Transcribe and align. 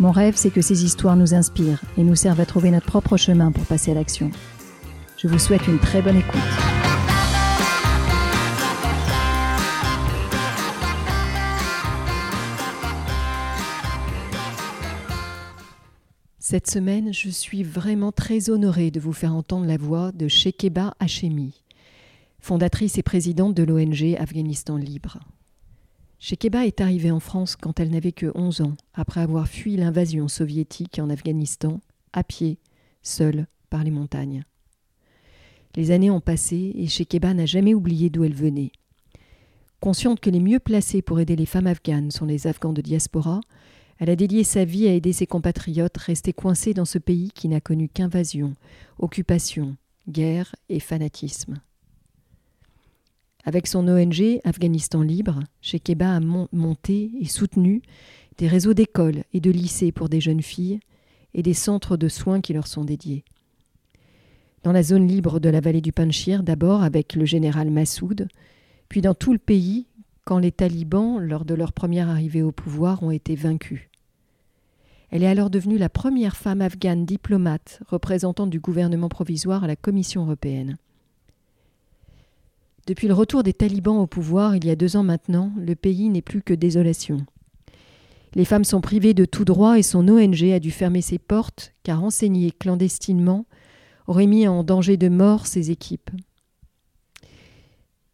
Mon 0.00 0.10
rêve, 0.10 0.34
c'est 0.36 0.50
que 0.50 0.60
ces 0.60 0.84
histoires 0.84 1.16
nous 1.16 1.34
inspirent 1.34 1.80
et 1.96 2.02
nous 2.02 2.16
servent 2.16 2.40
à 2.40 2.46
trouver 2.46 2.70
notre 2.70 2.86
propre 2.86 3.16
chemin 3.16 3.52
pour 3.52 3.64
passer 3.64 3.90
à 3.90 3.94
l'action. 3.94 4.30
Je 5.18 5.28
vous 5.28 5.38
souhaite 5.38 5.66
une 5.66 5.78
très 5.78 6.02
bonne 6.02 6.16
écoute. 6.16 6.40
Cette 16.38 16.70
semaine, 16.70 17.12
je 17.14 17.30
suis 17.30 17.62
vraiment 17.62 18.12
très 18.12 18.50
honorée 18.50 18.90
de 18.90 19.00
vous 19.00 19.12
faire 19.12 19.34
entendre 19.34 19.66
la 19.66 19.76
voix 19.76 20.12
de 20.12 20.28
Shekeba 20.28 20.94
Hashemi 21.00 21.62
fondatrice 22.42 22.98
et 22.98 23.02
présidente 23.02 23.54
de 23.54 23.62
l'ONG 23.62 24.16
Afghanistan 24.18 24.76
Libre. 24.76 25.20
Shekeba 26.24 26.66
est 26.66 26.80
arrivée 26.80 27.10
en 27.10 27.18
France 27.18 27.56
quand 27.56 27.80
elle 27.80 27.90
n'avait 27.90 28.12
que 28.12 28.30
11 28.36 28.60
ans, 28.60 28.74
après 28.94 29.20
avoir 29.20 29.48
fui 29.48 29.76
l'invasion 29.76 30.28
soviétique 30.28 31.00
en 31.00 31.10
Afghanistan, 31.10 31.80
à 32.12 32.22
pied, 32.22 32.60
seule, 33.02 33.48
par 33.70 33.82
les 33.82 33.90
montagnes. 33.90 34.44
Les 35.74 35.90
années 35.90 36.12
ont 36.12 36.20
passé 36.20 36.74
et 36.76 36.86
Shekeba 36.86 37.34
n'a 37.34 37.44
jamais 37.44 37.74
oublié 37.74 38.08
d'où 38.08 38.22
elle 38.22 38.36
venait. 38.36 38.70
Consciente 39.80 40.20
que 40.20 40.30
les 40.30 40.38
mieux 40.38 40.60
placés 40.60 41.02
pour 41.02 41.18
aider 41.18 41.34
les 41.34 41.44
femmes 41.44 41.66
afghanes 41.66 42.12
sont 42.12 42.26
les 42.26 42.46
Afghans 42.46 42.72
de 42.72 42.82
diaspora, 42.82 43.40
elle 43.98 44.10
a 44.10 44.14
dédié 44.14 44.44
sa 44.44 44.64
vie 44.64 44.86
à 44.86 44.92
aider 44.92 45.12
ses 45.12 45.26
compatriotes 45.26 45.98
restés 45.98 46.32
coincés 46.32 46.72
dans 46.72 46.84
ce 46.84 46.98
pays 46.98 47.32
qui 47.34 47.48
n'a 47.48 47.60
connu 47.60 47.88
qu'invasion, 47.88 48.54
occupation, 49.00 49.76
guerre 50.08 50.54
et 50.68 50.78
fanatisme. 50.78 51.60
Avec 53.44 53.66
son 53.66 53.88
ONG 53.88 54.40
Afghanistan 54.44 55.02
Libre, 55.02 55.40
Shekeba 55.60 56.16
a 56.16 56.20
monté 56.20 57.10
et 57.20 57.26
soutenu 57.26 57.82
des 58.38 58.46
réseaux 58.46 58.74
d'écoles 58.74 59.24
et 59.32 59.40
de 59.40 59.50
lycées 59.50 59.92
pour 59.92 60.08
des 60.08 60.20
jeunes 60.20 60.42
filles 60.42 60.80
et 61.34 61.42
des 61.42 61.54
centres 61.54 61.96
de 61.96 62.08
soins 62.08 62.40
qui 62.40 62.52
leur 62.52 62.66
sont 62.66 62.84
dédiés. 62.84 63.24
Dans 64.62 64.72
la 64.72 64.84
zone 64.84 65.08
libre 65.08 65.40
de 65.40 65.48
la 65.48 65.60
vallée 65.60 65.80
du 65.80 65.92
Panchir, 65.92 66.44
d'abord 66.44 66.84
avec 66.84 67.16
le 67.16 67.24
général 67.24 67.70
Massoud, 67.70 68.28
puis 68.88 69.00
dans 69.00 69.14
tout 69.14 69.32
le 69.32 69.38
pays 69.38 69.86
quand 70.24 70.38
les 70.38 70.52
talibans, 70.52 71.18
lors 71.18 71.44
de 71.44 71.54
leur 71.54 71.72
première 71.72 72.08
arrivée 72.08 72.42
au 72.42 72.52
pouvoir, 72.52 73.02
ont 73.02 73.10
été 73.10 73.34
vaincus. 73.34 73.88
Elle 75.10 75.24
est 75.24 75.28
alors 75.28 75.50
devenue 75.50 75.78
la 75.78 75.88
première 75.88 76.36
femme 76.36 76.62
afghane 76.62 77.04
diplomate 77.04 77.80
représentante 77.88 78.50
du 78.50 78.60
gouvernement 78.60 79.08
provisoire 79.08 79.64
à 79.64 79.66
la 79.66 79.76
Commission 79.76 80.22
européenne. 80.22 80.78
Depuis 82.86 83.06
le 83.06 83.14
retour 83.14 83.44
des 83.44 83.52
talibans 83.52 83.98
au 83.98 84.06
pouvoir 84.06 84.56
il 84.56 84.64
y 84.64 84.70
a 84.70 84.76
deux 84.76 84.96
ans 84.96 85.04
maintenant, 85.04 85.52
le 85.56 85.74
pays 85.76 86.08
n'est 86.08 86.22
plus 86.22 86.42
que 86.42 86.54
désolation. 86.54 87.18
Les 88.34 88.44
femmes 88.44 88.64
sont 88.64 88.80
privées 88.80 89.14
de 89.14 89.24
tout 89.24 89.44
droit 89.44 89.78
et 89.78 89.82
son 89.82 90.08
ONG 90.08 90.42
a 90.44 90.58
dû 90.58 90.70
fermer 90.70 91.00
ses 91.00 91.18
portes 91.18 91.74
car 91.84 92.02
enseigner 92.02 92.50
clandestinement 92.50 93.46
aurait 94.06 94.26
mis 94.26 94.48
en 94.48 94.64
danger 94.64 94.96
de 94.96 95.08
mort 95.08 95.46
ses 95.46 95.70
équipes. 95.70 96.10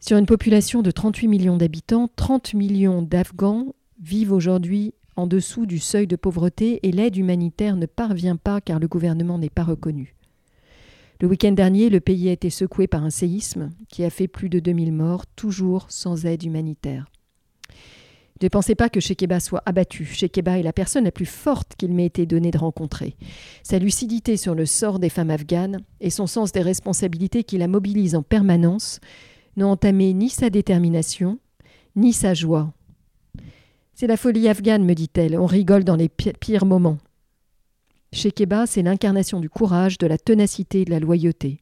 Sur 0.01 0.19
une 0.19 0.27
population 0.27 0.83
de 0.83 0.91
38 0.91 1.29
millions 1.29 1.57
d'habitants, 1.57 2.11
30 2.15 2.55
millions 2.55 3.03
d'Afghans 3.03 3.75
vivent 4.03 4.33
aujourd'hui 4.33 4.93
en 5.17 5.27
dessous 5.27 5.67
du 5.67 5.79
seuil 5.79 6.07
de 6.07 6.17
pauvreté 6.17 6.79
et 6.87 6.93
l'aide 6.93 7.17
humanitaire 7.17 7.77
ne 7.77 7.87
parvient 7.87 8.37
pas 8.37 8.61
car 8.61 8.79
le 8.79 8.87
gouvernement 8.87 9.39
n'est 9.39 9.51
pas 9.51 9.65
reconnu. 9.65 10.18
Le 11.21 11.27
week-end 11.27 11.51
dernier, 11.51 11.91
le 11.91 11.99
pays 11.99 12.29
a 12.29 12.33
été 12.33 12.49
secoué 12.49 12.87
par 12.87 13.05
un 13.05 13.11
séisme 13.11 13.71
qui 13.89 14.05
a 14.05 14.11
fait 14.11 14.29
plus 14.29 14.49
de 14.49 14.61
2000 14.61 14.93
morts, 14.93 15.27
toujours 15.27 15.87
sans 15.89 16.27
aide 16.27 16.45
humanitaire. 16.45 17.07
Ne 18.41 18.47
pensez 18.47 18.77
pas 18.77 18.89
que 18.89 19.01
Shekeba 19.01 19.41
soit 19.41 19.65
abattu. 19.67 20.05
Shekeba 20.05 20.61
est 20.61 20.63
la 20.63 20.73
personne 20.73 21.03
la 21.03 21.11
plus 21.11 21.27
forte 21.27 21.75
qu'il 21.77 21.93
m'ait 21.93 22.07
été 22.07 22.25
donné 22.25 22.53
de 22.53 22.59
rencontrer. 22.59 23.17
Sa 23.65 23.81
lucidité 23.81 24.37
sur 24.37 24.55
le 24.55 24.65
sort 24.65 25.01
des 25.01 25.09
femmes 25.09 25.31
afghanes 25.31 25.81
et 26.01 26.11
son 26.11 26.29
sens 26.29 26.53
des 26.53 26.63
responsabilités 26.63 27.43
qui 27.43 27.59
la 27.59 27.67
mobilisent 27.67 28.15
en 28.15 28.23
permanence 28.23 29.01
n'ont 29.57 29.71
entamé 29.71 30.13
ni 30.13 30.31
sa 30.31 30.51
détermination, 30.51 31.41
ni 31.97 32.13
sa 32.13 32.33
joie. 32.33 32.73
C'est 33.95 34.07
la 34.07 34.17
folie 34.17 34.49
afghane, 34.49 34.85
me 34.85 34.95
dit-elle. 34.95 35.37
On 35.37 35.47
rigole 35.47 35.83
dans 35.83 35.97
les 35.97 36.09
pires 36.09 36.65
moments. 36.65 36.99
Shekeba, 38.13 38.67
c'est 38.67 38.83
l'incarnation 38.83 39.41
du 39.41 39.51
courage, 39.51 39.99
de 39.99 40.07
la 40.07 40.19
ténacité 40.19 40.83
et 40.83 40.85
de 40.85 40.91
la 40.91 41.01
loyauté. 41.01 41.61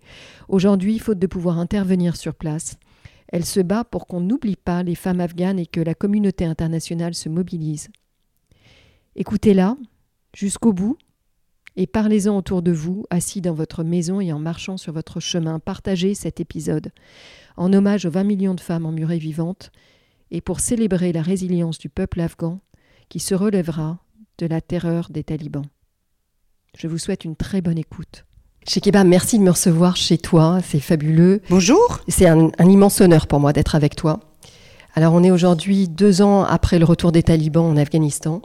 Aujourd'hui, 0.48 0.98
faute 0.98 1.18
de 1.18 1.26
pouvoir 1.26 1.58
intervenir 1.58 2.16
sur 2.16 2.34
place, 2.34 2.78
elle 3.28 3.44
se 3.44 3.60
bat 3.60 3.84
pour 3.84 4.06
qu'on 4.06 4.20
n'oublie 4.20 4.56
pas 4.56 4.82
les 4.82 4.94
femmes 4.94 5.20
afghanes 5.20 5.58
et 5.58 5.66
que 5.66 5.80
la 5.80 5.94
communauté 5.94 6.44
internationale 6.44 7.14
se 7.14 7.28
mobilise. 7.28 7.88
Écoutez-la 9.16 9.76
jusqu'au 10.34 10.72
bout 10.72 10.96
et 11.74 11.86
parlez-en 11.86 12.36
autour 12.36 12.62
de 12.62 12.72
vous, 12.72 13.04
assis 13.10 13.40
dans 13.40 13.52
votre 13.52 13.82
maison 13.82 14.20
et 14.20 14.32
en 14.32 14.38
marchant 14.38 14.76
sur 14.76 14.92
votre 14.92 15.20
chemin. 15.20 15.58
Partagez 15.58 16.14
cet 16.14 16.40
épisode 16.40 16.92
en 17.56 17.72
hommage 17.72 18.06
aux 18.06 18.10
20 18.10 18.24
millions 18.24 18.54
de 18.54 18.60
femmes 18.60 18.86
emmurées 18.86 19.18
vivantes 19.18 19.72
et 20.30 20.40
pour 20.40 20.60
célébrer 20.60 21.12
la 21.12 21.22
résilience 21.22 21.78
du 21.78 21.88
peuple 21.88 22.20
afghan 22.20 22.60
qui 23.08 23.20
se 23.20 23.34
relèvera 23.34 23.98
de 24.38 24.46
la 24.46 24.60
terreur 24.60 25.08
des 25.10 25.24
talibans. 25.24 25.66
Je 26.76 26.88
vous 26.88 26.98
souhaite 26.98 27.24
une 27.24 27.36
très 27.36 27.62
bonne 27.62 27.78
écoute. 27.78 28.26
Shekeba, 28.68 29.02
merci 29.02 29.38
de 29.38 29.42
me 29.42 29.50
recevoir 29.50 29.96
chez 29.96 30.18
toi, 30.18 30.58
c'est 30.62 30.78
fabuleux. 30.78 31.40
Bonjour. 31.48 32.00
C'est 32.06 32.26
un, 32.26 32.50
immense 32.60 33.00
honneur 33.00 33.26
pour 33.28 33.40
moi 33.40 33.54
d'être 33.54 33.74
avec 33.74 33.96
toi. 33.96 34.20
Alors 34.94 35.14
on 35.14 35.24
est 35.24 35.30
aujourd'hui 35.30 35.88
deux 35.88 36.20
ans 36.20 36.44
après 36.44 36.78
le 36.78 36.84
retour 36.84 37.12
des 37.12 37.22
talibans 37.22 37.64
en 37.64 37.78
Afghanistan. 37.78 38.42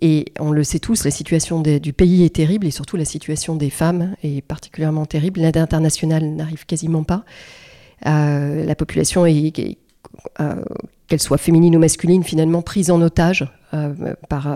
Et 0.00 0.32
on 0.40 0.50
le 0.50 0.64
sait 0.64 0.80
tous, 0.80 1.04
la 1.04 1.12
situation 1.12 1.60
du 1.60 1.92
pays 1.92 2.24
est 2.24 2.34
terrible 2.34 2.66
et 2.66 2.72
surtout 2.72 2.96
la 2.96 3.04
situation 3.04 3.54
des 3.54 3.70
femmes 3.70 4.16
est 4.24 4.44
particulièrement 4.44 5.06
terrible. 5.06 5.38
L'aide 5.38 5.56
internationale 5.56 6.24
n'arrive 6.24 6.66
quasiment 6.66 7.04
pas. 7.04 7.24
Euh, 8.06 8.64
la 8.64 8.74
population 8.74 9.26
est, 9.26 9.78
euh, 10.40 10.64
qu'elle 11.06 11.20
soit 11.20 11.38
féminine 11.38 11.76
ou 11.76 11.78
masculine, 11.78 12.24
finalement 12.24 12.62
prise 12.62 12.90
en 12.90 13.00
otage 13.00 13.48
euh, 13.74 13.94
par, 14.28 14.48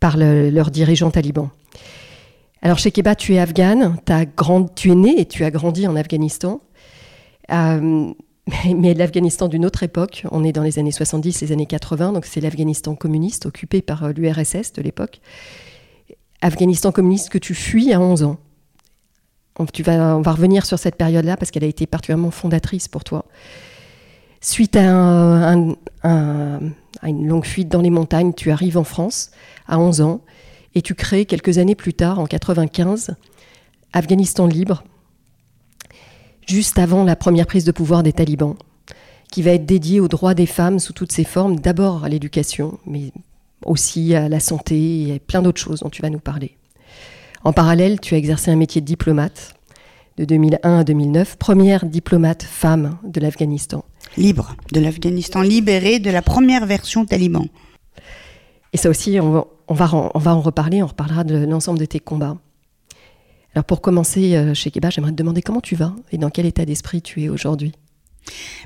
par 0.00 0.16
leurs 0.16 0.70
dirigeants 0.70 1.10
talibans. 1.10 1.50
Alors, 2.62 2.78
Shekeba, 2.78 3.14
tu 3.14 3.34
es 3.34 3.38
afghane, 3.38 3.96
as 4.08 4.26
tu 4.74 4.90
es 4.90 4.94
née 4.94 5.20
et 5.20 5.26
tu 5.26 5.44
as 5.44 5.50
grandi 5.50 5.86
en 5.86 5.96
Afghanistan. 5.96 6.60
Euh, 7.50 8.12
mais 8.76 8.94
l'Afghanistan 8.94 9.48
d'une 9.48 9.64
autre 9.64 9.82
époque, 9.82 10.24
on 10.30 10.44
est 10.44 10.52
dans 10.52 10.62
les 10.62 10.78
années 10.78 10.92
70, 10.92 11.40
les 11.40 11.52
années 11.52 11.66
80, 11.66 12.12
donc 12.12 12.26
c'est 12.26 12.40
l'Afghanistan 12.40 12.94
communiste 12.94 13.46
occupé 13.46 13.82
par 13.82 14.04
euh, 14.04 14.12
l'URSS 14.12 14.72
de 14.72 14.82
l'époque. 14.82 15.20
Afghanistan 16.42 16.92
communiste 16.92 17.28
que 17.28 17.38
tu 17.38 17.54
fuis 17.54 17.92
à 17.92 18.00
11 18.00 18.22
ans. 18.24 18.38
Tu 19.74 19.82
vas, 19.82 20.16
on 20.16 20.22
va 20.22 20.32
revenir 20.32 20.64
sur 20.64 20.78
cette 20.78 20.96
période-là 20.96 21.36
parce 21.36 21.50
qu'elle 21.50 21.64
a 21.64 21.66
été 21.66 21.86
particulièrement 21.86 22.30
fondatrice 22.30 22.88
pour 22.88 23.04
toi. 23.04 23.26
Suite 24.42 24.74
à, 24.76 25.52
une 25.52 27.28
longue 27.28 27.44
fuite 27.44 27.68
dans 27.68 27.82
les 27.82 27.90
montagnes, 27.90 28.32
tu 28.32 28.50
arrives 28.50 28.78
en 28.78 28.84
France 28.84 29.30
à 29.68 29.78
11 29.78 30.00
ans 30.00 30.22
et 30.74 30.80
tu 30.80 30.94
crées 30.94 31.26
quelques 31.26 31.58
années 31.58 31.74
plus 31.74 31.92
tard, 31.92 32.18
en 32.18 32.26
95, 32.26 33.16
Afghanistan 33.92 34.46
libre, 34.46 34.82
juste 36.46 36.78
avant 36.78 37.04
la 37.04 37.16
première 37.16 37.46
prise 37.46 37.64
de 37.64 37.72
pouvoir 37.72 38.02
des 38.02 38.14
talibans, 38.14 38.56
qui 39.30 39.42
va 39.42 39.50
être 39.50 39.66
dédié 39.66 40.00
aux 40.00 40.08
droits 40.08 40.34
des 40.34 40.46
femmes 40.46 40.78
sous 40.78 40.94
toutes 40.94 41.12
ses 41.12 41.24
formes, 41.24 41.60
d'abord 41.60 42.04
à 42.04 42.08
l'éducation, 42.08 42.78
mais 42.86 43.12
aussi 43.66 44.14
à 44.14 44.28
la 44.28 44.40
santé 44.40 45.02
et 45.02 45.14
à 45.16 45.18
plein 45.18 45.42
d'autres 45.42 45.60
choses 45.60 45.80
dont 45.80 45.90
tu 45.90 46.00
vas 46.00 46.10
nous 46.10 46.18
parler. 46.18 46.56
En 47.44 47.52
parallèle, 47.52 48.00
tu 48.00 48.14
as 48.14 48.18
exercé 48.18 48.50
un 48.50 48.56
métier 48.56 48.80
de 48.80 48.86
diplomate 48.86 49.54
de 50.20 50.26
2001 50.26 50.80
à 50.80 50.84
2009, 50.84 51.36
première 51.36 51.86
diplomate 51.86 52.42
femme 52.42 52.98
de 53.04 53.20
l'Afghanistan. 53.20 53.84
Libre, 54.18 54.54
de 54.70 54.78
l'Afghanistan 54.78 55.40
libéré 55.40 55.98
de 55.98 56.10
la 56.10 56.20
première 56.20 56.66
version 56.66 57.06
taliban. 57.06 57.46
Et 58.74 58.76
ça 58.76 58.90
aussi, 58.90 59.18
on, 59.18 59.46
on 59.66 59.74
va, 59.74 59.90
on 60.14 60.18
va 60.18 60.34
en 60.34 60.42
reparler, 60.42 60.82
on 60.82 60.88
reparlera 60.88 61.24
de 61.24 61.46
l'ensemble 61.46 61.78
de 61.78 61.86
tes 61.86 62.00
combats. 62.00 62.36
Alors 63.54 63.64
pour 63.64 63.80
commencer, 63.80 64.36
euh, 64.36 64.52
chez 64.52 64.70
Keba, 64.70 64.90
j'aimerais 64.90 65.12
te 65.12 65.16
demander 65.16 65.40
comment 65.40 65.62
tu 65.62 65.74
vas 65.74 65.94
et 66.12 66.18
dans 66.18 66.28
quel 66.28 66.44
état 66.44 66.66
d'esprit 66.66 67.00
tu 67.00 67.22
es 67.22 67.30
aujourd'hui? 67.30 67.72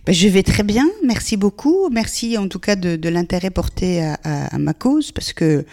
Ben, 0.04 0.12
je 0.12 0.26
vais 0.26 0.42
très 0.42 0.64
bien, 0.64 0.86
merci 1.04 1.36
beaucoup. 1.36 1.88
Merci 1.88 2.36
en 2.36 2.48
tout 2.48 2.58
cas 2.58 2.74
de, 2.74 3.08
l'intérêt 3.08 3.50
porté 3.50 4.02
à, 4.02 4.58
ma 4.58 4.74
cause 4.74 5.12
parce 5.12 5.32
que 5.32 5.64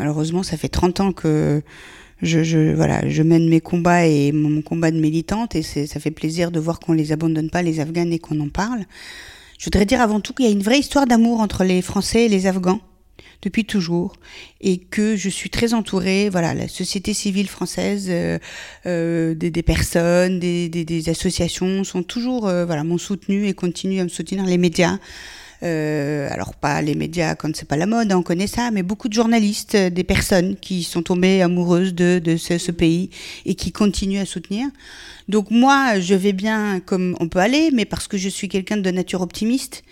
Malheureusement, 0.00 0.42
ça 0.42 0.56
fait 0.56 0.70
30 0.70 1.00
ans 1.00 1.12
que 1.12 1.62
je, 2.22 2.42
je, 2.42 2.74
voilà, 2.74 3.08
je 3.08 3.22
mène 3.22 3.48
mes 3.48 3.60
combats 3.60 4.06
et 4.06 4.32
mon 4.32 4.62
combat 4.62 4.90
de 4.90 4.98
militante 4.98 5.54
et 5.54 5.62
ça 5.62 6.00
fait 6.00 6.10
plaisir 6.10 6.50
de 6.50 6.60
voir 6.60 6.80
qu'on 6.80 6.92
les 6.92 7.12
abandonne 7.12 7.50
pas, 7.50 7.62
les 7.62 7.80
Afghans, 7.80 8.10
et 8.10 8.18
qu'on 8.18 8.40
en 8.40 8.48
parle. 8.48 8.84
Je 9.58 9.66
voudrais 9.66 9.86
dire 9.86 10.00
avant 10.00 10.20
tout 10.20 10.32
qu'il 10.32 10.46
y 10.46 10.48
a 10.48 10.52
une 10.52 10.62
vraie 10.62 10.78
histoire 10.78 11.06
d'amour 11.06 11.40
entre 11.40 11.64
les 11.64 11.82
Français 11.82 12.26
et 12.26 12.28
les 12.28 12.46
Afghans 12.46 12.80
depuis 13.42 13.64
toujours 13.64 14.12
et 14.60 14.78
que 14.78 15.16
je 15.16 15.28
suis 15.28 15.50
très 15.50 15.72
entourée, 15.74 16.28
voilà, 16.28 16.54
la 16.54 16.68
société 16.68 17.14
civile 17.14 17.48
française, 17.48 18.06
euh, 18.10 18.38
euh, 18.86 19.34
des, 19.34 19.50
des, 19.50 19.62
personnes, 19.62 20.38
des, 20.38 20.68
des, 20.68 20.84
des, 20.84 21.08
associations 21.08 21.84
sont 21.84 22.02
toujours, 22.02 22.48
euh, 22.48 22.66
voilà, 22.66 22.84
m'ont 22.84 22.98
soutenu 22.98 23.46
et 23.46 23.54
continuent 23.54 24.00
à 24.00 24.04
me 24.04 24.08
soutenir. 24.08 24.44
Les 24.44 24.58
médias, 24.58 24.98
alors 25.62 26.54
pas 26.54 26.80
les 26.82 26.94
médias 26.94 27.34
quand 27.34 27.54
c'est 27.54 27.68
pas 27.68 27.76
la 27.76 27.86
mode, 27.86 28.12
on 28.12 28.22
connaît 28.22 28.46
ça, 28.46 28.70
mais 28.70 28.82
beaucoup 28.82 29.08
de 29.08 29.14
journalistes, 29.14 29.74
euh, 29.74 29.90
des 29.90 30.04
personnes 30.04 30.56
qui 30.56 30.82
sont 30.82 31.02
tombées 31.02 31.42
amoureuses 31.42 31.94
de, 31.94 32.18
de 32.18 32.36
ce, 32.36 32.58
ce, 32.58 32.70
pays 32.70 33.10
et 33.44 33.54
qui 33.54 33.72
continuent 33.72 34.20
à 34.20 34.26
soutenir. 34.26 34.68
Donc 35.28 35.50
moi, 35.50 36.00
je 36.00 36.14
vais 36.14 36.32
bien 36.32 36.80
comme 36.80 37.16
on 37.20 37.28
peut 37.28 37.38
aller, 37.38 37.70
mais 37.72 37.84
parce 37.84 38.08
que 38.08 38.16
je 38.16 38.28
suis 38.28 38.48
quelqu'un 38.48 38.78
de 38.78 38.90
nature 38.90 39.20
optimiste 39.20 39.82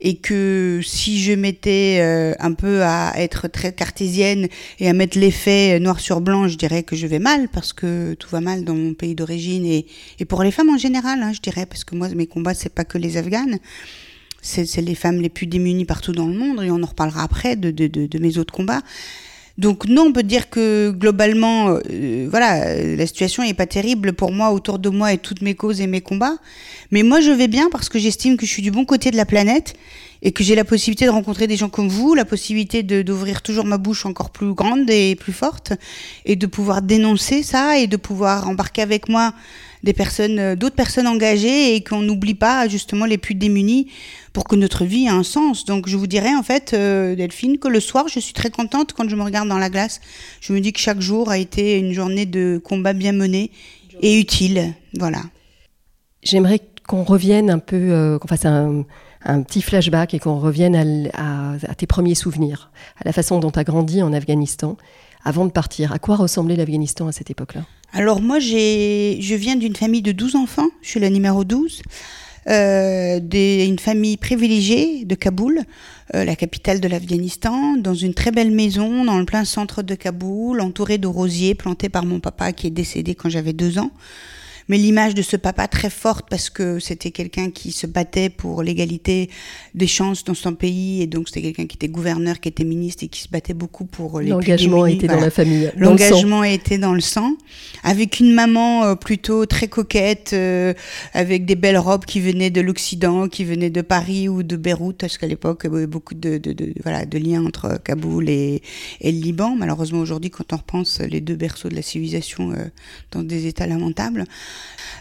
et 0.00 0.16
que 0.16 0.80
si 0.84 1.22
je 1.22 1.32
m'étais 1.32 1.98
euh, 2.00 2.34
un 2.38 2.52
peu 2.52 2.82
à 2.82 3.14
être 3.16 3.48
très 3.48 3.72
cartésienne 3.72 4.48
et 4.78 4.88
à 4.88 4.92
mettre 4.92 5.18
les 5.18 5.30
faits 5.30 5.80
noir 5.80 6.00
sur 6.00 6.20
blanc, 6.20 6.48
je 6.48 6.56
dirais 6.56 6.82
que 6.82 6.96
je 6.96 7.06
vais 7.06 7.18
mal 7.18 7.48
parce 7.48 7.72
que 7.72 8.14
tout 8.14 8.28
va 8.28 8.40
mal 8.40 8.64
dans 8.64 8.74
mon 8.74 8.92
pays 8.92 9.14
d'origine 9.14 9.64
et, 9.64 9.86
et 10.18 10.24
pour 10.26 10.42
les 10.42 10.50
femmes 10.50 10.70
en 10.70 10.78
général, 10.78 11.22
hein, 11.22 11.32
je 11.32 11.40
dirais 11.40 11.64
parce 11.64 11.84
que 11.84 11.94
moi 11.94 12.08
mes 12.10 12.26
combats 12.26 12.54
c'est 12.54 12.74
pas 12.74 12.84
que 12.84 12.98
les 12.98 13.16
Afghanes 13.16 13.58
c'est 14.46 14.80
les 14.80 14.94
femmes 14.94 15.20
les 15.20 15.28
plus 15.28 15.46
démunies 15.46 15.84
partout 15.84 16.12
dans 16.12 16.26
le 16.26 16.34
monde, 16.34 16.62
et 16.62 16.70
on 16.70 16.82
en 16.82 16.86
reparlera 16.86 17.22
après 17.22 17.56
de, 17.56 18.18
mes 18.18 18.38
autres 18.38 18.54
combats. 18.54 18.82
Donc 19.58 19.86
non, 19.86 20.02
on 20.08 20.12
peut 20.12 20.22
dire 20.22 20.50
que 20.50 20.90
globalement, 20.90 21.78
euh, 21.90 22.26
voilà, 22.30 22.74
la 22.74 23.06
situation 23.06 23.42
est 23.42 23.54
pas 23.54 23.66
terrible 23.66 24.12
pour 24.12 24.30
moi, 24.30 24.50
autour 24.50 24.78
de 24.78 24.90
moi 24.90 25.14
et 25.14 25.18
toutes 25.18 25.40
mes 25.40 25.54
causes 25.54 25.80
et 25.80 25.86
mes 25.86 26.02
combats. 26.02 26.36
Mais 26.90 27.02
moi, 27.02 27.20
je 27.20 27.30
vais 27.30 27.48
bien 27.48 27.70
parce 27.70 27.88
que 27.88 27.98
j'estime 27.98 28.36
que 28.36 28.44
je 28.44 28.50
suis 28.50 28.60
du 28.62 28.70
bon 28.70 28.84
côté 28.84 29.10
de 29.10 29.16
la 29.16 29.24
planète 29.24 29.74
et 30.20 30.32
que 30.32 30.44
j'ai 30.44 30.54
la 30.54 30.64
possibilité 30.64 31.06
de 31.06 31.10
rencontrer 31.10 31.46
des 31.46 31.56
gens 31.56 31.70
comme 31.70 31.88
vous, 31.88 32.14
la 32.14 32.26
possibilité 32.26 32.82
d'ouvrir 32.82 33.40
toujours 33.40 33.64
ma 33.64 33.78
bouche 33.78 34.04
encore 34.04 34.30
plus 34.30 34.52
grande 34.52 34.90
et 34.90 35.16
plus 35.16 35.32
forte 35.32 35.72
et 36.26 36.36
de 36.36 36.46
pouvoir 36.46 36.82
dénoncer 36.82 37.42
ça 37.42 37.78
et 37.78 37.86
de 37.86 37.96
pouvoir 37.96 38.48
embarquer 38.48 38.82
avec 38.82 39.08
moi 39.08 39.32
des 39.82 39.92
personnes, 39.92 40.38
euh, 40.38 40.56
d'autres 40.56 40.76
personnes 40.76 41.06
engagées 41.06 41.74
et 41.74 41.82
qu'on 41.82 42.00
n'oublie 42.00 42.34
pas 42.34 42.68
justement 42.68 43.04
les 43.04 43.18
plus 43.18 43.34
démunis 43.34 43.88
pour 44.32 44.44
que 44.44 44.56
notre 44.56 44.84
vie 44.84 45.06
ait 45.06 45.08
un 45.08 45.22
sens. 45.22 45.64
Donc 45.64 45.88
je 45.88 45.96
vous 45.96 46.06
dirais 46.06 46.34
en 46.34 46.42
fait, 46.42 46.72
euh, 46.74 47.14
Delphine, 47.14 47.58
que 47.58 47.68
le 47.68 47.80
soir, 47.80 48.08
je 48.08 48.20
suis 48.20 48.34
très 48.34 48.50
contente 48.50 48.92
quand 48.92 49.08
je 49.08 49.16
me 49.16 49.22
regarde 49.22 49.48
dans 49.48 49.58
la 49.58 49.70
glace. 49.70 50.00
Je 50.40 50.52
me 50.52 50.60
dis 50.60 50.72
que 50.72 50.80
chaque 50.80 51.00
jour 51.00 51.30
a 51.30 51.38
été 51.38 51.78
une 51.78 51.92
journée 51.92 52.26
de 52.26 52.60
combat 52.62 52.92
bien 52.92 53.12
menée 53.12 53.50
et 54.02 54.18
utile. 54.18 54.74
Voilà. 54.98 55.22
J'aimerais 56.22 56.60
qu'on 56.86 57.04
revienne 57.04 57.50
un 57.50 57.58
peu, 57.58 57.76
euh, 57.76 58.18
qu'on 58.18 58.28
fasse 58.28 58.44
un, 58.44 58.84
petit 59.42 59.60
flashback 59.60 60.14
et 60.14 60.20
qu'on 60.20 60.38
revienne 60.38 61.10
à, 61.14 61.54
à, 61.68 61.74
tes 61.74 61.86
premiers 61.86 62.14
souvenirs, 62.14 62.70
à 63.00 63.02
la 63.04 63.12
façon 63.12 63.40
dont 63.40 63.50
tu 63.50 63.58
as 63.58 63.64
grandi 63.64 64.00
en 64.00 64.12
Afghanistan 64.12 64.76
avant 65.24 65.44
de 65.44 65.50
partir. 65.50 65.92
À 65.92 65.98
quoi 65.98 66.14
ressemblait 66.14 66.54
l'Afghanistan 66.54 67.08
à 67.08 67.12
cette 67.12 67.30
époque-là? 67.30 67.62
Alors 67.92 68.20
moi, 68.20 68.38
je 68.38 69.34
viens 69.34 69.56
d'une 69.56 69.76
famille 69.76 70.02
de 70.02 70.12
12 70.12 70.36
enfants, 70.36 70.68
je 70.82 70.88
suis 70.90 71.00
la 71.00 71.10
numéro 71.10 71.44
12. 71.44 71.82
Euh, 72.48 73.76
famille 73.80 74.16
privilégiée 74.16 75.04
de 75.04 75.14
Kaboul, 75.16 75.62
euh, 76.14 76.24
la 76.24 76.36
capitale 76.36 76.80
de 76.80 76.86
l'Afghanistan, 76.86 77.76
dans 77.76 77.94
une 77.94 78.14
très 78.14 78.30
belle 78.30 78.52
maison 78.52 79.04
dans 79.04 79.18
le 79.18 79.24
plein 79.24 79.44
centre 79.44 79.82
de 79.82 79.94
Kaboul, 79.94 80.60
entourée 80.60 80.98
de 80.98 81.08
rosiers 81.08 81.54
plantés 81.54 81.88
par 81.88 82.04
mon 82.04 82.20
papa 82.20 82.52
qui 82.52 82.68
est 82.68 82.70
décédé 82.70 83.14
quand 83.14 83.28
j'avais 83.28 83.52
deux 83.52 83.78
ans 83.78 83.90
mais 84.68 84.78
l'image 84.78 85.14
de 85.14 85.22
ce 85.22 85.36
papa 85.36 85.68
très 85.68 85.90
forte 85.90 86.26
parce 86.28 86.50
que 86.50 86.78
c'était 86.78 87.10
quelqu'un 87.10 87.50
qui 87.50 87.72
se 87.72 87.86
battait 87.86 88.30
pour 88.30 88.62
l'égalité 88.62 89.30
des 89.74 89.86
chances 89.86 90.24
dans 90.24 90.34
son 90.34 90.54
pays 90.54 91.02
et 91.02 91.06
donc 91.06 91.28
c'était 91.28 91.42
quelqu'un 91.42 91.66
qui 91.66 91.76
était 91.76 91.88
gouverneur, 91.88 92.40
qui 92.40 92.48
était 92.48 92.64
ministre 92.64 93.04
et 93.04 93.08
qui 93.08 93.20
se 93.20 93.28
battait 93.28 93.54
beaucoup 93.54 93.84
pour 93.84 94.20
les 94.20 94.28
L'engagement 94.28 94.86
était 94.86 95.06
voilà. 95.06 95.20
dans 95.20 95.24
la 95.26 95.30
famille. 95.30 95.70
L'engagement 95.76 96.44
était 96.44 96.78
dans 96.78 96.94
le 96.94 97.00
sang, 97.00 97.36
avec 97.84 98.20
une 98.20 98.32
maman 98.32 98.84
euh, 98.84 98.94
plutôt 98.94 99.46
très 99.46 99.68
coquette, 99.68 100.30
euh, 100.32 100.74
avec 101.12 101.44
des 101.44 101.54
belles 101.54 101.78
robes 101.78 102.04
qui 102.04 102.20
venaient 102.20 102.50
de 102.50 102.60
l'Occident, 102.60 103.28
qui 103.28 103.44
venaient 103.44 103.70
de 103.70 103.82
Paris 103.82 104.28
ou 104.28 104.42
de 104.42 104.56
Beyrouth, 104.56 104.98
parce 104.98 105.18
qu'à 105.18 105.26
l'époque 105.26 105.62
il 105.64 105.72
y 105.72 105.76
avait 105.76 105.86
beaucoup 105.86 106.14
de, 106.14 106.38
de, 106.38 106.52
de, 106.52 106.72
voilà, 106.82 107.06
de 107.06 107.18
liens 107.18 107.44
entre 107.44 107.80
Kaboul 107.82 108.28
et, 108.28 108.62
et 109.00 109.12
le 109.12 109.20
Liban. 109.20 109.54
Malheureusement 109.56 110.00
aujourd'hui, 110.00 110.30
quand 110.30 110.52
on 110.52 110.56
repense 110.56 111.00
les 111.00 111.20
deux 111.20 111.36
berceaux 111.36 111.68
de 111.68 111.74
la 111.74 111.82
civilisation 111.82 112.52
euh, 112.52 112.66
dans 113.12 113.22
des 113.22 113.46
états 113.46 113.66
lamentables. 113.66 114.24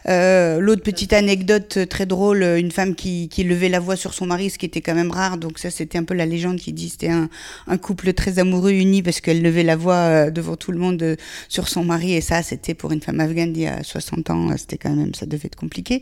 Euh, 0.08 0.60
L'autre 0.60 0.84
petite 0.84 1.14
anecdote 1.14 1.80
très 1.90 2.06
drôle, 2.06 2.44
une 2.44 2.72
femme 2.72 2.96
qui, 2.96 3.28
qui, 3.30 3.44
levait 3.44 3.70
la 3.70 3.80
voix 3.80 3.96
sur 3.96 4.14
son 4.14 4.28
mari, 4.28 4.50
ce 4.50 4.58
qui 4.58 4.66
était 4.66 4.82
quand 4.82 4.96
même 4.96 5.12
rare. 5.12 5.38
Donc 5.38 5.58
ça, 5.60 5.72
c'était 5.72 5.98
un 5.98 6.04
peu 6.04 6.14
la 6.14 6.26
légende 6.26 6.58
qui 6.58 6.74
dit 6.74 6.90
c'était 6.90 7.10
un, 7.10 7.30
un, 7.68 7.78
couple 7.78 8.14
très 8.14 8.40
amoureux 8.40 8.72
uni 8.72 9.02
parce 9.02 9.22
qu'elle 9.22 9.42
levait 9.42 9.64
la 9.64 9.76
voix 9.76 9.96
euh, 9.96 10.32
devant 10.32 10.56
tout 10.56 10.72
le 10.72 10.78
monde 10.78 11.02
euh, 11.02 11.16
sur 11.50 11.68
son 11.68 11.84
mari. 11.84 12.14
Et 12.14 12.22
ça, 12.22 12.44
c'était 12.44 12.74
pour 12.74 12.92
une 12.92 13.02
femme 13.02 13.20
afghane 13.20 13.54
d'il 13.54 13.64
y 13.64 13.68
a 13.68 13.84
60 13.84 14.30
ans, 14.30 14.50
c'était 14.58 14.78
quand 14.78 14.94
même, 14.96 15.14
ça 15.16 15.26
devait 15.26 15.48
être 15.48 15.56
compliqué. 15.56 16.02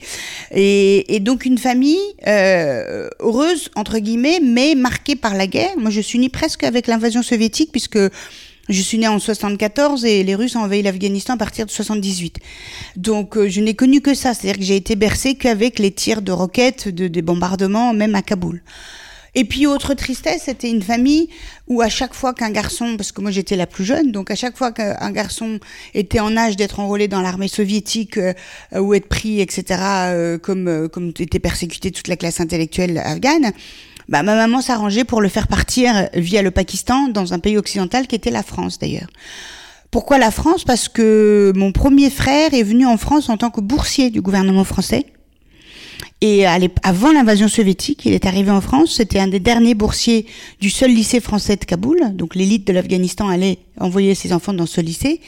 Et, 0.51 1.15
et 1.15 1.19
donc 1.19 1.45
une 1.45 1.57
famille 1.57 1.97
euh, 2.27 3.09
heureuse 3.19 3.69
entre 3.75 3.99
guillemets, 3.99 4.39
mais 4.41 4.75
marquée 4.75 5.15
par 5.15 5.35
la 5.35 5.47
guerre. 5.47 5.77
Moi, 5.77 5.89
je 5.89 6.01
suis 6.01 6.19
née 6.19 6.29
presque 6.29 6.63
avec 6.63 6.87
l'invasion 6.87 7.23
soviétique 7.23 7.71
puisque 7.71 7.99
je 8.69 8.81
suis 8.81 8.97
née 8.97 9.07
en 9.07 9.19
74 9.19 10.05
et 10.05 10.23
les 10.23 10.35
Russes 10.35 10.55
ont 10.55 10.61
envahi 10.61 10.81
l'Afghanistan 10.81 11.33
à 11.33 11.37
partir 11.37 11.65
de 11.65 11.71
78. 11.71 12.39
Donc 12.95 13.37
euh, 13.37 13.49
je 13.49 13.59
n'ai 13.59 13.73
connu 13.73 14.01
que 14.01 14.13
ça, 14.13 14.33
c'est-à-dire 14.33 14.59
que 14.59 14.65
j'ai 14.65 14.75
été 14.75 14.95
bercée 14.95 15.35
qu'avec 15.35 15.79
les 15.79 15.91
tirs 15.91 16.21
de 16.21 16.31
roquettes, 16.31 16.87
de, 16.87 17.07
des 17.07 17.21
bombardements, 17.21 17.93
même 17.93 18.15
à 18.15 18.21
Kaboul. 18.21 18.61
Et 19.35 19.45
puis 19.45 19.65
autre 19.65 19.95
tristesse, 19.95 20.43
c'était 20.45 20.69
une 20.69 20.83
famille 20.83 21.27
où 21.67 21.81
à 21.81 21.89
chaque 21.89 22.13
fois 22.13 22.33
qu'un 22.33 22.51
garçon, 22.51 22.97
parce 22.97 23.11
que 23.11 23.21
moi 23.21 23.31
j'étais 23.31 23.55
la 23.55 23.65
plus 23.65 23.83
jeune, 23.83 24.11
donc 24.11 24.29
à 24.29 24.35
chaque 24.35 24.55
fois 24.55 24.71
qu'un 24.71 25.11
garçon 25.11 25.59
était 25.95 26.19
en 26.19 26.37
âge 26.37 26.55
d'être 26.55 26.79
enrôlé 26.79 27.07
dans 27.07 27.21
l'armée 27.21 27.47
soviétique 27.47 28.17
euh, 28.17 28.33
ou 28.75 28.93
être 28.93 29.07
pris, 29.07 29.41
etc., 29.41 29.79
euh, 29.81 30.37
comme 30.37 30.67
euh, 30.67 30.87
comme 30.87 31.09
était 31.19 31.39
persécuté 31.39 31.91
toute 31.91 32.07
la 32.07 32.15
classe 32.15 32.39
intellectuelle 32.39 32.99
afghane, 32.99 33.53
bah, 34.09 34.23
ma 34.23 34.35
maman 34.35 34.61
s'arrangeait 34.61 35.03
pour 35.03 35.21
le 35.21 35.29
faire 35.29 35.47
partir 35.47 36.09
via 36.13 36.41
le 36.41 36.51
Pakistan 36.51 37.07
dans 37.07 37.33
un 37.33 37.39
pays 37.39 37.57
occidental 37.57 38.07
qui 38.07 38.15
était 38.15 38.31
la 38.31 38.43
France 38.43 38.79
d'ailleurs. 38.79 39.07
Pourquoi 39.91 40.17
la 40.17 40.31
France? 40.31 40.63
Parce 40.63 40.89
que 40.89 41.53
mon 41.55 41.71
premier 41.71 42.09
frère 42.09 42.53
est 42.53 42.63
venu 42.63 42.85
en 42.85 42.97
France 42.97 43.29
en 43.29 43.37
tant 43.37 43.51
que 43.51 43.61
boursier 43.61 44.09
du 44.09 44.21
gouvernement 44.21 44.63
français. 44.63 45.05
Et 46.19 46.45
avant 46.47 47.11
l'invasion 47.11 47.49
soviétique, 47.49 48.05
il 48.05 48.13
est 48.13 48.25
arrivé 48.25 48.49
en 48.49 48.61
France. 48.61 48.95
C'était 48.95 49.19
un 49.19 49.27
des 49.27 49.41
derniers 49.41 49.75
boursiers 49.75 50.25
du 50.61 50.69
seul 50.69 50.89
lycée 50.89 51.19
français 51.19 51.57
de 51.57 51.65
Kaboul. 51.65 52.15
Donc 52.15 52.33
l'élite 52.33 52.65
de 52.65 52.71
l'Afghanistan 52.71 53.27
allait 53.27 53.59
envoyer 53.77 54.15
ses 54.15 54.31
enfants 54.31 54.53
dans 54.53 54.65
ce 54.65 54.79
lycée. 54.79 55.19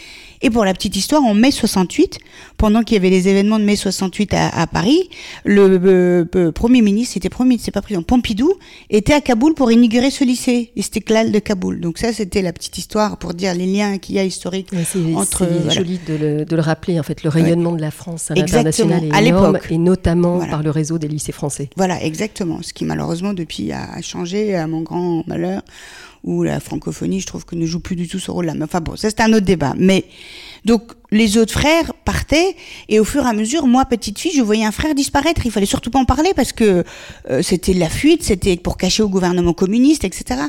Et 0.46 0.52
pour 0.52 0.64
la 0.64 0.76
petite 0.76 0.96
histoire, 0.96 1.24
en 1.24 1.34
mai 1.34 1.50
68, 1.50 2.20
pendant 2.58 2.84
qu'il 2.84 2.94
y 2.94 2.98
avait 3.00 3.10
les 3.10 3.28
événements 3.28 3.58
de 3.58 3.64
mai 3.64 3.76
68 3.76 4.32
à, 4.36 4.50
à 4.50 4.68
Paris, 4.68 5.10
le 5.44 6.24
premier 6.52 6.84
ministre, 6.84 7.16
c'était 7.16 7.30
premier, 7.30 7.58
c'est 7.58 7.72
pas 7.72 7.82
président, 7.82 8.04
Pompidou, 8.04 8.54
était 8.92 9.14
à 9.14 9.22
Kaboul 9.22 9.56
pour 9.56 9.72
inaugurer 9.72 10.12
ce 10.12 10.24
lycée, 10.24 10.72
Istiklal 10.76 11.32
de 11.32 11.40
Kaboul. 11.40 11.80
Donc 11.80 11.98
ça, 11.98 12.14
c'était 12.14 12.44
la 12.44 12.54
petite 12.54 12.78
histoire 12.78 13.18
pour 13.18 13.34
dire 13.34 13.56
les 13.56 13.66
liens 13.66 13.98
qu'il 13.98 14.18
y 14.18 14.20
a 14.20 14.24
historiques 14.24 14.70
entre. 15.16 15.48
C'est 15.48 15.52
voilà. 15.52 15.74
joli 15.74 16.00
de 16.08 16.14
le, 16.14 16.46
de 16.46 16.56
le, 16.56 16.62
rappeler, 16.62 17.00
en 17.00 17.04
fait, 17.04 17.24
le 17.24 17.32
rayonnement 17.32 17.72
ouais. 17.72 17.78
de 17.78 17.82
la 17.82 17.90
France 17.90 18.30
à 18.30 18.36
l'international 18.36 19.04
est 19.04 19.28
énorme, 19.28 19.58
et 19.72 19.80
notamment 19.80 20.36
voilà. 20.36 20.52
par 20.52 20.62
le 20.62 20.70
réseau 20.70 21.00
des 21.00 21.08
lycées 21.08 21.32
français. 21.32 21.72
Voilà, 21.76 22.04
exactement. 22.04 22.60
Ce 22.62 22.72
qui 22.72 22.86
malheureusement 22.86 23.34
depuis 23.34 23.72
a 23.72 24.00
changé 24.04 24.56
à 24.56 24.68
mon 24.68 24.82
grand 24.82 25.24
malheur 25.26 25.64
où 26.26 26.44
la 26.44 26.60
francophonie, 26.60 27.22
je 27.22 27.28
trouve 27.28 27.46
que 27.46 27.56
ne 27.56 27.66
joue 27.66 27.80
plus 27.80 27.96
du 27.96 28.08
tout 28.08 28.20
ce 28.20 28.32
rôle-là. 28.32 28.54
Mais 28.56 28.64
enfin 28.64 28.82
bon, 28.82 28.98
ça 28.98 29.10
c'est 29.10 29.22
un 29.22 29.32
autre 29.32 29.46
débat. 29.46 29.74
Mais 29.78 30.04
donc 30.66 30.92
les 31.12 31.38
autres 31.38 31.54
frères 31.54 31.94
partaient 31.94 32.56
et 32.90 33.00
au 33.00 33.06
fur 33.06 33.24
et 33.26 33.30
à 33.30 33.34
mesure, 33.34 33.68
moi 33.68 33.86
petite 33.86 34.20
fille, 34.20 34.34
je 34.36 34.42
voyais 34.42 34.66
un 34.66 34.72
frère 34.72 34.94
disparaître. 34.96 35.46
Il 35.46 35.52
fallait 35.52 35.66
surtout 35.66 35.92
pas 35.92 36.00
en 36.00 36.06
parler 36.06 36.34
parce 36.36 36.52
que 36.52 36.84
euh, 37.30 37.42
c'était 37.42 37.74
la 37.74 37.90
fuite, 37.90 38.24
c'était 38.24 38.58
pour 38.58 38.76
cacher 38.78 39.04
au 39.04 39.10
gouvernement 39.10 39.54
communiste, 39.54 40.04
etc. 40.04 40.42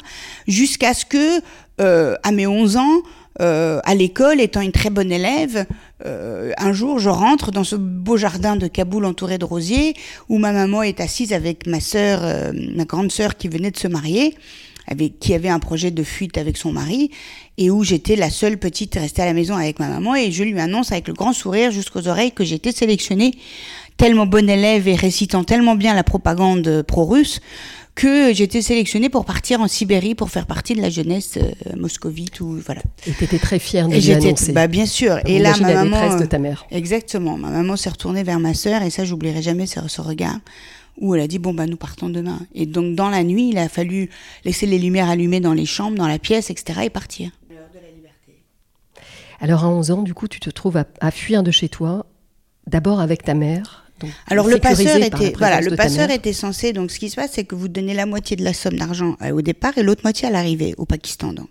Jusqu'à 0.49 0.95
ce 0.95 1.05
que, 1.05 1.41
euh, 1.81 2.17
à 2.23 2.33
mes 2.33 2.47
11 2.47 2.77
ans, 2.79 3.03
euh, 3.41 3.81
à 3.85 3.95
l'école, 3.95 4.41
étant 4.41 4.63
une 4.63 4.73
très 4.73 4.89
bonne 4.89 5.13
élève, 5.13 5.67
euh, 6.07 6.53
un 6.57 6.73
jour, 6.73 6.99
je 6.99 7.11
rentre 7.11 7.51
dans 7.51 7.65
ce 7.65 7.77
beau 7.77 8.17
jardin 8.17 8.57
de 8.57 8.67
Kaboul 8.67 9.05
entouré 9.05 9.37
de 9.37 9.45
rosiers, 9.45 9.95
où 10.29 10.39
ma 10.39 10.53
maman 10.53 10.83
est 10.83 11.01
assise 11.01 11.33
avec 11.33 11.67
ma 11.67 11.81
sœur, 11.81 12.21
euh, 12.23 12.53
ma 12.75 12.85
grande 12.85 13.13
sœur 13.13 13.37
qui 13.37 13.49
venait 13.49 13.71
de 13.71 13.77
se 13.77 13.89
marier 13.89 14.35
avec, 14.87 15.19
qui 15.19 15.35
avait 15.35 15.49
un 15.49 15.59
projet 15.59 15.91
de 15.91 16.03
fuite 16.03 16.39
avec 16.39 16.57
son 16.57 16.73
mari 16.73 17.11
et 17.59 17.71
où 17.71 17.83
j'étais 17.85 18.17
la 18.17 18.31
seule 18.31 18.59
petite 18.59 18.95
restée 18.95 19.23
à 19.23 19.27
la 19.27 19.33
maison 19.33 19.57
avec 19.57 19.79
ma 19.79 19.89
maman 19.89 20.15
et 20.15 20.31
je 20.31 20.45
lui 20.45 20.59
annonce 20.61 20.93
avec 20.93 21.09
le 21.09 21.15
grand 21.15 21.33
sourire 21.33 21.71
jusqu'aux 21.71 22.09
oreilles 22.09 22.33
que 22.33 22.45
j'étais 22.45 22.73
sélectionnée 22.73 23.33
tellement 23.97 24.27
bonne 24.27 24.51
élève 24.51 24.89
et 24.89 24.95
récitant 24.95 25.45
tellement 25.45 25.75
bien 25.75 25.95
la 25.95 26.05
propagande 26.05 26.83
pro-russe 26.83 27.41
que 27.95 28.35
j'étais 28.35 28.61
sélectionnée 28.61 29.09
pour 29.09 29.25
partir 29.25 29.63
en 29.63 29.69
Sibérie 29.69 30.15
pour 30.15 30.29
faire 30.29 30.47
partie 30.47 30.75
de 30.75 30.83
la 30.83 30.91
jeunesse 30.91 31.39
euh, 31.39 31.77
moscovite 31.77 32.41
ou 32.41 32.61
voilà. 32.65 32.83
Et 33.07 33.13
tu 33.13 33.25
étais 33.25 33.39
très 33.39 33.59
fière 33.59 33.89
de 33.89 33.95
Et 33.95 34.01
j'étais, 34.03 34.21
l'annoncer. 34.21 34.53
bah 34.53 34.67
bien 34.67 34.85
sûr. 34.85 35.19
Et 35.25 35.39
là, 35.39 35.55
ma 35.59 35.73
la 35.73 35.85
maman, 35.85 36.17
de 36.19 36.25
euh, 36.25 36.27
ta 36.27 36.39
mère. 36.39 36.67
exactement, 36.71 37.39
ma 37.39 37.49
maman 37.49 37.75
s'est 37.77 37.89
retournée 37.89 38.23
vers 38.23 38.39
ma 38.39 38.53
sœur 38.53 38.83
et 38.83 38.91
ça, 38.91 39.07
j'oublierai 39.07 39.41
jamais 39.41 39.67
ce, 39.67 39.81
ce 39.89 40.03
regard 40.03 40.37
où 40.99 41.15
elle 41.15 41.21
a 41.21 41.27
dit 41.27 41.39
bon 41.39 41.55
bah 41.55 41.67
nous 41.67 41.77
partons 41.77 42.09
demain. 42.09 42.41
Et 42.55 42.67
donc 42.67 42.95
dans 42.95 43.11
la 43.11 43.23
nuit, 43.23 43.51
il 43.51 43.59
a 43.59 43.69
fallu 43.69 44.11
laisser 44.45 44.67
les 44.67 44.79
lumières 44.79 45.09
allumées 45.09 45.41
dans 45.41 45.53
les 45.53 45.67
chambres, 45.67 45.97
dans 45.97 46.09
la 46.09 46.19
pièce, 46.19 46.51
etc. 46.51 46.81
et 46.85 46.91
partir. 46.91 47.31
Alors 49.41 49.65
à 49.65 49.69
11 49.69 49.91
ans, 49.91 50.03
du 50.03 50.15
coup, 50.15 50.29
tu 50.29 50.41
te 50.41 50.49
trouves 50.49 50.79
à, 50.79 50.87
à 51.01 51.11
fuir 51.11 51.43
de 51.43 51.51
chez 51.51 51.69
toi, 51.69 52.07
d'abord 52.67 53.01
avec 53.01 53.23
ta 53.23 53.35
mère. 53.35 53.85
donc 54.01 54.11
Alors 54.29 54.49
le 54.49 54.59
passeur 54.59 54.99
la 54.99 55.07
était 55.07 55.33
voilà, 55.37 55.61
le 55.61 55.71
de 55.71 55.77
passeur 55.77 56.11
était 56.11 56.33
censé 56.33 56.73
donc 56.73 56.91
ce 56.91 56.99
qui 56.99 57.11
se 57.11 57.17
passe 57.17 57.33
c'est 57.33 57.45
que 57.45 57.55
vous 57.55 57.69
donnez 57.69 57.95
la 57.95 58.07
moitié 58.07 58.37
de 58.37 58.45
la 58.45 58.53
somme 58.53 58.77
d'argent 58.77 59.17
euh, 59.23 59.31
au 59.31 59.43
départ 59.43 59.77
et 59.79 59.83
l'autre 59.83 60.03
moitié 60.05 60.29
à 60.29 60.31
l'arrivée 60.31 60.75
au 60.79 60.87
Pakistan 60.87 61.33
donc. 61.33 61.51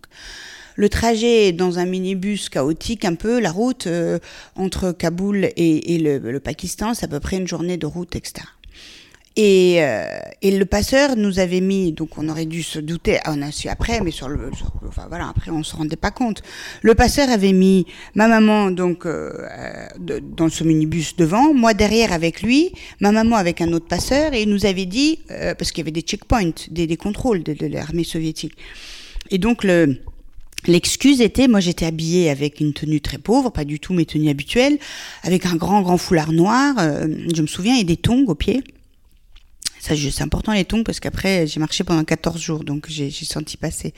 Le 0.77 0.89
trajet 0.89 1.47
est 1.47 1.51
dans 1.53 1.79
un 1.79 1.85
minibus 1.85 2.49
chaotique 2.49 3.05
un 3.05 3.15
peu, 3.15 3.39
la 3.39 3.51
route 3.51 3.87
euh, 3.87 4.19
entre 4.55 4.91
Kaboul 4.91 5.45
et, 5.55 5.95
et 5.95 5.97
le, 5.99 6.17
le 6.17 6.39
Pakistan, 6.41 6.93
c'est 6.93 7.05
à 7.05 7.07
peu 7.07 7.21
près 7.21 7.37
une 7.37 7.47
journée 7.47 7.77
de 7.77 7.85
route, 7.85 8.13
etc. 8.17 8.45
Et, 9.37 9.83
euh, 9.83 10.05
et 10.41 10.57
le 10.57 10.65
passeur 10.65 11.17
nous 11.17 11.39
avait 11.39 11.59
mis, 11.59 11.91
donc 11.91 12.17
on 12.17 12.29
aurait 12.29 12.45
dû 12.45 12.63
se 12.63 12.79
douter, 12.79 13.19
ah, 13.25 13.33
on 13.35 13.41
a 13.41 13.51
su 13.51 13.67
après, 13.67 13.99
mais 13.99 14.11
sur 14.11 14.29
le, 14.29 14.49
enfin 14.87 15.07
voilà, 15.09 15.27
après 15.27 15.51
on 15.51 15.61
se 15.61 15.75
rendait 15.75 15.97
pas 15.97 16.11
compte. 16.11 16.41
Le 16.81 16.95
passeur 16.95 17.29
avait 17.29 17.51
mis 17.51 17.85
ma 18.13 18.29
maman 18.29 18.71
donc 18.71 19.05
euh, 19.05 19.33
euh, 20.09 20.19
dans 20.21 20.47
ce 20.47 20.63
minibus 20.63 21.17
devant, 21.17 21.53
moi 21.53 21.73
derrière 21.73 22.13
avec 22.13 22.43
lui, 22.43 22.71
ma 23.01 23.11
maman 23.11 23.35
avec 23.35 23.59
un 23.59 23.73
autre 23.73 23.87
passeur, 23.87 24.33
et 24.33 24.43
il 24.43 24.49
nous 24.49 24.65
avait 24.65 24.85
dit 24.85 25.19
euh, 25.31 25.53
parce 25.53 25.71
qu'il 25.71 25.79
y 25.79 25.83
avait 25.83 25.91
des 25.91 26.01
checkpoints, 26.01 26.67
des, 26.71 26.95
contrôles 26.95 27.43
de, 27.43 27.53
de 27.53 27.67
l'armée 27.67 28.05
soviétique. 28.05 28.55
Et 29.31 29.37
donc 29.37 29.65
le 29.65 29.97
L'excuse 30.67 31.21
était, 31.21 31.47
moi 31.47 31.59
j'étais 31.59 31.85
habillée 31.85 32.29
avec 32.29 32.59
une 32.59 32.73
tenue 32.73 32.99
très 32.99 33.19
pauvre, 33.19 33.51
pas 33.51 33.65
du 33.65 33.79
tout 33.79 33.93
mes 33.93 34.05
tenues 34.05 34.29
habituelles, 34.29 34.79
avec 35.21 35.45
un 35.45 35.55
grand 35.55 35.81
grand 35.81 35.97
foulard 35.97 36.31
noir, 36.31 36.75
euh, 36.79 37.07
je 37.35 37.41
me 37.41 37.47
souviens, 37.47 37.77
et 37.77 37.83
des 37.83 37.97
tongs 37.97 38.25
aux 38.27 38.35
pieds. 38.35 38.63
C'est 39.93 40.23
important 40.23 40.51
les 40.53 40.65
tongs 40.65 40.83
parce 40.83 40.99
qu'après 40.99 41.45
j'ai 41.45 41.59
marché 41.59 41.83
pendant 41.83 42.03
14 42.03 42.41
jours, 42.41 42.63
donc 42.63 42.85
j'ai 42.89 43.11
senti 43.11 43.55
passer. 43.55 43.93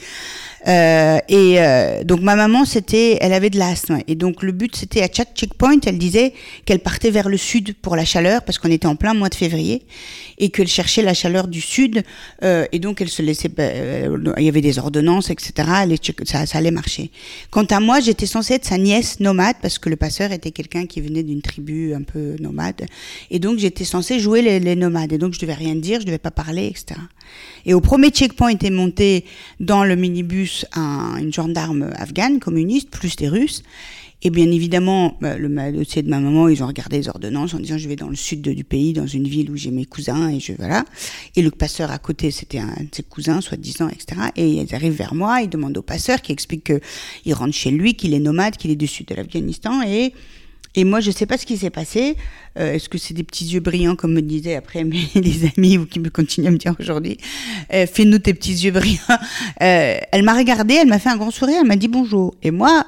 Euh, 0.68 1.18
et 1.30 1.62
euh, 1.62 2.04
donc 2.04 2.22
ma 2.22 2.36
maman, 2.36 2.66
c'était, 2.66 3.18
elle 3.22 3.32
avait 3.32 3.50
de 3.50 3.58
l'asthme, 3.58 4.00
et 4.08 4.16
donc 4.16 4.44
le 4.44 4.52
but 4.52 4.76
c'était 4.76 5.02
à 5.02 5.08
chaque 5.12 5.34
checkpoint, 5.34 5.80
elle 5.86 5.98
disait 5.98 6.34
qu'elle 6.66 6.80
partait 6.80 7.10
vers 7.10 7.30
le 7.30 7.38
sud 7.38 7.74
pour 7.82 7.96
la 7.96 8.04
chaleur 8.04 8.44
parce 8.44 8.60
qu'on 8.60 8.70
était 8.70 8.88
en 8.88 8.98
plein 8.98 9.14
mois 9.14 9.30
de 9.30 9.36
février 9.36 9.84
et 10.40 10.50
qu'elle 10.50 10.68
cherchait 10.68 11.02
la 11.02 11.14
chaleur 11.14 11.48
du 11.48 11.62
sud, 11.62 12.04
euh, 12.44 12.66
et 12.72 12.80
donc 12.80 13.02
elle 13.02 13.10
se 13.10 13.22
laissait, 13.22 13.50
euh, 13.60 14.34
il 14.38 14.44
y 14.44 14.50
avait 14.50 14.62
des 14.62 14.80
ordonnances, 14.80 15.30
etc. 15.30 15.70
ça 16.26 16.58
allait 16.58 16.72
marcher. 16.72 17.12
Quant 17.50 17.66
à 17.66 17.80
moi, 17.80 18.02
j'étais 18.02 18.26
censée 18.26 18.56
être 18.56 18.66
sa 18.66 18.78
nièce 18.78 19.20
nomade 19.20 19.56
parce 19.62 19.80
que 19.80 19.90
le 19.90 19.96
passeur 19.96 20.32
était 20.32 20.52
quelqu'un 20.52 20.86
qui 20.86 21.02
venait 21.02 21.24
d'une 21.24 21.42
tribu 21.42 21.94
un 21.94 22.04
peu 22.04 22.36
nomade, 22.40 22.86
et 23.32 23.40
donc 23.40 23.58
j'étais 23.58 23.86
censée 23.86 24.20
jouer 24.20 24.42
les, 24.42 24.60
les 24.60 24.76
nomades, 24.76 25.14
et 25.14 25.18
donc 25.18 25.34
je 25.34 25.40
devais 25.40 25.54
rien 25.54 25.77
dire, 25.82 26.02
je 26.02 26.06
devais 26.06 26.18
pas 26.18 26.32
parler, 26.32 26.68
etc. 26.68 27.00
Et 27.66 27.74
au 27.74 27.82
premier 27.82 28.10
checkpoint 28.10 28.58
est 28.58 28.70
monté 28.70 29.26
dans 29.60 29.84
le 29.84 29.96
minibus 29.96 30.66
un, 30.74 31.18
une 31.18 31.34
gendarme 31.34 31.92
afghane 31.96 32.40
communiste 32.40 32.90
plus 32.90 33.16
des 33.16 33.30
Russes. 33.30 33.64
Et 34.24 34.32
bien 34.32 34.50
évidemment, 34.50 35.16
bah, 35.22 35.38
le 35.38 35.48
dossier 35.72 36.02
de 36.02 36.10
ma 36.10 36.20
maman, 36.20 36.48
ils 36.48 36.64
ont 36.64 36.68
regardé 36.68 36.98
les 36.98 37.08
ordonnances 37.08 37.54
en 37.54 37.60
disant 37.60 37.78
je 37.78 37.88
vais 37.88 37.96
dans 37.96 38.10
le 38.10 38.16
sud 38.16 38.42
du 38.42 38.64
pays, 38.64 38.94
dans 38.94 39.06
une 39.06 39.28
ville 39.28 39.52
où 39.52 39.56
j'ai 39.56 39.70
mes 39.70 39.86
cousins 39.86 40.30
et 40.30 40.40
je 40.40 40.54
voilà. 40.54 40.86
Et 41.36 41.44
le 41.44 41.52
passeur 41.52 41.92
à 41.92 42.00
côté, 42.00 42.32
c'était 42.32 42.58
un 42.58 42.74
de 42.80 42.90
ses 42.92 43.04
cousins, 43.04 43.42
soi-disant, 43.42 43.90
etc. 43.90 44.30
Et 44.36 44.48
ils 44.48 44.74
arrivent 44.74 44.98
vers 44.98 45.14
moi, 45.14 45.42
ils 45.42 45.50
demandent 45.50 45.78
au 45.78 45.84
passeur 45.84 46.24
qui 46.24 46.32
explique 46.32 46.64
que 46.64 46.80
il 47.26 47.34
rentre 47.36 47.54
chez 47.54 47.70
lui, 47.70 47.94
qu'il 47.94 48.16
est 48.16 48.20
nomade, 48.20 48.58
qu'il 48.58 48.72
est 48.72 48.76
du 48.76 48.88
sud 48.88 49.08
de 49.08 49.14
l'Afghanistan 49.14 49.84
et 49.84 50.14
et 50.76 50.84
moi, 50.84 51.00
je 51.00 51.10
sais 51.12 51.26
pas 51.26 51.38
ce 51.38 51.46
qui 51.46 51.58
s'est 51.58 51.70
passé. 51.70 52.16
Euh, 52.60 52.74
Est-ce 52.74 52.88
que 52.90 52.98
c'est 52.98 53.14
des 53.14 53.24
petits 53.24 53.46
yeux 53.46 53.60
brillants, 53.60 53.96
comme 53.96 54.14
me 54.14 54.22
disaient 54.22 54.56
après 54.56 54.84
mes 54.84 55.08
les 55.16 55.50
amis 55.58 55.78
ou 55.78 55.86
qui 55.86 56.00
me 56.00 56.10
continuent 56.10 56.48
à 56.48 56.52
me 56.52 56.58
dire 56.58 56.76
aujourd'hui? 56.80 57.18
Euh, 57.74 57.86
Fais-nous 57.92 58.20
tes 58.20 58.34
petits 58.34 58.54
yeux 58.54 58.72
brillants. 58.72 59.00
Euh, 59.62 59.98
elle 60.12 60.22
m'a 60.24 60.36
regardé, 60.36 60.76
elle 60.76 60.88
m'a 60.88 61.00
fait 61.00 61.10
un 61.10 61.18
grand 61.18 61.32
sourire, 61.32 61.58
elle 61.62 61.68
m'a 61.68 61.76
dit 61.78 61.88
bonjour. 61.88 62.36
Et 62.44 62.52
moi, 62.52 62.86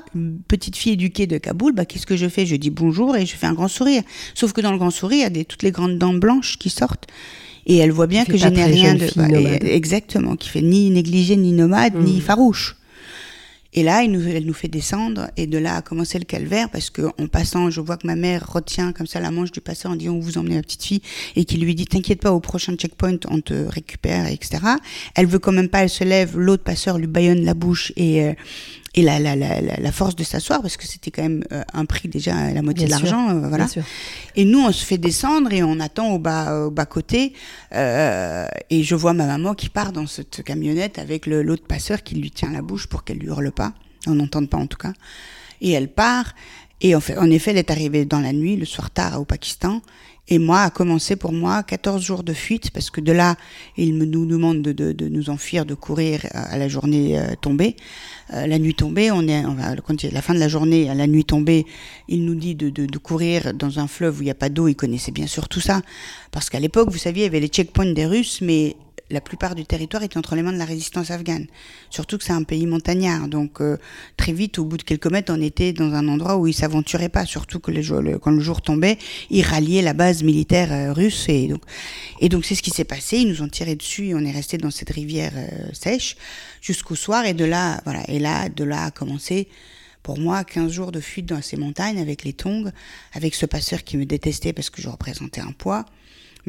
petite 0.48 0.76
fille 0.76 0.94
éduquée 0.94 1.26
de 1.26 1.38
Kaboul, 1.40 1.74
bah, 1.74 1.86
qu'est-ce 1.86 2.06
que 2.06 2.16
je 2.16 2.28
fais? 2.30 2.46
Je 2.46 2.56
dis 2.58 2.70
bonjour 2.70 3.16
et 3.18 3.26
je 3.26 3.36
fais 3.36 3.48
un 3.48 3.54
grand 3.54 3.68
sourire. 3.68 4.04
Sauf 4.36 4.54
que 4.54 4.62
dans 4.62 4.72
le 4.72 4.78
grand 4.78 4.92
sourire, 4.92 5.18
il 5.18 5.22
y 5.24 5.26
a 5.26 5.30
des, 5.32 5.46
toutes 5.46 5.64
les 5.64 5.72
grandes 5.72 5.98
dents 5.98 6.14
blanches 6.14 6.58
qui 6.60 6.70
sortent. 6.70 7.08
Et 7.66 7.78
elle 7.78 7.92
voit 7.92 8.06
bien 8.08 8.24
que 8.26 8.38
je 8.38 8.48
n'ai 8.48 8.64
rien 8.66 8.94
de. 8.94 9.00
fille 9.08 9.14
bah, 9.16 9.28
nomade. 9.28 9.64
et- 9.64 9.76
exactement, 9.76 10.36
qui 10.36 10.50
fait 10.50 10.62
ni 10.62 10.90
négligé, 10.92 11.36
ni 11.38 11.52
nomade, 11.54 11.96
ni 11.96 12.16
Mhm. 12.16 12.22
farouche. 12.22 12.76
Et 13.74 13.84
là, 13.84 14.02
il 14.02 14.12
nous, 14.12 14.28
elle 14.28 14.46
nous 14.46 14.54
fait 14.54 14.68
descendre, 14.68 15.30
et 15.38 15.46
de 15.46 15.58
là 15.58 15.76
a 15.76 15.82
commencé 15.82 16.18
le 16.18 16.26
calvaire, 16.26 16.70
parce 16.70 16.90
que 16.90 17.04
en 17.20 17.28
passant, 17.28 17.70
je 17.70 17.82
vois 17.82 17.98
que 17.98 18.08
ma 18.08 18.16
mère 18.16 18.52
retient 18.52 18.94
comme 18.94 19.06
ça 19.06 19.20
la 19.20 19.30
manche 19.30 19.52
du 19.52 19.62
passeur 19.62 19.92
en 19.92 19.96
disant 19.96 20.14
où 20.14 20.22
vous 20.22 20.38
emmenez 20.40 20.56
ma 20.56 20.64
petite 20.64 20.84
fille, 20.84 21.02
et 21.36 21.46
qui 21.46 21.58
lui 21.58 21.76
dit 21.76 21.86
t'inquiète 21.86 22.22
pas, 22.22 22.32
au 22.32 22.40
prochain 22.40 22.76
checkpoint, 22.76 23.20
on 23.30 23.42
te 23.42 23.54
récupère, 23.54 24.28
etc. 24.28 24.58
Elle 25.16 25.28
veut 25.28 25.40
quand 25.40 25.52
même 25.52 25.70
pas, 25.70 25.84
elle 25.84 25.90
se 25.90 26.04
lève, 26.04 26.38
l'autre 26.38 26.64
passeur 26.64 26.98
lui 26.98 27.08
baillonne 27.08 27.46
la 27.46 27.54
bouche 27.54 27.94
et 27.96 28.24
euh, 28.24 28.34
et 28.96 29.04
la, 29.04 29.20
la, 29.20 29.36
la, 29.36 29.62
la, 29.62 29.92
force 29.92 30.16
de 30.16 30.24
s'asseoir, 30.24 30.62
parce 30.64 30.76
que 30.76 30.88
c'était 30.88 31.12
quand 31.12 31.22
même 31.22 31.44
euh, 31.52 31.62
un 31.74 31.86
prix 31.86 32.08
déjà 32.10 32.36
à 32.36 32.52
la 32.52 32.62
moitié 32.64 32.88
Bien 32.88 32.98
de 32.98 33.04
l'argent, 33.04 33.30
euh, 33.30 33.40
voilà. 33.48 33.66
Bien 33.66 33.68
sûr. 33.68 33.84
Et 34.36 34.46
nous, 34.46 34.60
on 34.60 34.72
se 34.72 34.84
fait 34.84 34.98
descendre 34.98 35.54
et 35.54 35.62
on 35.62 35.80
attend 35.80 36.12
au 36.12 36.18
bas, 36.20 36.66
au 36.66 36.72
bas 36.72 36.86
côté. 36.88 37.34
Euh, 37.74 38.48
et 38.70 38.84
je 38.84 38.96
vois 38.96 39.14
ma 39.14 39.26
maman 39.28 39.54
qui 39.54 39.70
part 39.70 39.92
dans 39.92 40.08
cette 40.08 40.42
camionnette 40.44 40.98
avec 40.98 41.28
le- 41.28 41.44
l'autre 41.44 41.68
passeur 41.68 42.02
qui 42.04 42.16
lui 42.16 42.32
tient 42.32 42.52
la 42.52 42.62
bouche 42.64 42.88
pour 42.88 43.04
qu'elle 43.04 43.18
lui 43.20 43.28
hurle 43.28 43.52
pas. 43.52 43.74
On 44.08 44.16
n'entende 44.16 44.50
pas 44.50 44.58
en 44.58 44.68
tout 44.68 44.78
cas. 44.78 44.94
Et 45.62 45.72
elle 45.72 45.90
part. 45.90 46.34
Et 46.82 46.96
en, 46.96 47.02
fait, 47.02 47.18
en 47.18 47.30
effet, 47.30 47.52
elle 47.52 47.58
est 47.58 47.72
arrivée 47.72 48.06
dans 48.06 48.22
la 48.22 48.32
nuit, 48.34 48.56
le 48.56 48.66
soir 48.66 48.90
tard, 48.90 49.20
au 49.20 49.26
Pakistan. 49.26 49.82
Et 50.32 50.38
moi, 50.38 50.62
a 50.62 50.70
commencé 50.70 51.16
pour 51.16 51.34
moi 51.34 51.64
14 51.64 52.04
jours 52.04 52.24
de 52.24 52.34
fuite 52.34 52.70
parce 52.70 52.92
que 52.92 53.02
de 53.02 53.12
là, 53.12 53.36
il 53.78 53.98
nous 53.98 54.26
demande 54.26 54.62
de, 54.62 55.08
nous 55.08 55.30
enfuir, 55.32 55.66
de 55.66 55.74
courir 55.74 56.22
à 56.32 56.58
la 56.58 56.68
journée 56.68 57.20
euh, 57.20 57.34
tombée. 57.42 57.76
Euh, 58.34 58.46
la 58.46 58.60
nuit 58.60 58.76
tombée, 58.76 59.10
on 59.10 59.28
est, 59.28 59.44
on 59.46 59.56
va, 59.56 59.76
quand 59.78 60.04
la 60.04 60.22
fin 60.22 60.36
de 60.36 60.40
la 60.40 60.48
journée, 60.48 60.88
à 60.88 60.94
la 60.94 61.08
nuit 61.08 61.26
tombée, 61.26 61.66
il 62.08 62.26
nous 62.26 62.36
dit 62.36 62.54
de 62.54 62.98
courir 63.00 63.56
dans 63.56 63.80
un 63.80 63.88
fleuve 63.88 64.20
où 64.20 64.22
il 64.22 64.26
n'y 64.26 64.32
a 64.32 64.36
pas 64.36 64.50
d'eau. 64.50 64.68
Il 64.68 64.76
connaissait 64.76 65.12
bien 65.12 65.28
sûr 65.28 65.50
tout 65.50 65.62
ça. 65.62 65.82
Parce 66.32 66.50
qu'à 66.52 66.60
l'époque, 66.60 66.92
vous 66.92 67.00
saviez, 67.00 67.24
il 67.24 67.26
y 67.26 67.30
avait 67.30 67.40
les 67.40 67.48
checkpoints 67.48 67.94
des 67.94 68.06
Russes, 68.06 68.40
mais 68.42 68.76
la 69.10 69.22
plupart 69.22 69.56
du 69.56 69.66
territoire 69.66 70.04
était 70.04 70.18
entre 70.18 70.36
les 70.36 70.42
mains 70.44 70.52
de 70.54 70.58
la 70.58 70.66
résistance 70.66 71.10
afghane. 71.12 71.48
Surtout 71.90 72.18
que 72.18 72.24
c'est 72.24 72.34
un 72.34 72.44
pays 72.44 72.66
montagnard. 72.68 73.28
Donc, 73.28 73.60
euh, 73.62 73.78
très 74.18 74.34
vite, 74.34 74.60
au 74.60 74.66
bout 74.66 74.78
de 74.78 74.84
quelques 74.84 75.08
mètres, 75.08 75.34
on 75.36 75.42
était 75.42 75.74
dans 75.74 75.94
un 75.94 76.08
endroit 76.08 76.38
où 76.38 76.46
ils 76.48 76.54
s'aventuraient 76.54 77.10
pas. 77.10 77.26
Surtout 77.26 77.60
que 77.60 77.72
le 77.72 77.82
jour- 77.82 78.02
le- 78.02 78.20
quand 78.20 78.32
le 78.32 78.40
jour 78.40 78.62
tombait, 78.62 78.98
ils 79.30 79.42
ralliaient 79.44 79.82
la 79.82 79.94
base 79.94 80.22
militaire 80.24 80.72
euh, 80.72 80.94
russe. 80.94 81.26
Et 81.30 81.48
donc, 81.48 81.62
et 82.20 82.30
donc 82.30 82.46
c'est 82.46 82.56
ce 82.56 82.62
qui 82.62 82.70
s'est 82.72 82.84
passé. 82.84 83.18
Ils 83.18 83.28
nous 83.30 83.42
ont 83.42 83.48
tiré 83.50 83.76
dessus 83.76 84.14
on 84.14 84.24
est 84.26 84.32
resté 84.32 84.58
dans 84.58 84.72
cette 84.72 84.90
rivière 84.92 85.32
euh, 85.36 85.48
sèche 85.74 86.16
jusqu'au 86.62 86.96
soir. 86.96 87.26
Et 87.26 87.34
de 87.34 87.46
là, 87.46 87.82
voilà. 87.86 88.04
Et 88.10 88.20
là, 88.20 88.50
de 88.50 88.64
là 88.64 88.86
a 88.86 88.92
commencé 88.92 89.48
pour 90.04 90.18
moi 90.20 90.44
15 90.44 90.72
jours 90.72 90.92
de 90.92 91.00
fuite 91.02 91.26
dans 91.26 91.42
ces 91.42 91.58
montagnes 91.58 92.00
avec 92.00 92.24
les 92.24 92.34
tongs, 92.34 92.72
avec 93.14 93.36
ce 93.36 93.46
passeur 93.46 93.84
qui 93.84 93.98
me 93.98 94.06
détestait 94.06 94.54
parce 94.54 94.70
que 94.70 94.82
je 94.82 94.88
représentais 94.90 95.42
un 95.42 95.52
poids, 95.52 95.86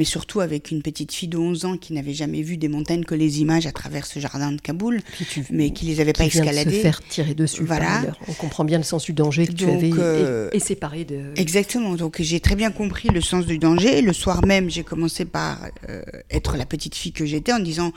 mais 0.00 0.06
surtout 0.06 0.40
avec 0.40 0.70
une 0.70 0.80
petite 0.80 1.12
fille 1.12 1.28
de 1.28 1.36
11 1.36 1.66
ans 1.66 1.76
qui 1.76 1.92
n'avait 1.92 2.14
jamais 2.14 2.40
vu 2.40 2.56
des 2.56 2.68
montagnes 2.68 3.04
que 3.04 3.14
les 3.14 3.42
images 3.42 3.66
à 3.66 3.72
travers 3.72 4.06
ce 4.06 4.18
jardin 4.18 4.50
de 4.50 4.58
Kaboul, 4.58 5.02
Puis 5.12 5.26
tu- 5.26 5.44
mais 5.50 5.72
qui 5.72 5.84
les 5.84 6.00
avait 6.00 6.14
pas 6.14 6.24
qui 6.26 6.38
de 6.38 6.42
escaladées. 6.42 6.70
se 6.78 6.80
faire 6.80 7.02
tirer 7.06 7.34
dessus 7.34 7.62
Voilà. 7.64 8.00
par. 8.06 8.16
On 8.28 8.32
comprend 8.32 8.64
bien 8.64 8.78
le 8.78 8.84
sens 8.84 9.04
du 9.04 9.12
danger 9.12 9.46
que 9.46 9.52
tu 9.52 9.64
avais 9.68 9.90
euh, 9.98 10.48
et, 10.54 10.56
et 10.56 10.60
séparé 10.60 11.04
de. 11.04 11.34
Exactement. 11.36 11.96
Donc 11.96 12.16
j'ai 12.22 12.40
très 12.40 12.56
bien 12.56 12.70
compris 12.70 13.10
le 13.10 13.20
sens 13.20 13.44
du 13.44 13.58
danger. 13.58 14.00
Le 14.00 14.14
soir 14.14 14.42
même, 14.46 14.70
j'ai 14.70 14.84
commencé 14.84 15.26
par 15.26 15.66
euh, 15.90 16.00
être 16.30 16.56
la 16.56 16.64
petite 16.64 16.94
fille 16.94 17.12
que 17.12 17.26
j'étais 17.26 17.52
en 17.52 17.58
disant 17.58 17.92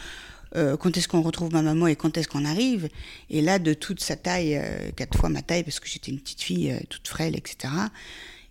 euh, 0.57 0.75
quand 0.75 0.97
est-ce 0.97 1.07
qu'on 1.07 1.21
retrouve 1.21 1.53
ma 1.53 1.61
maman 1.61 1.87
et 1.87 1.95
quand 1.95 2.17
est-ce 2.17 2.27
qu'on 2.27 2.43
arrive? 2.43 2.89
Et 3.29 3.41
là, 3.41 3.59
de 3.59 3.73
toute 3.73 4.01
sa 4.01 4.17
taille, 4.17 4.57
euh, 4.57 4.91
quatre 4.97 5.17
fois 5.17 5.29
ma 5.29 5.41
taille, 5.41 5.63
parce 5.63 5.79
que 5.79 5.87
j'étais 5.87 6.11
une 6.11 6.19
petite 6.19 6.41
fille 6.41 6.69
euh, 6.71 6.79
toute 6.89 7.07
frêle, 7.07 7.35
etc. 7.37 7.73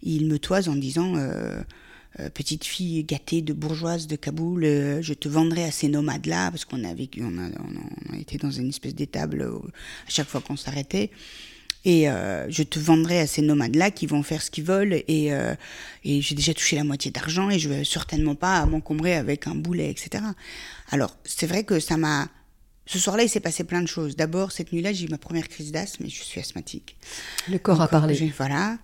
Il 0.02 0.26
me 0.26 0.38
toise 0.38 0.70
en 0.70 0.74
disant 0.74 1.12
euh, 2.20 2.28
petite 2.30 2.64
fille 2.64 3.02
gâtée 3.04 3.40
de 3.42 3.52
bourgeoise 3.52 4.06
de 4.06 4.16
Kaboul, 4.16 4.64
euh, 4.64 5.02
je 5.02 5.14
te 5.14 5.28
vendrai 5.28 5.64
à 5.64 5.70
ces 5.70 5.88
nomades-là, 5.88 6.50
parce 6.50 6.64
qu'on 6.64 6.84
a 6.84 6.92
vécu, 6.94 7.22
on 7.24 7.38
a, 7.38 7.48
on 7.48 8.14
a- 8.14 8.18
été 8.18 8.36
dans 8.38 8.50
une 8.50 8.68
espèce 8.68 8.94
d'étable 8.94 9.42
euh, 9.42 9.56
à 10.06 10.10
chaque 10.10 10.28
fois 10.28 10.40
qu'on 10.40 10.56
s'arrêtait. 10.56 11.10
Et 11.84 12.08
euh, 12.08 12.48
je 12.48 12.62
te 12.62 12.78
vendrai 12.78 13.18
à 13.20 13.26
ces 13.26 13.42
nomades-là 13.42 13.90
qui 13.90 14.06
vont 14.06 14.22
faire 14.22 14.40
ce 14.40 14.50
qu'ils 14.52 14.62
veulent. 14.64 15.02
Et, 15.08 15.30
et 16.04 16.20
j'ai 16.20 16.34
déjà 16.36 16.54
touché 16.54 16.76
la 16.76 16.84
moitié 16.84 17.10
d'argent 17.10 17.50
et 17.50 17.58
je 17.58 17.68
vais 17.68 17.82
certainement 17.84 18.36
pas 18.36 18.64
m'encombrer 18.66 19.14
avec 19.16 19.48
un 19.48 19.56
boulet, 19.56 19.90
etc. 19.90 20.22
Alors, 20.90 21.16
c'est 21.24 21.48
vrai 21.48 21.64
que 21.64 21.80
ça 21.80 21.96
m'a... 21.96 22.28
Ce 22.86 22.98
soir-là, 23.00 23.24
il 23.24 23.28
s'est 23.28 23.40
passé 23.40 23.64
plein 23.64 23.80
de 23.82 23.86
choses. 23.88 24.14
D'abord, 24.14 24.52
cette 24.52 24.72
nuit-là, 24.72 24.92
j'ai 24.92 25.06
eu 25.06 25.08
ma 25.08 25.18
première 25.18 25.48
crise 25.48 25.72
d'asthme 25.72 26.04
et 26.04 26.08
je 26.08 26.22
suis 26.22 26.38
asthmatique. 26.40 26.96
Le 27.50 27.58
corps 27.58 27.80
a 27.80 27.88
parlé. 27.88 28.32
Voilà. 28.36 28.78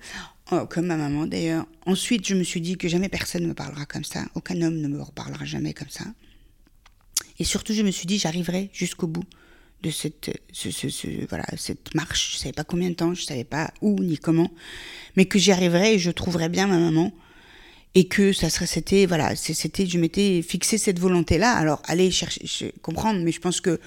Oh, 0.51 0.67
comme 0.67 0.87
ma 0.87 0.97
maman 0.97 1.27
d'ailleurs. 1.27 1.67
Ensuite, 1.85 2.27
je 2.27 2.35
me 2.35 2.43
suis 2.43 2.61
dit 2.61 2.77
que 2.77 2.89
jamais 2.89 3.09
personne 3.11 3.43
ne 3.43 3.49
me 3.49 3.55
parlera 3.55 3.85
comme 3.85 4.05
ça. 4.05 4.25
Aucun 4.35 4.61
homme 4.63 4.79
ne 4.79 4.89
me 4.89 5.03
reparlera 5.03 5.45
jamais 5.45 5.75
comme 5.75 5.91
ça. 5.91 6.05
Et 7.39 7.45
surtout, 7.45 7.75
je 7.75 7.83
me 7.83 7.91
suis 7.91 8.07
dit, 8.07 8.19
j'arriverai 8.19 8.71
jusqu'au 8.73 9.07
bout 9.07 9.25
de 9.83 9.91
cette, 9.91 10.31
voilà, 11.29 11.45
cette 11.57 11.95
marche. 11.95 12.35
Je 12.35 12.39
savais 12.39 12.53
pas 12.53 12.65
combien 12.65 12.89
de 12.89 12.95
temps, 12.95 13.15
je 13.15 13.23
savais 13.23 13.45
pas 13.45 13.73
où 13.83 14.03
ni 14.03 14.17
comment, 14.17 14.51
mais 15.17 15.27
que 15.27 15.39
j'y 15.39 15.53
arriverais 15.53 15.95
et 15.95 15.99
je 15.99 16.11
trouverais 16.11 16.49
bien 16.49 16.67
ma 16.67 16.79
maman. 16.79 17.13
Et 17.95 18.07
que 18.07 18.33
ça 18.33 18.51
serait, 18.51 18.67
c'était, 18.67 19.07
voilà, 19.07 19.35
c'était, 19.35 19.87
je 19.87 19.99
m'étais 19.99 20.43
fixé 20.43 20.79
cette 20.79 20.99
volonté-là. 20.99 21.53
Alors, 21.53 21.83
allez 21.85 22.11
chercher, 22.11 22.73
comprendre, 22.83 23.21
mais 23.21 23.33
je 23.33 23.41
pense 23.41 23.61
que 23.61 23.81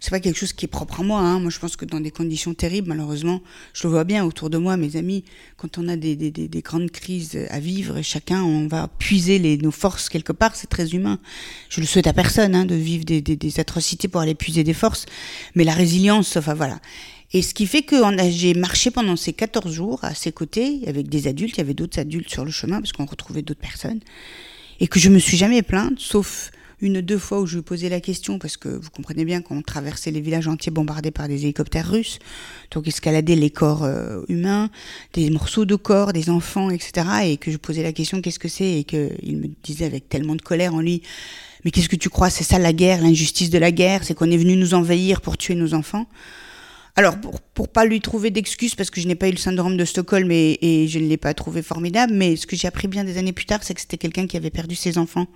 c'est 0.00 0.10
pas 0.10 0.20
quelque 0.20 0.38
chose 0.38 0.52
qui 0.52 0.64
est 0.64 0.68
propre 0.68 1.00
à 1.00 1.02
moi. 1.02 1.20
Hein. 1.20 1.40
Moi, 1.40 1.50
je 1.50 1.58
pense 1.58 1.76
que 1.76 1.84
dans 1.84 2.00
des 2.00 2.10
conditions 2.10 2.54
terribles, 2.54 2.88
malheureusement, 2.88 3.42
je 3.72 3.86
le 3.86 3.90
vois 3.90 4.04
bien 4.04 4.24
autour 4.24 4.50
de 4.50 4.58
moi, 4.58 4.76
mes 4.76 4.96
amis, 4.96 5.24
quand 5.56 5.78
on 5.78 5.88
a 5.88 5.96
des, 5.96 6.16
des, 6.16 6.30
des, 6.30 6.62
grandes 6.62 6.90
crises 6.90 7.38
à 7.50 7.60
vivre, 7.60 8.02
chacun, 8.02 8.42
on 8.42 8.68
va 8.68 8.88
puiser 8.88 9.38
les, 9.38 9.56
nos 9.56 9.70
forces 9.70 10.08
quelque 10.08 10.32
part. 10.32 10.54
C'est 10.54 10.68
très 10.68 10.90
humain. 10.90 11.18
Je 11.68 11.80
le 11.80 11.86
souhaite 11.86 12.06
à 12.06 12.12
personne 12.12 12.54
hein, 12.54 12.64
de 12.64 12.74
vivre 12.74 13.04
des, 13.04 13.20
des, 13.20 13.60
atrocités 13.60 14.08
pour 14.08 14.20
aller 14.20 14.34
puiser 14.34 14.64
des 14.64 14.74
forces, 14.74 15.06
mais 15.54 15.64
la 15.64 15.72
résilience, 15.72 16.36
enfin 16.36 16.54
voilà. 16.54 16.80
Et 17.32 17.42
ce 17.42 17.54
qui 17.54 17.66
fait 17.66 17.82
que 17.82 17.96
j'ai 18.30 18.54
marché 18.54 18.90
pendant 18.90 19.16
ces 19.16 19.32
14 19.32 19.72
jours 19.72 20.04
à 20.04 20.14
ses 20.14 20.32
côtés, 20.32 20.82
avec 20.86 21.08
des 21.08 21.26
adultes, 21.26 21.56
il 21.56 21.58
y 21.58 21.60
avait 21.62 21.74
d'autres 21.74 21.98
adultes 21.98 22.30
sur 22.30 22.44
le 22.44 22.50
chemin, 22.50 22.80
parce 22.80 22.92
qu'on 22.92 23.06
retrouvait 23.06 23.42
d'autres 23.42 23.60
personnes, 23.60 24.00
et 24.78 24.86
que 24.88 25.00
je 25.00 25.08
me 25.08 25.18
suis 25.18 25.36
jamais 25.36 25.62
plainte, 25.62 25.98
sauf 25.98 26.50
une 26.80 27.00
deux 27.00 27.18
fois 27.18 27.40
où 27.40 27.46
je 27.46 27.56
lui 27.56 27.62
posais 27.62 27.88
la 27.88 28.00
question, 28.00 28.38
parce 28.38 28.56
que 28.56 28.68
vous 28.68 28.90
comprenez 28.90 29.24
bien 29.24 29.40
qu'on 29.40 29.62
traversait 29.62 30.10
les 30.10 30.20
villages 30.20 30.46
entiers 30.46 30.70
bombardés 30.70 31.10
par 31.10 31.26
des 31.26 31.44
hélicoptères 31.44 31.90
russes, 31.90 32.18
donc 32.70 32.86
escalader 32.86 33.34
les 33.34 33.50
corps 33.50 33.84
euh, 33.84 34.22
humains, 34.28 34.70
des 35.14 35.30
morceaux 35.30 35.64
de 35.64 35.74
corps, 35.74 36.12
des 36.12 36.28
enfants, 36.28 36.68
etc. 36.70 37.06
Et 37.24 37.36
que 37.38 37.50
je 37.50 37.56
posais 37.56 37.82
la 37.82 37.92
question 37.92 38.20
qu'est-ce 38.20 38.38
que 38.38 38.48
c'est, 38.48 38.80
et 38.80 38.84
qu'il 38.84 39.38
me 39.38 39.48
disait 39.62 39.86
avec 39.86 40.08
tellement 40.08 40.34
de 40.34 40.42
colère 40.42 40.74
en 40.74 40.80
lui, 40.80 41.02
mais 41.64 41.70
qu'est-ce 41.70 41.88
que 41.88 41.96
tu 41.96 42.10
crois, 42.10 42.28
c'est 42.28 42.44
ça 42.44 42.58
la 42.58 42.72
guerre, 42.72 43.00
l'injustice 43.00 43.50
de 43.50 43.58
la 43.58 43.72
guerre, 43.72 44.04
c'est 44.04 44.14
qu'on 44.14 44.30
est 44.30 44.36
venu 44.36 44.56
nous 44.56 44.74
envahir 44.74 45.20
pour 45.20 45.38
tuer 45.38 45.54
nos 45.54 45.74
enfants 45.74 46.06
alors, 46.98 47.20
pour, 47.20 47.42
pour 47.42 47.68
pas 47.68 47.84
lui 47.84 48.00
trouver 48.00 48.30
d'excuses, 48.30 48.74
parce 48.74 48.88
que 48.88 49.02
je 49.02 49.06
n'ai 49.06 49.14
pas 49.14 49.28
eu 49.28 49.32
le 49.32 49.36
syndrome 49.36 49.76
de 49.76 49.84
Stockholm 49.84 50.30
et, 50.30 50.58
et 50.62 50.88
je 50.88 50.98
ne 50.98 51.06
l'ai 51.06 51.18
pas 51.18 51.34
trouvé 51.34 51.60
formidable, 51.60 52.14
mais 52.14 52.36
ce 52.36 52.46
que 52.46 52.56
j'ai 52.56 52.66
appris 52.66 52.88
bien 52.88 53.04
des 53.04 53.18
années 53.18 53.34
plus 53.34 53.44
tard, 53.44 53.62
c'est 53.62 53.74
que 53.74 53.82
c'était 53.82 53.98
quelqu'un 53.98 54.26
qui 54.26 54.38
avait 54.38 54.48
perdu 54.48 54.74
ses 54.74 54.96
enfants 54.96 55.26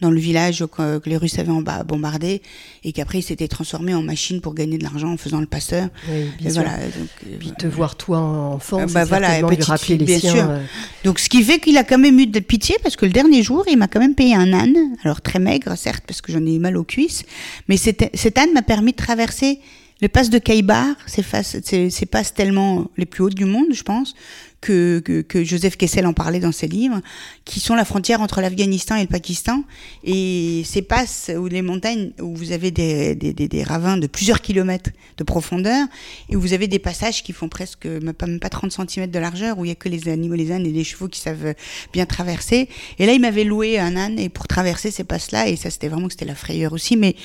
dans 0.00 0.10
le 0.10 0.20
village 0.20 0.64
que, 0.66 1.00
les 1.06 1.16
Russes 1.16 1.38
avaient 1.38 1.52
bombardé 1.86 2.42
et 2.84 2.92
qu'après 2.92 3.18
il 3.18 3.22
s'était 3.22 3.48
transformé 3.48 3.94
en 3.94 4.02
machine 4.02 4.40
pour 4.40 4.54
gagner 4.54 4.78
de 4.78 4.82
l'argent 4.82 5.12
en 5.12 5.16
faisant 5.16 5.40
le 5.40 5.46
passeur. 5.46 5.88
Oui, 6.08 6.24
bien 6.38 6.50
sûr. 6.50 6.62
Voilà, 6.62 6.78
donc, 6.78 7.08
euh, 7.26 7.36
Puis 7.38 7.52
te 7.58 7.66
voir 7.66 7.96
toi 7.96 8.18
enfant, 8.18 8.84
bah, 8.86 9.04
voilà, 9.04 9.40
lui 9.40 9.62
rappeler 9.62 9.96
les 9.96 10.04
bien 10.04 10.18
siens. 10.18 10.32
Sûr. 10.32 10.50
Euh. 10.50 10.62
Donc 11.04 11.18
ce 11.18 11.28
qui 11.28 11.42
fait 11.42 11.58
qu'il 11.58 11.76
a 11.78 11.84
quand 11.84 11.98
même 11.98 12.18
eu 12.18 12.26
de 12.26 12.40
pitié 12.40 12.76
parce 12.82 12.96
que 12.96 13.06
le 13.06 13.12
dernier 13.12 13.42
jour 13.42 13.64
il 13.70 13.78
m'a 13.78 13.88
quand 13.88 14.00
même 14.00 14.14
payé 14.14 14.34
un 14.34 14.52
âne, 14.52 14.76
alors 15.02 15.20
très 15.20 15.38
maigre 15.38 15.76
certes 15.76 16.04
parce 16.06 16.20
que 16.20 16.32
j'en 16.32 16.44
ai 16.44 16.54
eu 16.54 16.58
mal 16.58 16.76
aux 16.76 16.84
cuisses, 16.84 17.24
mais 17.68 17.76
cet 17.76 18.38
âne 18.38 18.52
m'a 18.52 18.62
permis 18.62 18.92
de 18.92 18.96
traverser 18.96 19.60
le 20.00 20.08
pass 20.08 20.30
de 20.30 20.38
Kaïbar, 20.38 20.94
c'est 21.06 22.06
passes 22.06 22.34
tellement 22.34 22.88
les 22.96 23.06
plus 23.06 23.24
hautes 23.24 23.34
du 23.34 23.44
monde, 23.44 23.66
je 23.72 23.82
pense, 23.82 24.14
que, 24.60 25.00
que, 25.00 25.44
Joseph 25.44 25.76
Kessel 25.76 26.06
en 26.06 26.12
parlait 26.12 26.38
dans 26.38 26.52
ses 26.52 26.68
livres, 26.68 27.00
qui 27.44 27.58
sont 27.58 27.74
la 27.74 27.84
frontière 27.84 28.20
entre 28.20 28.40
l'Afghanistan 28.40 28.96
et 28.96 29.02
le 29.02 29.08
Pakistan. 29.08 29.64
Et 30.04 30.62
ces 30.64 30.82
passes 30.82 31.30
où 31.36 31.46
les 31.46 31.62
montagnes, 31.62 32.12
où 32.20 32.34
vous 32.34 32.52
avez 32.52 32.70
des, 32.70 33.14
des, 33.14 33.32
des, 33.32 33.62
ravins 33.64 33.96
de 33.96 34.06
plusieurs 34.06 34.40
kilomètres 34.40 34.90
de 35.16 35.24
profondeur, 35.24 35.86
et 36.28 36.36
où 36.36 36.40
vous 36.40 36.52
avez 36.52 36.68
des 36.68 36.78
passages 36.78 37.22
qui 37.24 37.32
font 37.32 37.48
presque 37.48 37.86
même 37.86 38.14
pas, 38.14 38.26
même 38.26 38.40
pas 38.40 38.50
30 38.50 38.72
cm 38.72 39.10
de 39.10 39.18
largeur, 39.18 39.58
où 39.58 39.64
il 39.64 39.68
y 39.68 39.72
a 39.72 39.76
que 39.76 39.88
les 39.88 40.08
animaux, 40.08 40.34
les 40.34 40.52
ânes 40.52 40.66
et 40.66 40.72
les 40.72 40.84
chevaux 40.84 41.08
qui 41.08 41.20
savent 41.20 41.54
bien 41.92 42.06
traverser. 42.06 42.68
Et 43.00 43.06
là, 43.06 43.12
il 43.12 43.20
m'avait 43.20 43.44
loué 43.44 43.78
un 43.78 43.96
âne 43.96 44.18
et 44.18 44.28
pour 44.28 44.46
traverser 44.46 44.92
ces 44.92 45.04
passes-là, 45.04 45.48
et 45.48 45.56
ça 45.56 45.70
c'était 45.70 45.88
vraiment 45.88 46.08
c'était 46.08 46.24
la 46.24 46.36
frayeur 46.36 46.72
aussi, 46.72 46.96
mais 46.96 47.16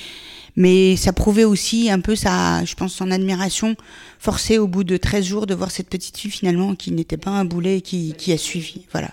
mais 0.55 0.96
ça 0.96 1.13
prouvait 1.13 1.44
aussi 1.44 1.89
un 1.89 2.00
peu 2.00 2.16
sa, 2.16 2.63
je 2.66 2.75
pense, 2.75 2.94
son 2.94 3.11
admiration 3.11 3.75
forcée 4.20 4.57
au 4.57 4.68
bout 4.68 4.83
de 4.83 4.98
13 4.98 5.25
jours 5.25 5.48
de 5.48 5.55
voir 5.55 5.72
cette 5.72 5.89
petite 5.89 6.18
fille 6.18 6.31
finalement 6.31 6.75
qui 6.75 6.92
n'était 6.92 7.18
pas 7.18 7.31
un 7.31 7.46
boulet 7.46 7.81
qui, 7.81 8.13
qui 8.18 8.31
a 8.31 8.37
suivi. 8.37 8.85
Voilà. 8.92 9.09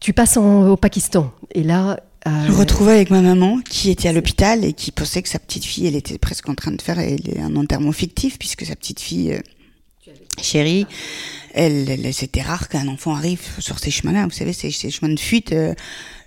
Tu 0.00 0.12
passes 0.12 0.36
au 0.36 0.76
Pakistan 0.76 1.32
et 1.54 1.62
là. 1.62 2.00
Euh... 2.26 2.30
Je 2.46 2.52
me 2.52 2.56
retrouvais 2.56 2.92
avec 2.92 3.10
ma 3.10 3.20
maman 3.20 3.60
qui 3.60 3.90
était 3.90 4.08
à 4.08 4.12
l'hôpital 4.12 4.64
et 4.64 4.72
qui 4.72 4.92
pensait 4.92 5.22
que 5.22 5.28
sa 5.28 5.38
petite 5.38 5.64
fille, 5.64 5.86
elle 5.86 5.96
était 5.96 6.18
presque 6.18 6.48
en 6.48 6.54
train 6.54 6.72
de 6.72 6.80
faire 6.80 6.98
un 6.98 7.56
enterrement 7.56 7.92
fictif 7.92 8.38
puisque 8.38 8.64
sa 8.64 8.74
petite 8.76 9.00
fille 9.00 9.32
euh, 9.32 9.40
chérie, 10.40 10.86
c'était 12.12 12.42
rare 12.42 12.68
qu'un 12.68 12.88
enfant 12.88 13.14
arrive 13.14 13.40
sur 13.58 13.78
ces 13.78 13.90
chemins-là. 13.90 14.24
Vous 14.24 14.30
savez, 14.30 14.52
ces, 14.52 14.70
ces 14.70 14.90
chemins 14.90 15.12
de 15.12 15.20
fuite, 15.20 15.52
euh, 15.52 15.74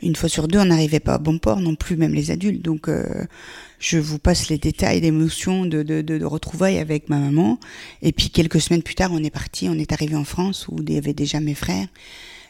une 0.02 0.16
fois 0.16 0.30
sur 0.30 0.48
deux, 0.48 0.60
on 0.60 0.66
n'arrivait 0.66 1.00
pas 1.00 1.16
à 1.16 1.18
bon 1.18 1.38
port 1.38 1.60
non 1.60 1.76
plus, 1.76 1.98
même 1.98 2.14
les 2.14 2.32
adultes. 2.32 2.64
Donc, 2.64 2.88
euh, 2.88 3.26
je 3.80 3.98
vous 3.98 4.20
passe 4.20 4.50
les 4.50 4.58
détails 4.58 5.02
d'émotions 5.02 5.66
de, 5.66 5.84
de, 5.84 6.02
de, 6.02 6.18
de, 6.18 6.26
retrouvailles 6.26 6.80
avec 6.80 7.10
ma 7.10 7.18
maman. 7.18 7.60
Et 8.02 8.12
puis 8.12 8.30
quelques 8.30 8.62
semaines 8.62 8.84
plus 8.84 8.96
tard, 8.96 9.12
on 9.14 9.24
est 9.24 9.30
parti, 9.30 9.68
on 9.70 9.78
est 9.78 9.92
arrivé 9.92 10.16
en 10.16 10.24
France 10.24 10.68
où 10.70 10.78
il 10.82 10.94
y 10.94 10.98
avait 10.98 11.14
déjà 11.14 11.40
mes 11.40 11.56
frères 11.56 11.88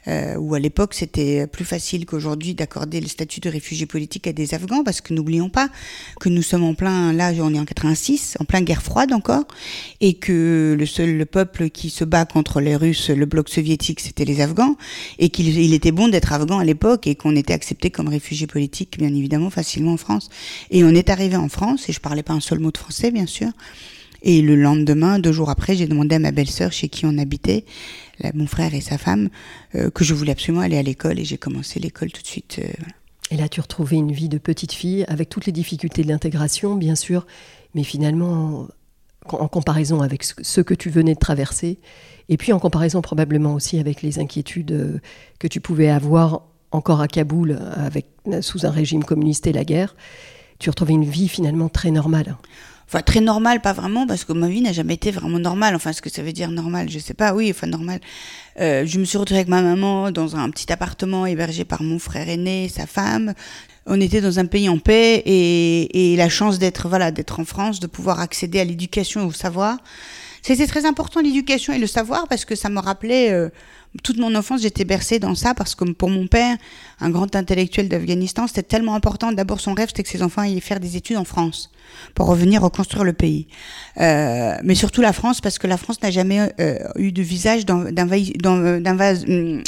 euh, 0.08 0.36
où 0.36 0.56
à 0.56 0.60
l'époque 0.60 0.94
c'était 0.94 1.48
plus 1.48 1.66
facile 1.66 2.06
qu'aujourd'hui 2.06 2.54
d'accorder 2.54 3.02
le 3.02 3.08
statut 3.08 3.40
de 3.40 3.50
réfugié 3.50 3.86
politique 3.86 4.28
à 4.28 4.34
des 4.34 4.54
Afghans, 4.54 4.84
parce 4.84 5.02
que 5.02 5.14
n'oublions 5.14 5.50
pas 5.50 5.70
que 6.20 6.30
nous 6.30 6.42
sommes 6.42 6.64
en 6.64 6.74
plein, 6.74 7.14
là 7.14 7.32
on 7.40 7.54
est 7.54 7.60
en 7.60 7.66
86, 7.66 8.38
en 8.40 8.46
plein 8.46 8.62
guerre 8.62 8.82
froide 8.82 9.14
encore, 9.14 9.46
et 10.02 10.14
que 10.14 10.76
le 10.78 10.86
seul 10.86 11.18
le 11.18 11.26
peuple 11.26 11.70
qui 11.70 11.90
se 11.90 12.04
bat 12.04 12.26
contre 12.26 12.62
les 12.62 12.76
Russes, 12.76 13.10
le 13.10 13.26
bloc 13.26 13.50
soviétique, 13.50 14.00
c'était 14.00 14.26
les 14.26 14.42
Afghans, 14.42 14.78
et 15.20 15.30
qu'il 15.30 15.58
il 15.58 15.74
était 15.74 15.92
bon 15.92 16.08
d'être 16.08 16.32
Afghan 16.32 16.60
à 16.60 16.66
l'époque, 16.66 17.08
et 17.08 17.16
qu'on 17.16 17.36
était 17.36 17.54
accepté 17.54 17.90
comme 17.90 18.08
réfugié 18.08 18.48
politique, 18.48 18.98
bien 18.98 19.14
évidemment, 19.14 19.50
facilement 19.50 19.94
en 19.94 19.98
France. 19.98 20.30
Et 20.72 20.84
on 20.84 20.90
est 20.90 21.10
arrivé 21.10 21.36
en 21.36 21.50
France, 21.50 21.90
et 21.90 21.94
je 21.94 22.00
parlais 22.00 22.24
pas 22.24 22.34
un 22.34 22.40
seul 22.40 22.60
mot 22.60 22.72
de 22.72 22.78
français, 22.78 23.12
bien 23.12 23.26
sûr. 23.26 23.50
Et 24.24 24.42
le 24.42 24.56
lendemain, 24.56 25.20
deux 25.20 25.32
jours 25.32 25.50
après, 25.50 25.76
j'ai 25.76 25.88
demandé 25.88 26.16
à 26.16 26.20
ma 26.20 26.32
belle-sœur 26.32 26.72
chez 26.72 26.90
qui 26.90 27.06
on 27.06 27.18
habitait, 27.18 27.66
mon 28.34 28.48
frère 28.48 28.74
et 28.74 28.82
sa 28.82 28.98
femme, 28.98 29.30
euh, 29.76 29.90
que 29.90 30.04
je 30.04 30.14
voulais 30.14 30.32
absolument 30.32 30.62
aller 30.62 30.78
à 30.78 30.84
l'école 30.84 31.20
et 31.20 31.26
j'ai 31.26 31.38
commencé 31.38 31.80
l'école 31.80 32.12
tout 32.12 32.22
de 32.22 32.28
suite. 32.28 32.60
Euh, 32.60 32.72
et 33.32 33.38
là, 33.38 33.50
tu 33.50 33.60
retrouvais 33.60 33.98
une 33.98 34.12
vie 34.12 34.30
de 34.30 34.38
petite 34.38 34.72
fille 34.72 35.06
avec 35.08 35.30
toutes 35.30 35.46
les 35.46 35.52
difficultés 35.52 36.04
de 36.04 36.08
l'intégration, 36.08 36.76
bien 36.76 36.96
sûr, 36.96 37.28
mais 37.76 37.84
finalement, 37.84 38.68
en, 39.28 39.48
comparaison 39.48 40.02
avec 40.02 40.24
ce 40.24 40.62
que 40.62 40.74
tu 40.74 40.90
venais 40.90 41.14
de 41.14 41.20
traverser, 41.20 41.80
et 42.30 42.38
puis 42.38 42.54
en 42.54 42.60
comparaison 42.60 43.02
probablement 43.02 43.54
aussi 43.54 43.80
avec 43.80 44.02
les 44.02 44.20
inquiétudes 44.20 44.72
euh, 44.72 45.00
que 45.40 45.48
tu 45.48 45.60
pouvais 45.60 45.90
avoir 45.90 46.44
encore 46.72 47.02
à 47.02 47.08
Kaboul 47.08 47.60
avec, 47.76 48.08
sous 48.42 48.66
un 48.66 48.70
régime 48.70 49.04
communiste 49.04 49.48
et 49.48 49.54
la 49.54 49.64
guerre, 49.64 49.96
tu 50.60 50.70
retrouvais 50.70 50.94
une 50.94 51.06
vie 51.06 51.30
finalement 51.30 51.70
très 51.70 51.92
normale. 51.92 52.36
Enfin, 52.88 53.02
très 53.02 53.20
normal, 53.20 53.62
pas 53.62 53.74
vraiment, 53.74 54.08
parce 54.08 54.24
que 54.24 54.32
ma 54.32 54.48
vie 54.48 54.62
n'a 54.62 54.72
jamais 54.72 54.94
été 54.94 55.12
vraiment 55.12 55.40
normale. 55.40 55.76
Enfin, 55.76 55.92
ce 55.92 56.02
que 56.02 56.10
ça 56.10 56.24
veut 56.24 56.32
dire 56.32 56.50
normal, 56.50 56.90
je 56.90 57.00
sais 57.00 57.14
pas. 57.14 57.34
Oui, 57.34 57.52
enfin, 57.52 57.68
normal. 57.68 58.00
Euh, 58.62 58.86
je 58.86 58.98
me 58.98 59.04
suis 59.04 59.18
retrouvée 59.18 59.40
avec 59.40 59.50
ma 59.50 59.62
maman 59.62 60.10
dans 60.12 60.38
un 60.38 60.50
petit 60.50 60.72
appartement 60.72 61.26
hébergé 61.26 61.66
par 61.66 61.84
mon 61.84 62.00
frère 62.00 62.30
aîné, 62.30 62.70
sa 62.70 62.86
femme. 62.86 63.34
On 63.88 64.00
était 64.00 64.22
dans 64.22 64.40
un 64.40 64.46
pays 64.46 64.70
en 64.70 64.80
paix 64.80 65.22
et, 65.26 66.14
et 66.14 66.16
la 66.16 66.30
chance 66.30 66.60
d'être, 66.60 66.88
voilà, 66.88 67.12
d'être 67.12 67.42
en 67.42 67.46
France, 67.46 67.82
de 67.82 67.88
pouvoir 67.88 68.22
accéder 68.22 68.62
à 68.62 68.64
l'éducation 68.64 69.22
et 69.22 69.26
au 69.26 69.32
savoir. 69.32 69.78
C'était 70.42 70.68
très 70.68 70.86
important 70.86 71.20
l'éducation 71.20 71.74
et 71.74 71.80
le 71.80 71.88
savoir 71.88 72.30
parce 72.30 72.46
que 72.46 72.56
ça 72.56 72.70
me 72.70 72.80
rappelait 72.80 73.32
euh, 73.32 73.50
toute 74.02 74.18
mon 74.18 74.34
enfance, 74.34 74.62
j'étais 74.62 74.86
bercée 74.86 75.20
dans 75.20 75.36
ça 75.36 75.54
parce 75.54 75.76
que 75.76 75.84
pour 75.92 76.10
mon 76.10 76.28
père, 76.28 76.56
un 77.02 77.10
grand 77.10 77.36
intellectuel 77.36 77.90
d'Afghanistan, 77.90 78.48
c'était 78.48 78.64
tellement 78.64 78.96
important. 78.96 79.34
D'abord, 79.34 79.60
son 79.60 79.74
rêve, 79.74 79.90
c'était 79.90 80.04
que 80.04 80.10
ses 80.10 80.24
enfants 80.24 80.44
aillent 80.44 80.62
faire 80.62 80.80
des 80.80 80.96
études 80.96 81.18
en 81.18 81.26
France 81.26 81.70
pour 82.14 82.28
revenir 82.28 82.62
reconstruire 82.62 83.04
le 83.04 83.14
pays. 83.14 83.48
Euh, 84.00 84.54
mais 84.64 84.76
surtout 84.76 85.02
la 85.02 85.14
France, 85.14 85.42
parce 85.42 85.58
que 85.60 85.68
la 85.68 85.78
France 85.78 86.02
n'a 86.02 86.12
jamais 86.12 86.40
euh, 86.60 86.78
eu 86.98 87.12
de 87.12 87.22
visage 87.22 87.64
hum, 87.70 87.92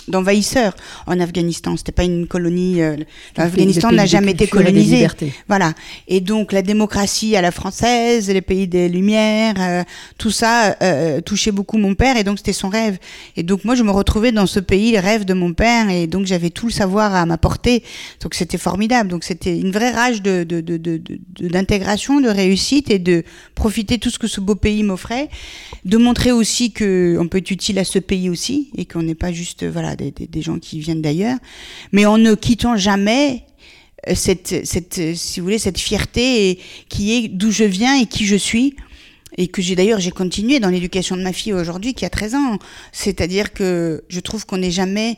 d'envahisseur 0.07 0.75
en 1.07 1.19
Afghanistan. 1.19 1.75
C'était 1.77 1.91
pas 1.91 2.03
une 2.03 2.27
colonie. 2.27 2.81
Euh, 2.81 2.97
L'Afghanistan 3.37 3.91
n'a 3.91 4.05
jamais 4.05 4.31
été 4.31 4.47
colonisé. 4.47 5.07
Voilà. 5.47 5.73
Et 6.07 6.21
donc 6.21 6.51
la 6.51 6.61
démocratie 6.61 7.35
à 7.35 7.41
la 7.41 7.51
française, 7.51 8.29
les 8.29 8.41
pays 8.41 8.67
des 8.67 8.89
Lumières, 8.89 9.55
euh, 9.59 9.83
tout 10.17 10.31
ça 10.31 10.75
euh, 10.81 11.21
touchait 11.21 11.51
beaucoup 11.51 11.77
mon 11.77 11.95
père, 11.95 12.17
et 12.17 12.23
donc 12.23 12.37
c'était 12.37 12.53
son 12.53 12.69
rêve. 12.69 12.97
Et 13.35 13.43
donc 13.43 13.65
moi, 13.65 13.75
je 13.75 13.83
me 13.83 13.91
retrouvais 13.91 14.31
dans 14.31 14.47
ce 14.47 14.59
pays, 14.59 14.91
le 14.91 14.99
rêve 14.99 15.25
de 15.25 15.33
mon 15.33 15.53
père, 15.53 15.89
et 15.89 16.07
donc 16.07 16.25
j'avais 16.25 16.49
tout 16.49 16.67
le 16.67 16.71
savoir 16.71 17.13
à 17.15 17.25
ma 17.25 17.37
portée. 17.37 17.83
Donc 18.21 18.33
c'était 18.35 18.57
formidable. 18.57 19.09
Donc 19.09 19.23
c'était 19.23 19.57
une 19.57 19.71
vraie 19.71 19.91
rage 19.91 20.21
de 20.21 20.43
d'intégration. 20.43 20.59
De, 20.59 20.59
de, 20.59 20.77
de, 20.77 20.97
de 20.97 21.49
réussite 22.17 22.89
et 22.89 22.99
de 22.99 23.23
profiter 23.55 23.97
tout 23.97 24.09
ce 24.09 24.19
que 24.19 24.27
ce 24.27 24.41
beau 24.41 24.55
pays 24.55 24.83
m'offrait, 24.83 25.29
de 25.85 25.97
montrer 25.97 26.31
aussi 26.31 26.71
que 26.71 27.17
on 27.19 27.27
peut 27.27 27.39
être 27.39 27.51
utile 27.51 27.79
à 27.79 27.83
ce 27.83 27.99
pays 27.99 28.29
aussi 28.29 28.69
et 28.77 28.85
qu'on 28.85 29.03
n'est 29.03 29.15
pas 29.15 29.31
juste 29.31 29.65
voilà 29.65 29.95
des, 29.95 30.41
gens 30.41 30.59
qui 30.59 30.79
viennent 30.79 31.01
d'ailleurs, 31.01 31.37
mais 31.91 32.05
en 32.05 32.17
ne 32.17 32.33
quittant 32.35 32.77
jamais 32.77 33.43
euh, 34.07 34.15
cette, 34.15 34.65
cette 34.65 35.15
si 35.15 35.39
vous 35.39 35.45
voulez 35.45 35.59
cette 35.59 35.79
fierté 35.79 36.59
qui 36.89 37.13
est 37.13 37.27
d'où 37.27 37.51
je 37.51 37.63
viens 37.63 37.99
et 37.99 38.05
qui 38.05 38.25
je 38.25 38.35
suis 38.35 38.75
et 39.37 39.47
que 39.47 39.61
j'ai 39.61 39.75
d'ailleurs 39.75 39.99
j'ai 39.99 40.11
continué 40.11 40.59
dans 40.59 40.69
l'éducation 40.69 41.15
de 41.15 41.21
ma 41.21 41.33
fille 41.33 41.53
aujourd'hui 41.53 41.93
qui 41.93 42.05
a 42.05 42.09
13 42.09 42.35
ans, 42.35 42.59
c'est-à-dire 42.91 43.53
que 43.53 44.03
je 44.09 44.19
trouve 44.19 44.45
qu'on 44.45 44.57
n'est 44.57 44.71
jamais 44.71 45.17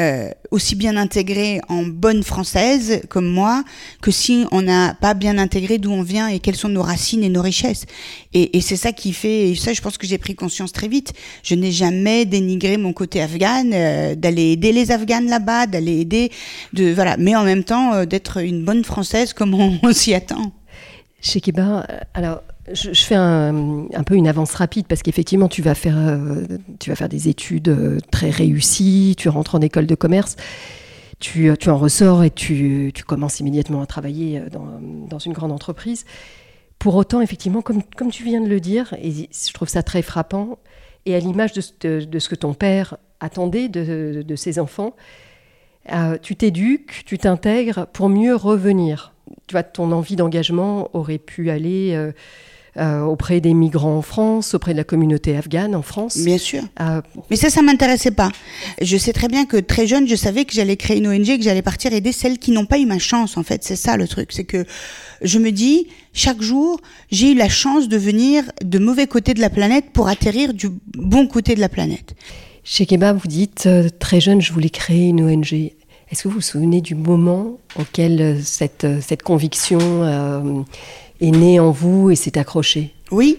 euh, 0.00 0.30
aussi 0.50 0.74
bien 0.74 0.96
intégrée 0.96 1.60
en 1.68 1.82
bonne 1.82 2.22
française 2.22 3.02
comme 3.08 3.26
moi 3.26 3.64
que 4.00 4.10
si 4.10 4.46
on 4.52 4.62
n'a 4.62 4.94
pas 4.94 5.14
bien 5.14 5.38
intégré 5.38 5.78
d'où 5.78 5.90
on 5.90 6.02
vient 6.02 6.28
et 6.28 6.38
quelles 6.38 6.56
sont 6.56 6.68
nos 6.68 6.82
racines 6.82 7.24
et 7.24 7.28
nos 7.28 7.42
richesses. 7.42 7.84
Et, 8.32 8.56
et 8.56 8.60
c'est 8.60 8.76
ça 8.76 8.92
qui 8.92 9.12
fait, 9.12 9.50
et 9.50 9.54
ça 9.54 9.72
je 9.72 9.80
pense 9.80 9.98
que 9.98 10.06
j'ai 10.06 10.18
pris 10.18 10.34
conscience 10.34 10.72
très 10.72 10.88
vite, 10.88 11.12
je 11.42 11.54
n'ai 11.54 11.72
jamais 11.72 12.24
dénigré 12.24 12.76
mon 12.76 12.92
côté 12.92 13.20
afghan, 13.20 13.70
euh, 13.72 14.14
d'aller 14.14 14.52
aider 14.52 14.72
les 14.72 14.90
Afghanes 14.90 15.28
là-bas, 15.28 15.66
d'aller 15.66 16.00
aider, 16.00 16.30
de 16.72 16.92
voilà, 16.92 17.16
mais 17.16 17.34
en 17.36 17.44
même 17.44 17.64
temps 17.64 17.94
euh, 17.94 18.04
d'être 18.04 18.38
une 18.38 18.64
bonne 18.64 18.84
française 18.84 19.32
comme 19.32 19.54
on 19.54 19.78
s'y 19.92 20.14
attend. 20.14 20.52
Chez 21.20 21.40
Keba, 21.40 21.86
alors 22.14 22.42
je, 22.72 22.92
fais 22.92 23.14
un, 23.14 23.88
peu 24.06 24.14
une 24.14 24.28
avance 24.28 24.54
rapide 24.54 24.86
parce 24.86 25.02
qu'effectivement, 25.02 25.48
tu, 25.48 25.62
vas 25.62 25.74
faire, 25.74 25.96
euh, 25.98 26.44
tu 26.78 26.90
vas 26.90 26.96
faire 26.96 27.08
des 27.08 27.28
études 27.28 27.68
euh, 27.68 27.98
très 28.10 28.30
réussies, 28.30 29.14
tu 29.16 29.28
rentres 29.28 29.54
en 29.54 29.60
école 29.60 29.86
de 29.86 29.94
commerce, 29.94 30.36
tu, 31.18 31.50
tu 31.58 31.70
en 31.70 31.78
ressors 31.78 32.24
et 32.24 32.30
tu, 32.30 32.92
tu, 32.94 33.04
commences 33.04 33.40
immédiatement 33.40 33.82
à 33.82 33.86
travailler 33.86 34.38
euh, 34.38 34.48
dans, 34.50 34.80
dans, 34.80 35.18
une 35.18 35.32
grande 35.32 35.52
entreprise. 35.52 36.04
Pour 36.78 36.94
autant, 36.94 37.20
effectivement, 37.20 37.62
comme, 37.62 37.82
comme 37.96 38.10
tu 38.10 38.22
viens 38.22 38.40
de 38.40 38.48
le 38.48 38.60
dire, 38.60 38.94
et 39.02 39.10
je 39.12 39.52
trouve 39.52 39.68
ça 39.68 39.82
très 39.82 40.02
frappant, 40.02 40.58
et 41.06 41.14
à 41.14 41.18
l'image 41.18 41.52
de, 41.52 42.04
de, 42.04 42.18
ce 42.18 42.28
que 42.28 42.34
ton 42.34 42.54
père 42.54 42.96
attendait 43.18 43.68
de, 43.68 44.22
de 44.22 44.36
ses 44.36 44.58
enfants, 44.58 44.94
tu 46.22 46.36
t'éduques, 46.36 47.02
tu 47.06 47.16
t'intègres 47.16 47.86
pour 47.86 48.10
mieux 48.10 48.36
revenir. 48.36 49.14
Tu 49.48 49.52
vois, 49.52 49.64
ton 49.64 49.90
envie 49.90 50.14
d'engagement 50.14 50.88
aurait 50.92 51.18
pu 51.18 51.50
aller 51.50 52.12
euh, 52.78 53.00
auprès 53.00 53.40
des 53.40 53.54
migrants 53.54 53.96
en 53.96 54.02
France, 54.02 54.54
auprès 54.54 54.72
de 54.72 54.76
la 54.76 54.84
communauté 54.84 55.36
afghane 55.36 55.74
en 55.74 55.82
France. 55.82 56.16
Bien 56.18 56.38
sûr. 56.38 56.62
Euh, 56.80 57.00
Mais 57.28 57.34
ça, 57.34 57.50
ça 57.50 57.60
m'intéressait 57.60 58.12
pas. 58.12 58.30
Je 58.80 58.96
sais 58.96 59.12
très 59.12 59.26
bien 59.26 59.46
que 59.46 59.56
très 59.56 59.88
jeune, 59.88 60.06
je 60.06 60.14
savais 60.14 60.44
que 60.44 60.52
j'allais 60.52 60.76
créer 60.76 60.98
une 60.98 61.08
ONG, 61.08 61.38
que 61.38 61.42
j'allais 61.42 61.62
partir 61.62 61.92
aider 61.92 62.12
celles 62.12 62.38
qui 62.38 62.52
n'ont 62.52 62.66
pas 62.66 62.78
eu 62.78 62.86
ma 62.86 63.00
chance. 63.00 63.36
En 63.36 63.42
fait, 63.42 63.64
c'est 63.64 63.74
ça 63.74 63.96
le 63.96 64.06
truc, 64.06 64.30
c'est 64.30 64.44
que 64.44 64.64
je 65.22 65.40
me 65.40 65.50
dis 65.50 65.88
chaque 66.12 66.40
jour, 66.40 66.80
j'ai 67.10 67.32
eu 67.32 67.34
la 67.34 67.48
chance 67.48 67.88
de 67.88 67.96
venir 67.96 68.44
de 68.62 68.78
mauvais 68.78 69.08
côté 69.08 69.34
de 69.34 69.40
la 69.40 69.50
planète 69.50 69.86
pour 69.92 70.06
atterrir 70.06 70.54
du 70.54 70.68
bon 70.94 71.26
côté 71.26 71.56
de 71.56 71.60
la 71.60 71.68
planète. 71.68 72.14
Chez 72.62 72.86
Keba, 72.86 73.12
vous 73.12 73.26
dites 73.26 73.64
euh, 73.66 73.88
très 73.98 74.20
jeune, 74.20 74.40
je 74.40 74.52
voulais 74.52 74.70
créer 74.70 75.08
une 75.08 75.22
ONG. 75.22 75.72
Est-ce 76.10 76.22
que 76.22 76.28
vous 76.28 76.34
vous 76.34 76.40
souvenez 76.40 76.80
du 76.80 76.94
moment 76.94 77.58
auquel 77.78 78.42
cette, 78.42 78.86
cette 79.02 79.22
conviction 79.22 80.58
est 81.20 81.30
né 81.30 81.60
en 81.60 81.70
vous 81.70 82.10
et 82.10 82.16
s'est 82.16 82.38
accroché 82.38 82.94
Oui. 83.10 83.38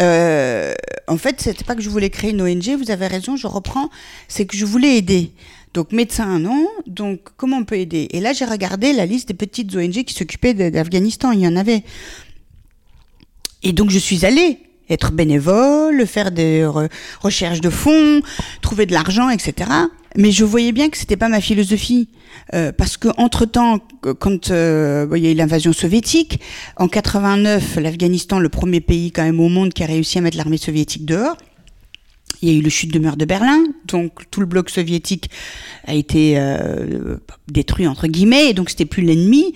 Euh, 0.00 0.74
en 1.08 1.16
fait, 1.16 1.40
c'était 1.40 1.64
pas 1.64 1.74
que 1.74 1.82
je 1.82 1.90
voulais 1.90 2.10
créer 2.10 2.30
une 2.30 2.42
ONG, 2.42 2.76
vous 2.78 2.90
avez 2.90 3.06
raison, 3.06 3.36
je 3.36 3.46
reprends, 3.46 3.90
c'est 4.28 4.46
que 4.46 4.56
je 4.56 4.64
voulais 4.64 4.96
aider. 4.96 5.32
Donc 5.74 5.92
médecin, 5.92 6.38
non. 6.38 6.68
Donc 6.86 7.20
comment 7.36 7.58
on 7.58 7.64
peut 7.64 7.78
aider? 7.78 8.08
Et 8.12 8.20
là, 8.20 8.32
j'ai 8.32 8.44
regardé 8.44 8.92
la 8.92 9.06
liste 9.06 9.28
des 9.28 9.34
petites 9.34 9.74
ONG 9.74 10.04
qui 10.04 10.14
s'occupaient 10.14 10.54
d'Afghanistan. 10.54 11.32
Il 11.32 11.40
y 11.40 11.48
en 11.48 11.56
avait. 11.56 11.82
Et 13.62 13.72
donc 13.72 13.90
je 13.90 13.98
suis 13.98 14.24
allée 14.24 14.60
être 14.88 15.12
bénévole, 15.12 16.06
faire 16.06 16.30
des 16.30 16.66
recherches 17.20 17.60
de 17.60 17.68
fonds, 17.68 18.22
trouver 18.62 18.86
de 18.86 18.92
l'argent, 18.92 19.28
etc. 19.28 19.70
Mais 20.16 20.30
je 20.30 20.44
voyais 20.44 20.72
bien 20.72 20.88
que 20.88 20.96
c'était 20.96 21.16
pas 21.16 21.28
ma 21.28 21.40
philosophie, 21.40 22.08
euh, 22.54 22.72
parce 22.72 22.96
que 22.96 23.08
entre 23.18 23.44
temps, 23.44 23.78
quand 24.18 24.50
euh, 24.50 25.06
il 25.14 25.22
y 25.22 25.26
a 25.26 25.30
eu 25.30 25.34
l'invasion 25.34 25.72
soviétique, 25.72 26.40
en 26.76 26.88
89, 26.88 27.76
l'Afghanistan, 27.76 28.38
le 28.38 28.48
premier 28.48 28.80
pays 28.80 29.12
quand 29.12 29.24
même 29.24 29.40
au 29.40 29.48
monde 29.48 29.72
qui 29.72 29.82
a 29.82 29.86
réussi 29.86 30.18
à 30.18 30.20
mettre 30.20 30.36
l'armée 30.36 30.56
soviétique 30.58 31.04
dehors. 31.04 31.36
Il 32.40 32.48
y 32.48 32.54
a 32.54 32.58
eu 32.58 32.62
le 32.62 32.70
chute 32.70 32.92
de 32.92 33.00
mur 33.00 33.16
de 33.16 33.24
Berlin, 33.24 33.64
donc 33.86 34.30
tout 34.30 34.40
le 34.40 34.46
bloc 34.46 34.70
soviétique 34.70 35.28
a 35.86 35.94
été 35.94 36.34
euh, 36.36 37.16
détruit 37.48 37.88
entre 37.88 38.06
guillemets, 38.06 38.50
et 38.50 38.54
donc 38.54 38.70
c'était 38.70 38.84
plus 38.84 39.02
l'ennemi. 39.02 39.54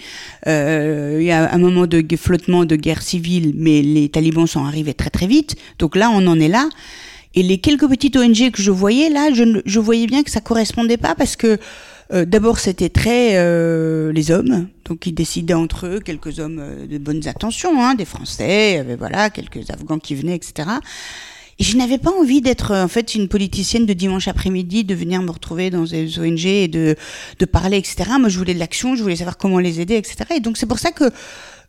Euh, 0.48 1.18
il 1.20 1.26
y 1.26 1.30
a 1.30 1.52
un 1.52 1.58
moment 1.58 1.86
de 1.86 2.04
flottement 2.16 2.64
de 2.64 2.74
guerre 2.74 3.02
civile, 3.02 3.52
mais 3.56 3.82
les 3.82 4.08
talibans 4.08 4.48
sont 4.48 4.64
arrivés 4.64 4.94
très 4.94 5.10
très 5.10 5.28
vite. 5.28 5.54
Donc 5.78 5.94
là, 5.94 6.10
on 6.12 6.26
en 6.26 6.40
est 6.40 6.48
là. 6.48 6.68
Et 7.34 7.42
les 7.42 7.58
quelques 7.58 7.88
petites 7.88 8.16
ONG 8.16 8.50
que 8.50 8.62
je 8.62 8.70
voyais 8.70 9.08
là, 9.08 9.32
je, 9.32 9.60
je 9.64 9.80
voyais 9.80 10.06
bien 10.06 10.22
que 10.22 10.30
ça 10.30 10.40
correspondait 10.40 10.96
pas 10.98 11.14
parce 11.14 11.36
que 11.36 11.58
euh, 12.12 12.26
d'abord 12.26 12.58
c'était 12.58 12.90
très 12.90 13.36
euh, 13.36 14.12
les 14.12 14.30
hommes, 14.30 14.68
donc 14.84 15.06
ils 15.06 15.14
décidaient 15.14 15.54
entre 15.54 15.86
eux, 15.86 16.00
quelques 16.00 16.40
hommes 16.40 16.58
euh, 16.60 16.86
de 16.86 16.98
bonnes 16.98 17.26
intentions, 17.26 17.82
hein, 17.82 17.94
des 17.94 18.04
Français, 18.04 18.84
voilà, 18.98 19.30
quelques 19.30 19.70
Afghans 19.70 19.98
qui 19.98 20.14
venaient, 20.14 20.36
etc. 20.36 20.68
Et 21.58 21.64
je 21.64 21.76
n'avais 21.76 21.98
pas 21.98 22.10
envie 22.10 22.42
d'être 22.42 22.74
en 22.74 22.88
fait 22.88 23.14
une 23.14 23.28
politicienne 23.28 23.86
de 23.86 23.92
dimanche 23.94 24.28
après-midi, 24.28 24.84
de 24.84 24.94
venir 24.94 25.22
me 25.22 25.30
retrouver 25.30 25.70
dans 25.70 25.84
des 25.84 26.18
ONG 26.18 26.44
et 26.44 26.68
de, 26.68 26.96
de 27.38 27.44
parler, 27.44 27.78
etc. 27.78 28.04
Moi, 28.18 28.28
je 28.28 28.38
voulais 28.38 28.54
de 28.54 28.58
l'action, 28.58 28.96
je 28.96 29.02
voulais 29.02 29.16
savoir 29.16 29.38
comment 29.38 29.58
les 29.58 29.80
aider, 29.80 29.96
etc. 29.96 30.16
Et 30.36 30.40
donc 30.40 30.58
c'est 30.58 30.66
pour 30.66 30.78
ça 30.78 30.92
que 30.92 31.04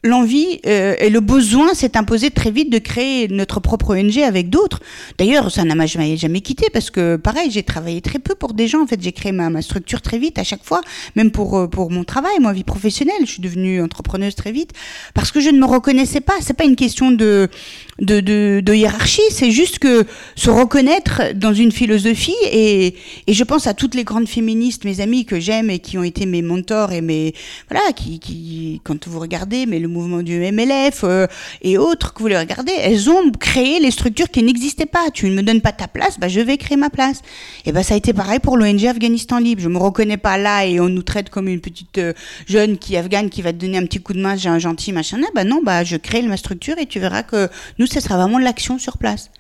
l'envie 0.04 0.60
euh, 0.66 0.96
et 1.00 1.10
le 1.10 1.20
besoin 1.22 1.74
s'est 1.74 1.98
imposé 1.98 2.30
très 2.30 2.52
vite 2.52 2.70
de 2.70 2.78
créer 2.78 3.28
notre 3.30 3.60
propre 3.60 3.96
ONG 3.96 4.20
avec 4.20 4.50
d'autres. 4.50 4.80
D'ailleurs, 5.18 5.50
ça 5.50 5.64
n'a 5.64 5.86
jamais, 5.86 6.18
jamais 6.18 6.42
quitté 6.42 6.68
parce 6.72 6.90
que, 6.90 7.16
pareil, 7.16 7.50
j'ai 7.52 7.64
travaillé 7.64 8.02
très 8.02 8.20
peu 8.20 8.36
pour 8.36 8.54
des 8.54 8.68
gens. 8.68 8.84
En 8.84 8.88
fait, 8.88 9.02
j'ai 9.02 9.14
créé 9.14 9.32
ma, 9.32 9.50
ma, 9.50 9.62
structure 9.62 10.02
très 10.02 10.20
vite 10.20 10.38
à 10.38 10.44
chaque 10.44 10.64
fois, 10.64 10.82
même 11.16 11.32
pour 11.32 11.58
euh, 11.58 11.68
pour 11.68 11.90
mon 11.90 12.04
travail, 12.04 12.34
moi, 12.40 12.54
vie 12.54 12.64
professionnelle. 12.64 13.16
Je 13.22 13.32
suis 13.32 13.42
devenue 13.42 13.82
entrepreneuse 13.82 14.36
très 14.36 14.52
vite 14.52 14.72
parce 15.14 15.32
que 15.32 15.40
je 15.40 15.50
ne 15.50 15.60
me 15.60 15.66
reconnaissais 15.66 16.22
pas. 16.22 16.34
C'est 16.42 16.56
pas 16.56 16.66
une 16.66 16.76
question 16.76 17.12
de 17.12 17.50
de, 18.00 18.74
hiérarchie, 18.74 19.22
c'est 19.30 19.52
juste 19.52 19.80
que 19.80 20.06
se 20.36 20.50
reconnaître 20.50 21.34
dans 21.36 21.54
une 21.54 21.72
philosophie 21.72 22.36
et, 22.52 22.96
et 23.28 23.34
je 23.34 23.44
pense 23.44 23.68
à 23.68 23.74
toutes 23.74 23.96
les 23.96 24.04
grandes 24.04 24.28
féministes, 24.28 24.84
mes 24.84 25.00
amies 25.00 25.26
que 25.26 25.40
j'aime 25.40 25.70
et 25.70 25.80
qui 25.80 25.98
ont 25.98 26.04
été 26.04 26.26
mes 26.26 26.42
mentors 26.42 26.92
et 26.92 27.02
mes 27.02 27.34
voilà, 27.70 27.92
qui, 27.94 28.20
qui 28.20 28.82
quand 28.84 29.08
vous 29.08 29.20
regardez, 29.20 29.66
mais 29.66 29.80
le 29.80 29.88
mouvement 29.88 30.24
du 30.24 30.40
MLF 30.40 31.04
euh, 31.04 31.28
et 31.62 31.78
autres 31.78 32.14
que 32.14 32.20
vous 32.20 32.28
les 32.28 32.38
regardez, 32.38 32.74
elles 32.80 33.10
ont 33.10 33.32
créé 33.32 33.80
les 33.80 33.92
structures 33.92 34.30
qui 34.30 34.42
n'existaient 34.44 34.86
pas. 34.86 35.12
Tu 35.14 35.30
ne 35.30 35.36
me 35.36 35.44
donnes 35.44 35.62
pas 35.62 35.72
ta 35.72 35.88
place, 35.88 36.20
bah 36.20 36.28
je 36.28 36.40
vais 36.40 36.58
créer 36.58 36.78
ma 36.78 36.90
place. 36.90 37.22
Et 37.66 37.72
ben 37.72 37.84
ça 37.84 37.94
a 37.94 37.98
été 37.98 38.14
pareil 38.14 38.40
pour 38.40 38.58
l'ONG 38.58 38.86
Afghanistan 38.86 39.38
Libre. 39.38 39.62
Je 39.62 39.70
me 39.70 39.78
reconnais 39.78 40.18
pas 40.18 40.38
là 40.38 40.66
et 40.66 40.80
on 40.80 40.90
nous 40.90 41.04
traite 41.04 41.30
comme 41.30 41.48
une 41.48 41.62
petite 41.62 41.98
euh, 42.00 42.14
jeune 42.48 42.78
qui 42.78 42.98
afghane 42.98 43.30
qui 43.30 43.42
va 43.42 43.54
te 43.54 43.58
donner 43.58 43.78
un 43.78 43.86
petit 43.86 44.02
coup 44.02 44.14
de 44.14 44.22
main, 44.22 44.36
j'ai 44.36 44.50
un 44.50 44.60
gentil 44.60 44.92
machin. 44.92 45.20
Bah 45.36 45.44
non, 45.44 45.62
bah 45.64 45.84
je 45.84 45.96
crée 45.98 46.22
ma 46.24 46.38
structure 46.38 46.78
et 46.78 46.86
tu 46.86 47.00
verras 47.00 47.24
que 47.24 47.50
nous 47.80 47.83
ce 47.88 48.00
sera 48.00 48.18
vraiment 48.18 48.40
de 48.40 48.44
l'action 48.44 48.78
sur 48.78 48.98
place. 48.98 49.32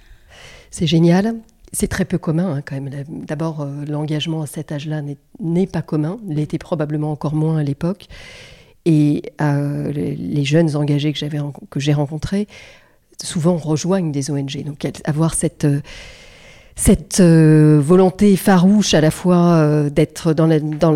C'est 0.71 0.87
génial. 0.87 1.35
C'est 1.71 1.87
très 1.87 2.05
peu 2.05 2.19
commun 2.19 2.55
hein, 2.55 2.61
quand 2.63 2.79
même. 2.79 2.89
D'abord, 3.07 3.61
euh, 3.61 3.85
l'engagement 3.87 4.43
à 4.43 4.47
cet 4.47 4.71
âge-là 4.71 5.01
n'est 5.39 5.67
pas 5.67 5.81
commun. 5.81 6.19
L'était 6.27 6.59
probablement 6.59 7.11
encore 7.11 7.33
moins 7.33 7.57
à 7.57 7.63
l'époque. 7.63 8.07
Et 8.85 9.23
euh, 9.41 9.91
les 9.91 10.43
jeunes 10.43 10.75
engagés 10.75 11.13
que, 11.13 11.19
que 11.69 11.79
j'ai 11.79 11.93
rencontrés 11.93 12.47
souvent 13.21 13.57
rejoignent 13.57 14.11
des 14.11 14.29
ONG. 14.29 14.63
Donc 14.63 14.85
avoir 15.05 15.33
cette, 15.33 15.65
euh, 15.65 15.81
cette 16.75 17.19
euh, 17.19 17.79
volonté 17.79 18.35
farouche 18.35 18.93
à 18.93 19.01
la 19.01 19.11
fois 19.11 19.89
d'être 19.89 20.33
dans 20.33 20.47
la, 20.47 20.59
dans, 20.59 20.93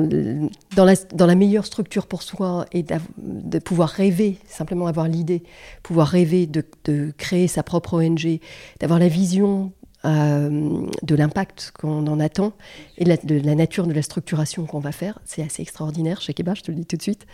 dans, 0.75 0.85
la, 0.85 0.95
dans 1.13 1.25
la 1.25 1.35
meilleure 1.35 1.65
structure 1.65 2.07
pour 2.07 2.23
soi 2.23 2.65
et 2.71 2.83
de 2.83 3.59
pouvoir 3.59 3.89
rêver, 3.89 4.37
simplement 4.47 4.87
avoir 4.87 5.07
l'idée, 5.07 5.43
pouvoir 5.83 6.07
rêver 6.07 6.47
de, 6.47 6.63
de, 6.85 7.13
créer 7.17 7.47
sa 7.47 7.63
propre 7.63 7.93
ONG, 8.03 8.39
d'avoir 8.79 8.99
la 8.99 9.07
vision 9.07 9.71
de 10.03 11.15
l'impact 11.15 11.73
qu'on 11.77 12.07
en 12.07 12.19
attend 12.19 12.53
et 12.97 13.03
de 13.03 13.45
la 13.45 13.55
nature 13.55 13.87
de 13.87 13.93
la 13.93 14.01
structuration 14.01 14.65
qu'on 14.65 14.79
va 14.79 14.91
faire, 14.91 15.19
c'est 15.25 15.43
assez 15.43 15.61
extraordinaire 15.61 16.21
chez 16.21 16.33
Keba, 16.33 16.53
je 16.53 16.61
te 16.61 16.71
le 16.71 16.77
dis 16.77 16.85
tout 16.85 16.95
de 16.95 17.01
suite. 17.01 17.25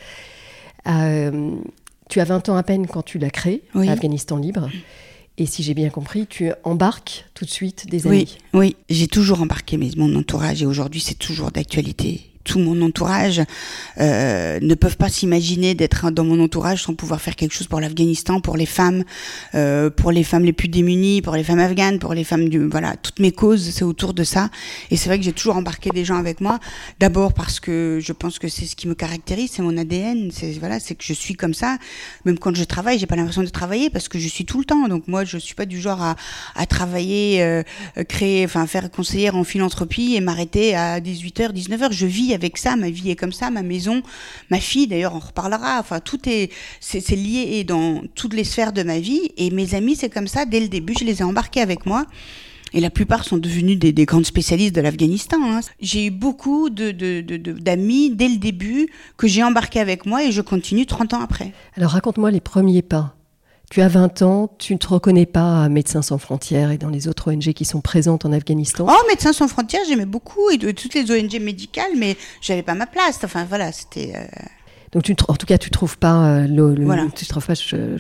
Euh, 0.88 1.56
tu 2.10 2.20
as 2.20 2.26
20 2.26 2.50
ans 2.50 2.56
à 2.56 2.64
peine 2.64 2.88
quand 2.88 3.04
tu 3.04 3.18
l'as 3.18 3.30
créé, 3.30 3.64
Afghanistan 3.76 4.38
Libre. 4.38 4.70
Et 5.38 5.46
si 5.46 5.64
j'ai 5.64 5.74
bien 5.74 5.90
compris, 5.90 6.28
tu 6.28 6.52
embarques 6.64 7.26
tout 7.34 7.46
de 7.46 7.50
suite 7.50 7.88
des 7.90 8.06
amis. 8.08 8.38
Oui, 8.54 8.60
oui. 8.60 8.76
j'ai 8.90 9.08
toujours 9.08 9.42
embarqué 9.42 9.78
mon 9.98 10.16
entourage 10.16 10.62
et 10.62 10.66
aujourd'hui 10.66 11.02
c'est 11.02 11.18
toujours 11.18 11.52
d'actualité 11.52 12.33
tout 12.44 12.60
mon 12.60 12.82
entourage 12.82 13.42
euh, 14.00 14.60
ne 14.62 14.76
peuvent 14.76 14.98
pas 14.98 15.10
s'imaginer 15.10 15.76
d'être 15.76 16.12
dans 16.12 16.24
mon 16.24 16.42
entourage 16.44 16.84
sans 16.84 16.94
pouvoir 16.94 17.22
faire 17.22 17.36
quelque 17.36 17.54
chose 17.54 17.68
pour 17.68 17.80
l'Afghanistan, 17.80 18.40
pour 18.40 18.58
les 18.58 18.66
femmes, 18.66 19.04
euh, 19.56 19.90
pour 19.90 20.12
les 20.12 20.24
femmes 20.24 20.44
les 20.44 20.54
plus 20.54 20.68
démunies, 20.68 21.22
pour 21.22 21.36
les 21.36 21.44
femmes 21.44 21.60
afghanes, 21.60 22.00
pour 22.00 22.14
les 22.14 22.24
femmes 22.24 22.50
du 22.50 22.68
voilà, 22.68 22.96
toutes 23.02 23.20
mes 23.20 23.32
causes, 23.32 23.70
c'est 23.72 23.84
autour 23.84 24.14
de 24.14 24.24
ça. 24.24 24.50
Et 24.92 24.98
c'est 24.98 25.10
vrai 25.10 25.18
que 25.18 25.26
j'ai 25.26 25.34
toujours 25.34 25.56
embarqué 25.56 25.90
des 25.90 26.06
gens 26.06 26.18
avec 26.18 26.42
moi. 26.42 26.60
D'abord 27.00 27.34
parce 27.34 27.60
que 27.60 28.00
je 28.02 28.14
pense 28.14 28.40
que 28.40 28.48
c'est 28.48 28.66
ce 28.66 28.76
qui 28.76 28.88
me 28.88 28.96
caractérise, 28.96 29.52
c'est 29.54 29.62
mon 29.62 29.78
ADN, 29.78 30.30
c'est 30.32 30.52
voilà, 30.60 30.80
c'est 30.80 30.96
que 30.96 31.04
je 31.04 31.14
suis 31.14 31.36
comme 31.36 31.54
ça. 31.54 31.78
Même 32.26 32.38
quand 32.38 32.56
je 32.56 32.64
travaille, 32.64 33.00
j'ai 33.00 33.06
pas 33.06 33.16
l'impression 33.16 33.44
de 33.44 33.48
travailler 33.48 33.90
parce 33.90 34.08
que 34.08 34.20
je 34.20 34.28
suis 34.28 34.46
tout 34.46 34.60
le 34.60 34.66
temps. 34.66 34.88
Donc 34.88 35.08
moi, 35.08 35.24
je 35.24 35.38
suis 35.38 35.56
pas 35.56 35.66
du 35.66 35.80
genre 35.80 36.02
à, 36.02 36.16
à 36.56 36.66
travailler, 36.66 37.42
euh, 37.42 37.64
créer, 38.08 38.46
enfin 38.46 38.68
faire 38.68 38.90
conseillère 38.92 39.36
en 39.36 39.44
philanthropie 39.44 40.16
et 40.16 40.22
m'arrêter 40.22 40.76
à 40.76 41.00
18h, 41.00 41.54
19h. 41.54 41.92
Je 41.92 42.06
vis 42.06 42.33
avec 42.34 42.58
ça, 42.58 42.76
ma 42.76 42.90
vie 42.90 43.12
est 43.12 43.16
comme 43.16 43.32
ça, 43.32 43.50
ma 43.50 43.64
maison, 43.64 44.02
ma 44.50 44.60
fille, 44.60 44.88
d'ailleurs, 44.88 45.16
on 45.16 45.20
reparlera. 45.20 45.80
Enfin, 45.80 46.00
tout 46.00 46.20
est, 46.28 46.52
c'est, 46.80 47.16
lié 47.16 47.64
dans 47.64 48.02
toutes 48.16 48.34
les 48.34 48.44
sphères 48.44 48.74
de 48.74 48.84
ma 48.84 49.00
vie. 49.00 49.32
Et 49.38 49.50
mes 49.52 49.76
amis, 49.76 49.96
c'est 49.96 50.10
comme 50.10 50.28
ça, 50.28 50.46
dès 50.46 50.60
le 50.60 50.68
début, 50.68 50.94
je 51.00 51.06
les 51.06 51.22
ai 51.22 51.24
embarqués 51.24 51.62
avec 51.62 51.86
moi. 51.86 52.06
Et 52.76 52.80
la 52.80 52.90
plupart 52.90 53.24
sont 53.24 53.38
devenus 53.38 53.78
des, 53.78 54.06
grandes 54.06 54.26
spécialistes 54.26 54.76
de 54.76 54.82
l'Afghanistan. 54.82 55.38
Hein. 55.42 55.60
J'ai 55.80 56.08
eu 56.08 56.12
beaucoup 56.12 56.72
d'amis 56.72 57.00
de, 57.00 58.14
de, 58.14 58.16
dès 58.16 58.28
le 58.28 58.38
début 58.38 58.90
que 59.16 59.28
j'ai 59.28 59.44
embarqué 59.44 59.80
avec 59.80 60.08
moi 60.08 60.24
et 60.24 60.32
je 60.32 60.42
continue 60.42 60.88
30 60.88 61.14
ans 61.14 61.22
après. 61.22 61.54
Alors 61.78 61.92
raconte-moi 61.92 62.32
les 62.32 62.42
premiers 62.42 62.82
pas. 62.82 63.16
Tu 63.74 63.82
as 63.82 63.88
20 63.88 64.22
ans, 64.22 64.52
tu 64.60 64.74
ne 64.74 64.78
te 64.78 64.86
reconnais 64.86 65.26
pas 65.26 65.64
à 65.64 65.68
Médecins 65.68 66.04
sans 66.04 66.20
frontières 66.20 66.70
et 66.70 66.78
dans 66.78 66.90
les 66.90 67.08
autres 67.08 67.34
ONG 67.34 67.54
qui 67.54 67.66
sont 67.66 67.82
présentes 67.82 68.24
en 68.24 68.32
Afghanistan 68.32 68.86
Oh, 68.88 69.08
Médecins 69.10 69.34
sans 69.34 69.48
frontières, 69.48 69.82
j'aimais 69.88 70.06
beaucoup, 70.06 70.52
et 70.52 70.60
toutes 70.76 70.94
les 70.94 71.10
ONG 71.10 71.42
médicales, 71.42 71.90
mais 71.98 72.16
j'avais 72.40 72.62
pas 72.62 72.76
ma 72.76 72.86
place. 72.86 73.20
Enfin, 73.24 73.46
voilà, 73.50 73.72
c'était. 73.72 74.14
Euh, 74.16 74.26
Donc, 74.92 75.02
tu, 75.02 75.16
en 75.28 75.34
tout 75.34 75.48
cas, 75.48 75.58
tu 75.58 75.72
trouves 75.72 75.98
pas 75.98 76.24
euh, 76.24 76.48
le, 76.48 76.86
voilà. 76.86 77.08
tu 77.16 77.26
trouves 77.26 77.48
pas, 77.48 77.56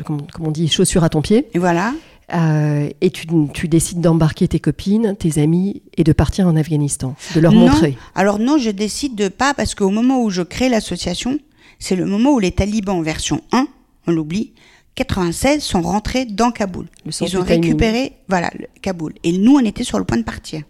comme, 0.06 0.22
on 0.42 0.52
dit, 0.52 0.68
chaussures 0.68 1.04
à 1.04 1.10
ton 1.10 1.24
pied. 1.24 1.48
Et 1.56 1.58
voilà. 1.58 1.96
Euh, 2.36 2.90
et 3.02 3.10
tu, 3.10 3.26
tu 3.56 3.68
décides 3.68 4.00
d'embarquer 4.00 4.48
tes 4.48 4.60
copines, 4.60 5.16
tes 5.18 5.42
amis 5.42 5.82
et 5.98 6.04
de 6.04 6.14
partir 6.14 6.46
en 6.46 6.56
Afghanistan, 6.56 7.16
de 7.34 7.40
leur 7.40 7.52
montrer. 7.52 7.98
Alors 8.14 8.38
non, 8.38 8.60
je 8.60 8.70
décide 8.70 9.16
de 9.16 9.28
pas 9.28 9.56
parce 9.56 9.74
qu'au 9.74 9.90
moment 9.90 10.22
où 10.22 10.30
je 10.30 10.44
crée 10.44 10.70
l'association, 10.70 11.40
c'est 11.80 11.96
le 11.96 12.06
moment 12.06 12.34
où 12.34 12.40
les 12.40 12.52
talibans 12.52 13.02
version 13.02 13.42
1, 13.52 13.68
on 14.06 14.12
l'oublie, 14.12 14.54
96 14.96 15.62
sont 15.62 15.82
rentrés 15.82 16.26
dans 16.26 16.52
Kaboul. 16.52 16.88
Ils 17.22 17.38
ont 17.38 17.44
récupéré, 17.44 18.14
voilà, 18.28 18.52
Kaboul. 18.82 19.14
Et 19.24 19.32
nous, 19.32 19.56
on 19.56 19.60
était 19.60 19.84
sur 19.84 19.98
le 19.98 20.06
point 20.06 20.18
de 20.18 20.24
partir. 20.24 20.62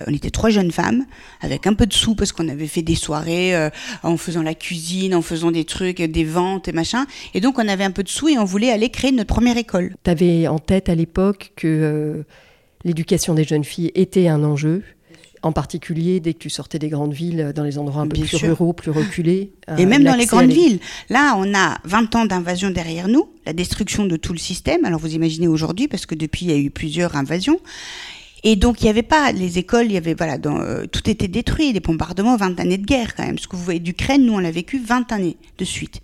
Euh, 0.00 0.04
on 0.06 0.14
était 0.14 0.30
trois 0.30 0.50
jeunes 0.50 0.70
femmes 0.70 1.04
avec 1.40 1.66
un 1.66 1.74
peu 1.74 1.86
de 1.86 1.92
sous 1.92 2.14
parce 2.14 2.32
qu'on 2.32 2.48
avait 2.48 2.66
fait 2.66 2.82
des 2.82 2.94
soirées 2.94 3.54
euh, 3.54 3.70
en 4.02 4.16
faisant 4.16 4.42
la 4.42 4.54
cuisine, 4.54 5.14
en 5.14 5.22
faisant 5.22 5.50
des 5.50 5.64
trucs, 5.64 6.00
des 6.00 6.24
ventes 6.24 6.68
et 6.68 6.72
machin. 6.72 7.06
Et 7.34 7.40
donc 7.40 7.58
on 7.58 7.68
avait 7.68 7.84
un 7.84 7.90
peu 7.90 8.02
de 8.02 8.08
sous 8.08 8.28
et 8.28 8.38
on 8.38 8.44
voulait 8.44 8.70
aller 8.70 8.90
créer 8.90 9.12
notre 9.12 9.34
première 9.34 9.56
école. 9.56 9.94
Tu 10.04 10.10
avais 10.10 10.48
en 10.48 10.58
tête 10.58 10.88
à 10.88 10.94
l'époque 10.94 11.52
que 11.56 11.66
euh, 11.66 12.22
l'éducation 12.84 13.34
des 13.34 13.44
jeunes 13.44 13.64
filles 13.64 13.92
était 13.94 14.28
un 14.28 14.44
enjeu 14.44 14.82
en 15.42 15.52
particulier 15.52 16.20
dès 16.20 16.34
que 16.34 16.38
tu 16.38 16.50
sortais 16.50 16.78
des 16.78 16.88
grandes 16.88 17.12
villes, 17.12 17.52
dans 17.54 17.64
les 17.64 17.78
endroits 17.78 18.02
un 18.02 18.06
peu 18.06 18.20
plus 18.20 18.36
ruraux, 18.36 18.72
plus 18.72 18.90
reculés. 18.90 19.52
Et 19.78 19.86
même 19.86 20.04
dans 20.04 20.14
les 20.14 20.26
grandes 20.26 20.50
villes. 20.50 20.78
Là, 21.10 21.34
on 21.36 21.54
a 21.54 21.78
20 21.84 22.14
ans 22.14 22.26
d'invasion 22.26 22.70
derrière 22.70 23.08
nous, 23.08 23.28
la 23.46 23.52
destruction 23.52 24.06
de 24.06 24.16
tout 24.16 24.32
le 24.32 24.38
système. 24.38 24.84
Alors 24.84 25.00
vous 25.00 25.14
imaginez 25.14 25.48
aujourd'hui, 25.48 25.88
parce 25.88 26.06
que 26.06 26.14
depuis, 26.14 26.46
il 26.46 26.50
y 26.50 26.54
a 26.54 26.58
eu 26.58 26.70
plusieurs 26.70 27.16
invasions. 27.16 27.60
Et 28.44 28.56
donc 28.56 28.80
il 28.80 28.84
n'y 28.84 28.90
avait 28.90 29.02
pas 29.02 29.30
les 29.30 29.58
écoles, 29.58 29.86
il 29.86 29.92
y 29.92 29.96
avait 29.96 30.14
voilà, 30.14 30.36
dans, 30.36 30.58
euh, 30.60 30.84
tout 30.86 31.08
était 31.08 31.28
détruit, 31.28 31.72
des 31.72 31.80
bombardements, 31.80 32.36
20 32.36 32.58
années 32.58 32.78
de 32.78 32.84
guerre 32.84 33.14
quand 33.14 33.24
même. 33.24 33.38
Ce 33.38 33.46
que 33.46 33.54
vous 33.54 33.62
voyez 33.62 33.78
d'Ukraine, 33.78 34.26
nous 34.26 34.34
on 34.34 34.38
l'a 34.38 34.50
vécu 34.50 34.80
20 34.80 35.12
années 35.12 35.36
de 35.58 35.64
suite. 35.64 36.02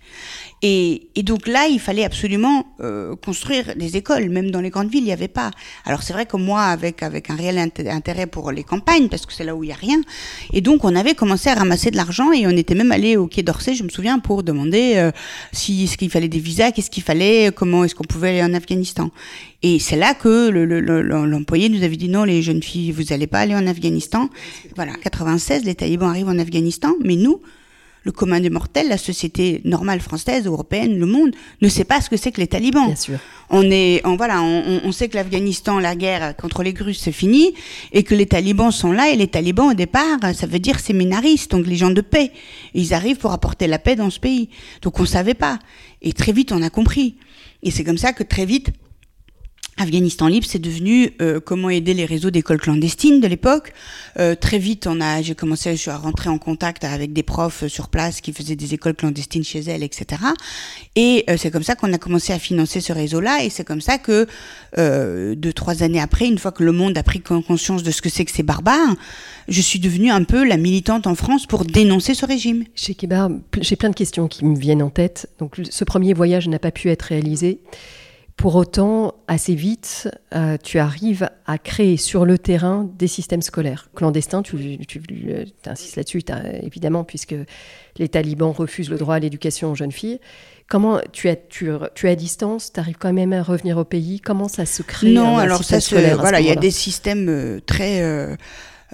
Et, 0.62 1.08
et, 1.14 1.22
donc 1.22 1.46
là, 1.46 1.68
il 1.68 1.78
fallait 1.78 2.04
absolument 2.04 2.66
euh, 2.80 3.14
construire 3.14 3.76
des 3.76 3.96
écoles, 3.96 4.28
même 4.28 4.50
dans 4.50 4.60
les 4.60 4.70
grandes 4.70 4.90
villes, 4.90 5.02
il 5.02 5.06
n'y 5.06 5.12
avait 5.12 5.28
pas. 5.28 5.52
Alors 5.84 6.02
c'est 6.02 6.12
vrai 6.12 6.26
que 6.26 6.36
moi, 6.36 6.62
avec 6.62 7.02
avec 7.02 7.30
un 7.30 7.36
réel 7.36 7.58
intérêt 7.58 8.26
pour 8.26 8.50
les 8.50 8.64
campagnes, 8.64 9.08
parce 9.08 9.24
que 9.24 9.32
c'est 9.32 9.44
là 9.44 9.54
où 9.54 9.62
il 9.62 9.70
y 9.70 9.72
a 9.72 9.76
rien, 9.76 10.00
et 10.52 10.60
donc 10.60 10.84
on 10.84 10.96
avait 10.96 11.14
commencé 11.14 11.48
à 11.48 11.54
ramasser 11.54 11.92
de 11.92 11.96
l'argent 11.96 12.32
et 12.32 12.46
on 12.46 12.50
était 12.50 12.74
même 12.74 12.90
allé 12.90 13.16
au 13.16 13.28
Quai 13.28 13.42
d'Orsay, 13.42 13.74
je 13.74 13.84
me 13.84 13.88
souviens, 13.88 14.18
pour 14.18 14.42
demander 14.42 14.94
euh, 14.96 15.12
si 15.52 15.86
ce 15.86 15.96
qu'il 15.96 16.10
fallait 16.10 16.28
des 16.28 16.40
visas, 16.40 16.72
qu'est-ce 16.72 16.90
qu'il 16.90 17.04
fallait, 17.04 17.50
comment 17.54 17.84
est-ce 17.84 17.94
qu'on 17.94 18.04
pouvait 18.04 18.30
aller 18.30 18.42
en 18.42 18.54
Afghanistan. 18.54 19.10
Et 19.62 19.78
c'est 19.78 19.96
là 19.96 20.14
que 20.14 20.50
l'employé 20.50 21.68
nous 21.68 21.82
avait 21.82 21.96
dit 21.96 22.08
non, 22.08 22.24
les 22.24 22.42
jeunes 22.42 22.62
filles, 22.62 22.90
vous 22.92 23.04
n'allez 23.10 23.26
pas 23.26 23.40
aller 23.40 23.54
en 23.54 23.66
Afghanistan. 23.66 24.28
Voilà, 24.76 24.92
96, 24.94 25.64
les 25.64 25.74
talibans 25.74 26.10
arrivent 26.10 26.28
en 26.28 26.38
Afghanistan, 26.38 26.94
mais 27.02 27.16
nous, 27.16 27.42
le 28.08 28.12
commun 28.12 28.40
des 28.40 28.48
mortels, 28.48 28.88
la 28.88 28.96
société 28.96 29.60
normale 29.66 30.00
française, 30.00 30.46
européenne, 30.46 30.98
le 30.98 31.04
monde, 31.04 31.32
ne 31.60 31.68
sait 31.68 31.84
pas 31.84 32.00
ce 32.00 32.08
que 32.08 32.16
c'est 32.16 32.32
que 32.32 32.40
les 32.40 32.46
talibans. 32.46 32.86
Bien 32.86 32.96
sûr. 32.96 33.18
On 33.50 33.70
est, 33.70 34.00
on, 34.06 34.16
voilà, 34.16 34.40
on, 34.40 34.92
sait 34.92 35.10
que 35.10 35.16
l'Afghanistan, 35.16 35.78
la 35.78 35.94
guerre 35.94 36.34
contre 36.34 36.62
les 36.62 36.70
Russes, 36.70 37.00
c'est 37.02 37.12
fini, 37.12 37.52
et 37.92 38.04
que 38.04 38.14
les 38.14 38.24
talibans 38.24 38.70
sont 38.70 38.92
là, 38.92 39.10
et 39.10 39.16
les 39.16 39.28
talibans, 39.28 39.72
au 39.72 39.74
départ, 39.74 40.18
ça 40.34 40.46
veut 40.46 40.58
dire 40.58 40.80
séminaristes, 40.80 41.50
donc 41.50 41.66
les 41.66 41.76
gens 41.76 41.90
de 41.90 42.00
paix. 42.00 42.32
ils 42.72 42.94
arrivent 42.94 43.18
pour 43.18 43.32
apporter 43.32 43.66
la 43.66 43.78
paix 43.78 43.94
dans 43.94 44.08
ce 44.08 44.20
pays. 44.20 44.48
Donc 44.80 44.98
on 45.00 45.04
savait 45.04 45.34
pas. 45.34 45.58
Et 46.00 46.14
très 46.14 46.32
vite, 46.32 46.50
on 46.50 46.62
a 46.62 46.70
compris. 46.70 47.16
Et 47.62 47.70
c'est 47.70 47.84
comme 47.84 47.98
ça 47.98 48.14
que 48.14 48.22
très 48.22 48.46
vite, 48.46 48.70
Afghanistan 49.78 50.26
libre, 50.26 50.46
c'est 50.48 50.58
devenu 50.58 51.12
euh, 51.22 51.40
comment 51.40 51.70
aider 51.70 51.94
les 51.94 52.04
réseaux 52.04 52.30
d'écoles 52.30 52.60
clandestines 52.60 53.20
de 53.20 53.26
l'époque. 53.26 53.72
Euh, 54.18 54.34
très 54.34 54.58
vite, 54.58 54.86
on 54.86 55.00
a, 55.00 55.22
j'ai 55.22 55.34
commencé 55.34 55.74
à 55.86 55.96
rentrer 55.96 56.28
en 56.28 56.38
contact 56.38 56.84
avec 56.84 57.12
des 57.12 57.22
profs 57.22 57.66
sur 57.68 57.88
place 57.88 58.20
qui 58.20 58.32
faisaient 58.32 58.56
des 58.56 58.74
écoles 58.74 58.94
clandestines 58.94 59.44
chez 59.44 59.60
elles, 59.60 59.82
etc. 59.82 60.22
Et 60.96 61.24
euh, 61.30 61.36
c'est 61.36 61.50
comme 61.50 61.62
ça 61.62 61.76
qu'on 61.76 61.92
a 61.92 61.98
commencé 61.98 62.32
à 62.32 62.38
financer 62.38 62.80
ce 62.80 62.92
réseau-là. 62.92 63.44
Et 63.44 63.50
c'est 63.50 63.64
comme 63.64 63.80
ça 63.80 63.98
que 63.98 64.26
deux, 64.76 65.52
trois 65.52 65.82
années 65.82 66.00
après, 66.00 66.26
une 66.26 66.38
fois 66.38 66.52
que 66.52 66.64
le 66.64 66.72
monde 66.72 66.98
a 66.98 67.02
pris 67.02 67.20
conscience 67.20 67.82
de 67.82 67.90
ce 67.90 68.02
que 68.02 68.08
c'est 68.08 68.24
que 68.24 68.32
ces 68.32 68.42
barbares, 68.42 68.96
je 69.48 69.60
suis 69.60 69.78
devenue 69.78 70.10
un 70.10 70.24
peu 70.24 70.44
la 70.44 70.56
militante 70.56 71.06
en 71.06 71.14
France 71.14 71.46
pour 71.46 71.64
dénoncer 71.64 72.14
ce 72.14 72.26
régime. 72.26 72.64
Chez 72.74 72.94
Kibar, 72.94 73.30
j'ai 73.60 73.76
plein 73.76 73.90
de 73.90 73.94
questions 73.94 74.28
qui 74.28 74.44
me 74.44 74.56
viennent 74.56 74.82
en 74.82 74.90
tête. 74.90 75.28
Donc, 75.38 75.56
ce 75.68 75.84
premier 75.84 76.14
voyage 76.14 76.48
n'a 76.48 76.58
pas 76.58 76.70
pu 76.70 76.90
être 76.90 77.02
réalisé. 77.02 77.60
Pour 78.38 78.54
autant, 78.54 79.14
assez 79.26 79.56
vite, 79.56 80.08
euh, 80.32 80.56
tu 80.62 80.78
arrives 80.78 81.28
à 81.44 81.58
créer 81.58 81.96
sur 81.96 82.24
le 82.24 82.38
terrain 82.38 82.88
des 82.96 83.08
systèmes 83.08 83.42
scolaires 83.42 83.90
clandestins. 83.96 84.42
Tu, 84.42 84.78
tu 84.86 85.02
insistes 85.66 85.96
là-dessus, 85.96 86.22
évidemment, 86.62 87.02
puisque 87.02 87.34
les 87.96 88.08
talibans 88.08 88.52
refusent 88.52 88.90
le 88.90 88.96
droit 88.96 89.16
à 89.16 89.18
l'éducation 89.18 89.72
aux 89.72 89.74
jeunes 89.74 89.90
filles. 89.90 90.20
Comment 90.68 91.00
tu 91.10 91.26
es, 91.28 91.42
tu, 91.48 91.68
tu 91.96 92.06
es 92.06 92.10
à 92.10 92.14
distance, 92.14 92.72
tu 92.72 92.78
arrives 92.78 92.96
quand 92.96 93.12
même 93.12 93.32
à 93.32 93.42
revenir 93.42 93.76
au 93.76 93.84
pays 93.84 94.20
Comment 94.20 94.46
ça 94.46 94.66
se 94.66 94.82
crée 94.82 95.10
Non, 95.10 95.36
alors 95.36 95.64
ça 95.64 95.80
se, 95.80 95.96
voilà, 96.14 96.40
il 96.40 96.46
y 96.46 96.52
a 96.52 96.56
des 96.56 96.70
systèmes 96.70 97.28
euh, 97.28 97.58
très 97.66 98.02
euh, 98.02 98.36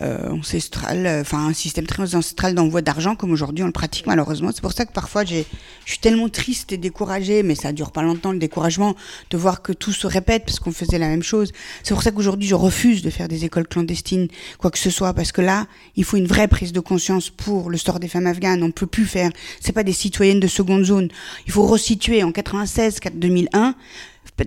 euh, 0.03 0.37
euh, 0.37 1.21
enfin 1.21 1.47
un 1.47 1.53
système 1.53 1.87
très 1.87 2.15
ancestral 2.15 2.55
d'envoi 2.55 2.83
d'argent 2.83 3.15
comme 3.15 3.31
aujourd'hui 3.31 3.63
on 3.63 3.67
le 3.67 3.73
pratique 3.73 4.07
malheureusement. 4.07 4.51
C'est 4.53 4.61
pour 4.61 4.73
ça 4.73 4.85
que 4.85 4.93
parfois 4.93 5.25
je 5.25 5.43
suis 5.87 5.99
tellement 5.99 6.29
triste 6.29 6.73
et 6.73 6.77
découragée, 6.77 7.43
mais 7.43 7.55
ça 7.55 7.73
dure 7.73 7.93
pas 7.93 8.03
longtemps 8.03 8.33
le 8.33 8.39
découragement 8.39 8.97
de 9.31 9.37
voir 9.37 9.63
que 9.63 9.73
tout 9.73 9.93
se 9.93 10.07
répète 10.07 10.45
parce 10.45 10.59
qu'on 10.59 10.73
faisait 10.73 10.99
la 10.99 11.09
même 11.09 11.23
chose. 11.23 11.53
C'est 11.83 11.95
pour 11.95 12.03
ça 12.03 12.11
qu'aujourd'hui 12.11 12.49
je 12.49 12.55
refuse 12.55 13.03
de 13.03 13.11
faire 13.11 13.29
des 13.29 13.45
écoles 13.45 13.69
clandestines, 13.69 14.29
quoi 14.59 14.71
que 14.71 14.79
ce 14.79 14.91
soit, 14.91 15.15
parce 15.15 15.33
que 15.33 15.41
là 15.41 15.67
il 15.97 16.05
faut 16.05 16.17
une 16.17 16.27
vraie 16.27 16.49
prise 16.49 16.73
de 16.73 16.81
conscience 16.81 17.31
pour 17.31 17.71
le 17.71 17.77
sort 17.77 18.01
des 18.01 18.09
femmes 18.09 18.27
afghanes. 18.27 18.63
On 18.63 18.71
peut 18.71 18.87
plus 18.87 19.07
faire, 19.07 19.31
c'est 19.61 19.73
pas 19.73 19.85
des 19.85 19.93
citoyennes 19.93 20.41
de 20.41 20.49
seconde 20.49 20.85
zone. 20.85 21.09
Il 21.47 21.53
faut 21.53 21.67
resituer 21.67 22.23
en 22.23 22.33
96, 22.33 22.99
2001 23.15 23.75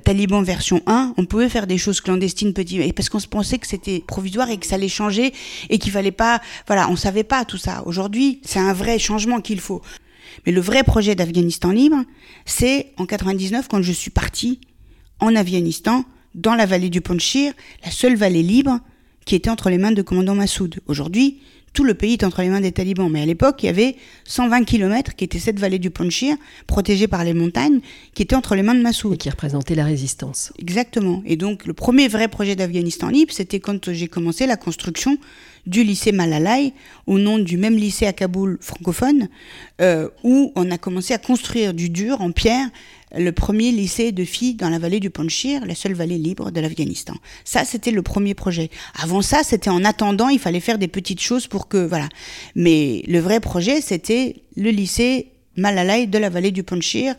Taliban 0.03 0.41
version 0.41 0.81
1, 0.85 1.13
on 1.17 1.25
pouvait 1.25 1.49
faire 1.49 1.67
des 1.67 1.77
choses 1.77 2.01
clandestines 2.01 2.53
petit 2.53 2.91
parce 2.93 3.09
qu'on 3.09 3.19
se 3.19 3.27
pensait 3.27 3.57
que 3.57 3.67
c'était 3.67 4.03
provisoire 4.05 4.49
et 4.49 4.57
que 4.57 4.65
ça 4.65 4.75
allait 4.75 4.89
changer 4.89 5.33
et 5.69 5.79
qu'il 5.79 5.91
fallait 5.91 6.11
pas 6.11 6.41
voilà, 6.67 6.89
on 6.89 6.95
savait 6.95 7.23
pas 7.23 7.45
tout 7.45 7.57
ça. 7.57 7.83
Aujourd'hui, 7.85 8.41
c'est 8.43 8.59
un 8.59 8.73
vrai 8.73 8.99
changement 8.99 9.41
qu'il 9.41 9.59
faut. 9.59 9.81
Mais 10.45 10.51
le 10.51 10.61
vrai 10.61 10.83
projet 10.83 11.15
d'Afghanistan 11.15 11.71
libre, 11.71 12.03
c'est 12.45 12.93
en 12.97 13.05
99 13.05 13.67
quand 13.69 13.81
je 13.81 13.91
suis 13.91 14.11
partie 14.11 14.59
en 15.19 15.35
Afghanistan 15.35 16.03
dans 16.35 16.55
la 16.55 16.65
vallée 16.65 16.89
du 16.89 17.01
Panchir, 17.01 17.53
la 17.83 17.91
seule 17.91 18.15
vallée 18.15 18.43
libre 18.43 18.79
qui 19.25 19.35
était 19.35 19.49
entre 19.49 19.69
les 19.69 19.77
mains 19.77 19.91
de 19.91 20.01
commandant 20.01 20.35
Massoud. 20.35 20.79
Aujourd'hui, 20.87 21.41
tout 21.77 21.83
le 21.83 21.93
pays 21.93 22.13
est 22.13 22.23
entre 22.23 22.41
les 22.41 22.49
mains 22.49 22.59
des 22.59 22.71
talibans. 22.71 23.07
Mais 23.07 23.21
à 23.21 23.25
l'époque, 23.27 23.61
il 23.61 23.67
y 23.67 23.69
avait 23.69 23.97
120 24.23 24.63
km 24.63 25.15
qui 25.15 25.25
était 25.25 25.37
cette 25.37 25.59
vallée 25.59 25.77
du 25.77 25.91
Panchir, 25.91 26.35
protégée 26.65 27.07
par 27.07 27.23
les 27.23 27.35
montagnes, 27.35 27.81
qui 28.15 28.23
était 28.23 28.35
entre 28.35 28.55
les 28.55 28.63
mains 28.63 28.73
de 28.73 28.81
Massoud. 28.81 29.13
Et 29.13 29.17
qui 29.17 29.29
représentait 29.29 29.75
la 29.75 29.85
résistance. 29.85 30.51
Exactement. 30.57 31.21
Et 31.27 31.35
donc, 31.35 31.67
le 31.67 31.73
premier 31.73 32.07
vrai 32.07 32.29
projet 32.29 32.55
d'Afghanistan 32.55 33.09
libre, 33.09 33.31
c'était 33.31 33.59
quand 33.59 33.91
j'ai 33.91 34.07
commencé 34.07 34.47
la 34.47 34.57
construction 34.57 35.19
du 35.67 35.83
lycée 35.83 36.11
Malalai, 36.11 36.73
au 37.05 37.19
nom 37.19 37.37
du 37.37 37.57
même 37.57 37.75
lycée 37.75 38.07
à 38.07 38.13
Kaboul 38.13 38.57
francophone, 38.59 39.29
euh, 39.79 40.09
où 40.23 40.51
on 40.55 40.71
a 40.71 40.79
commencé 40.79 41.13
à 41.13 41.19
construire 41.19 41.75
du 41.75 41.91
dur 41.91 42.21
en 42.21 42.31
pierre 42.31 42.69
le 43.15 43.31
premier 43.31 43.71
lycée 43.71 44.11
de 44.11 44.25
filles 44.25 44.55
dans 44.55 44.69
la 44.69 44.79
vallée 44.79 44.99
du 44.99 45.09
Panchir, 45.09 45.65
la 45.65 45.75
seule 45.75 45.93
vallée 45.93 46.17
libre 46.17 46.51
de 46.51 46.59
l'Afghanistan. 46.59 47.13
Ça, 47.45 47.63
c'était 47.63 47.91
le 47.91 48.01
premier 48.01 48.33
projet. 48.33 48.69
Avant 49.01 49.21
ça, 49.21 49.43
c'était 49.43 49.69
en 49.69 49.85
attendant, 49.85 50.27
il 50.27 50.39
fallait 50.39 50.59
faire 50.59 50.77
des 50.77 50.89
petites 50.89 51.21
choses 51.21 51.47
pour 51.47 51.67
que, 51.67 51.77
voilà. 51.77 52.09
Mais 52.55 53.03
le 53.07 53.19
vrai 53.19 53.39
projet, 53.39 53.81
c'était 53.81 54.43
le 54.55 54.71
lycée 54.71 55.31
Malalai 55.55 56.07
de 56.07 56.17
la 56.17 56.29
vallée 56.29 56.51
du 56.51 56.63
Panchir 56.63 57.15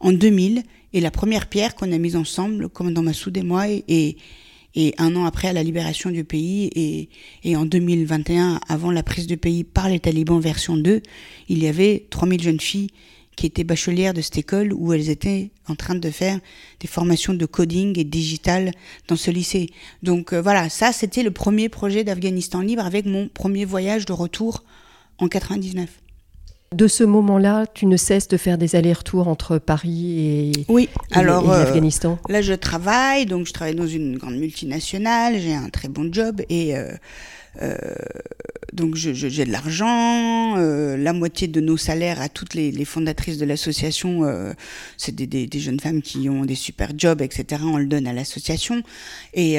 en 0.00 0.12
2000. 0.12 0.62
Et 0.92 1.00
la 1.00 1.10
première 1.10 1.46
pierre 1.46 1.74
qu'on 1.74 1.92
a 1.92 1.98
mise 1.98 2.16
ensemble, 2.16 2.62
le 2.62 2.68
commandant 2.68 3.02
Massoud 3.02 3.36
et 3.36 3.42
moi, 3.42 3.68
et, 3.68 4.16
et 4.74 4.94
un 4.98 5.14
an 5.16 5.24
après 5.24 5.52
la 5.52 5.62
libération 5.62 6.10
du 6.10 6.24
pays 6.24 6.70
et, 6.74 7.08
et, 7.44 7.56
en 7.56 7.64
2021, 7.64 8.60
avant 8.68 8.90
la 8.90 9.02
prise 9.02 9.26
du 9.26 9.36
pays 9.36 9.64
par 9.64 9.88
les 9.88 10.00
talibans 10.00 10.40
version 10.40 10.76
2, 10.76 11.02
il 11.48 11.62
y 11.62 11.68
avait 11.68 12.06
3000 12.10 12.42
jeunes 12.42 12.60
filles 12.60 12.90
qui 13.38 13.46
étaient 13.46 13.62
bachelières 13.62 14.14
de 14.14 14.20
cette 14.20 14.36
école 14.36 14.72
où 14.72 14.92
elles 14.92 15.10
étaient 15.10 15.52
en 15.68 15.76
train 15.76 15.94
de 15.94 16.10
faire 16.10 16.40
des 16.80 16.88
formations 16.88 17.34
de 17.34 17.46
coding 17.46 17.96
et 17.96 18.02
digital 18.02 18.72
dans 19.06 19.14
ce 19.14 19.30
lycée. 19.30 19.70
Donc 20.02 20.32
euh, 20.32 20.42
voilà, 20.42 20.68
ça 20.68 20.90
c'était 20.90 21.22
le 21.22 21.30
premier 21.30 21.68
projet 21.68 22.02
d'Afghanistan 22.02 22.62
libre 22.62 22.84
avec 22.84 23.06
mon 23.06 23.28
premier 23.28 23.64
voyage 23.64 24.06
de 24.06 24.12
retour 24.12 24.64
en 25.18 25.28
99. 25.28 25.88
De 26.74 26.88
ce 26.88 27.04
moment-là, 27.04 27.64
tu 27.72 27.86
ne 27.86 27.96
cesses 27.96 28.26
de 28.26 28.36
faire 28.36 28.58
des 28.58 28.74
allers-retours 28.74 29.28
entre 29.28 29.58
Paris 29.58 30.18
et, 30.18 30.52
oui, 30.68 30.88
alors, 31.12 31.50
euh, 31.50 31.64
l'Afghanistan? 31.64 32.18
Là, 32.28 32.42
je 32.42 32.52
travaille, 32.52 33.24
donc 33.24 33.46
je 33.46 33.52
travaille 33.52 33.76
dans 33.76 33.86
une 33.86 34.18
grande 34.18 34.36
multinationale, 34.36 35.38
j'ai 35.38 35.54
un 35.54 35.70
très 35.70 35.88
bon 35.88 36.12
job 36.12 36.42
et 36.50 36.76
euh, 36.76 36.90
donc 38.72 38.94
j'ai 38.94 39.12
de 39.12 39.50
l'argent, 39.50 40.56
euh, 40.56 40.96
la 40.96 41.12
moitié 41.12 41.48
de 41.48 41.60
nos 41.60 41.76
salaires 41.76 42.20
à 42.20 42.28
toutes 42.28 42.54
les, 42.54 42.84
fondatrices 42.84 43.38
de 43.38 43.44
l'association, 43.44 44.24
euh, 44.24 44.52
c'est 44.96 45.14
des, 45.14 45.48
jeunes 45.58 45.80
femmes 45.80 46.00
qui 46.00 46.28
ont 46.28 46.44
des 46.44 46.54
super 46.54 46.90
jobs, 46.96 47.20
etc. 47.20 47.62
On 47.64 47.76
le 47.76 47.86
donne 47.86 48.06
à 48.06 48.12
l'association. 48.12 48.82
Et, 49.34 49.54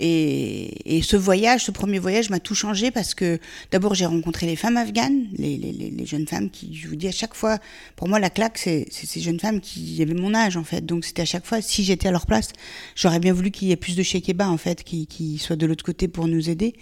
et, 0.00 1.02
ce 1.02 1.16
voyage, 1.16 1.64
ce 1.64 1.70
premier 1.70 1.98
voyage 1.98 2.30
m'a 2.30 2.40
tout 2.40 2.54
changé 2.54 2.90
parce 2.90 3.14
que 3.14 3.38
d'abord 3.70 3.94
j'ai 3.94 4.06
rencontré 4.06 4.46
les 4.46 4.56
femmes 4.56 4.76
afghanes, 4.76 5.26
les, 5.36 5.56
les, 5.58 6.06
jeunes 6.06 6.26
femmes 6.26 6.50
qui, 6.50 6.74
je 6.74 6.88
vous 6.88 6.96
dis 6.96 7.08
à 7.08 7.12
chaque 7.12 7.34
fois, 7.34 7.58
pour 7.96 8.08
moi 8.08 8.18
la 8.18 8.30
claque 8.30 8.58
c'est 8.58 8.86
ces 8.90 9.20
jeunes 9.20 9.40
femmes 9.40 9.60
qui 9.60 10.00
avaient 10.02 10.14
mon 10.14 10.34
âge 10.34 10.56
en 10.56 10.64
fait. 10.64 10.84
Donc 10.84 11.04
c'était 11.04 11.22
à 11.22 11.26
chaque 11.26 11.46
fois, 11.46 11.60
si 11.60 11.84
j'étais 11.84 12.08
à 12.08 12.10
leur 12.12 12.26
place, 12.26 12.48
j'aurais 12.94 13.20
bien 13.20 13.32
voulu 13.32 13.50
qu'il 13.50 13.68
y 13.68 13.72
ait 13.72 13.76
plus 13.76 13.96
de 13.96 14.02
Shekeba 14.02 14.48
en 14.48 14.56
fait, 14.56 14.82
qui, 14.82 15.06
qui 15.06 15.38
soient 15.38 15.56
de 15.56 15.66
l'autre 15.66 15.84
côté 15.84 16.08
pour 16.08 16.26
nous 16.26 16.48
aider. 16.48 16.74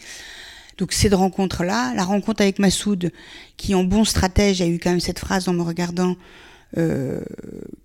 Donc 0.79 0.93
cette 0.93 1.15
rencontre-là, 1.15 1.93
la 1.95 2.05
rencontre 2.05 2.43
avec 2.43 2.59
Massoud, 2.59 3.13
qui 3.57 3.75
en 3.75 3.85
bon 3.85 4.05
stratège 4.05 4.61
a 4.61 4.67
eu 4.67 4.79
quand 4.79 4.91
même 4.91 5.01
cette 5.01 5.19
phrase 5.19 5.49
en 5.49 5.53
me 5.53 5.63
regardant, 5.63 6.17
euh, 6.77 7.21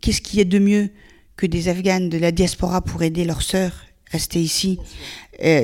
qu'est-ce 0.02 0.22
qui 0.22 0.40
est 0.40 0.46
de 0.46 0.60
mieux 0.60 0.90
que 1.38 1.46
des 1.46 1.70
Afghanes 1.70 2.10
de 2.10 2.18
la 2.18 2.32
diaspora 2.32 2.82
pour 2.82 3.04
aider 3.04 3.26
leurs 3.26 3.42
sœurs 3.42 3.86
rester 4.12 4.42
ici? 4.42 4.80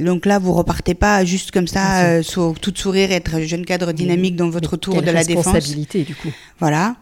donc 0.03 0.25
là, 0.25 0.39
vous 0.39 0.53
repartez 0.53 0.93
pas 0.93 1.25
juste 1.25 1.51
comme 1.51 1.67
ça, 1.67 2.05
euh, 2.05 2.23
sur 2.23 2.57
tout 2.61 2.73
sourire, 2.73 3.11
être 3.11 3.41
jeune 3.41 3.65
cadre 3.65 3.91
dynamique 3.91 4.37
dans 4.37 4.49
votre 4.49 4.77
tour 4.77 5.01
de 5.01 5.11
la 5.11 5.25
défense. 5.25 5.47
responsabilité, 5.47 6.03
du 6.03 6.15
coup. 6.15 6.31
Voilà. 6.59 6.95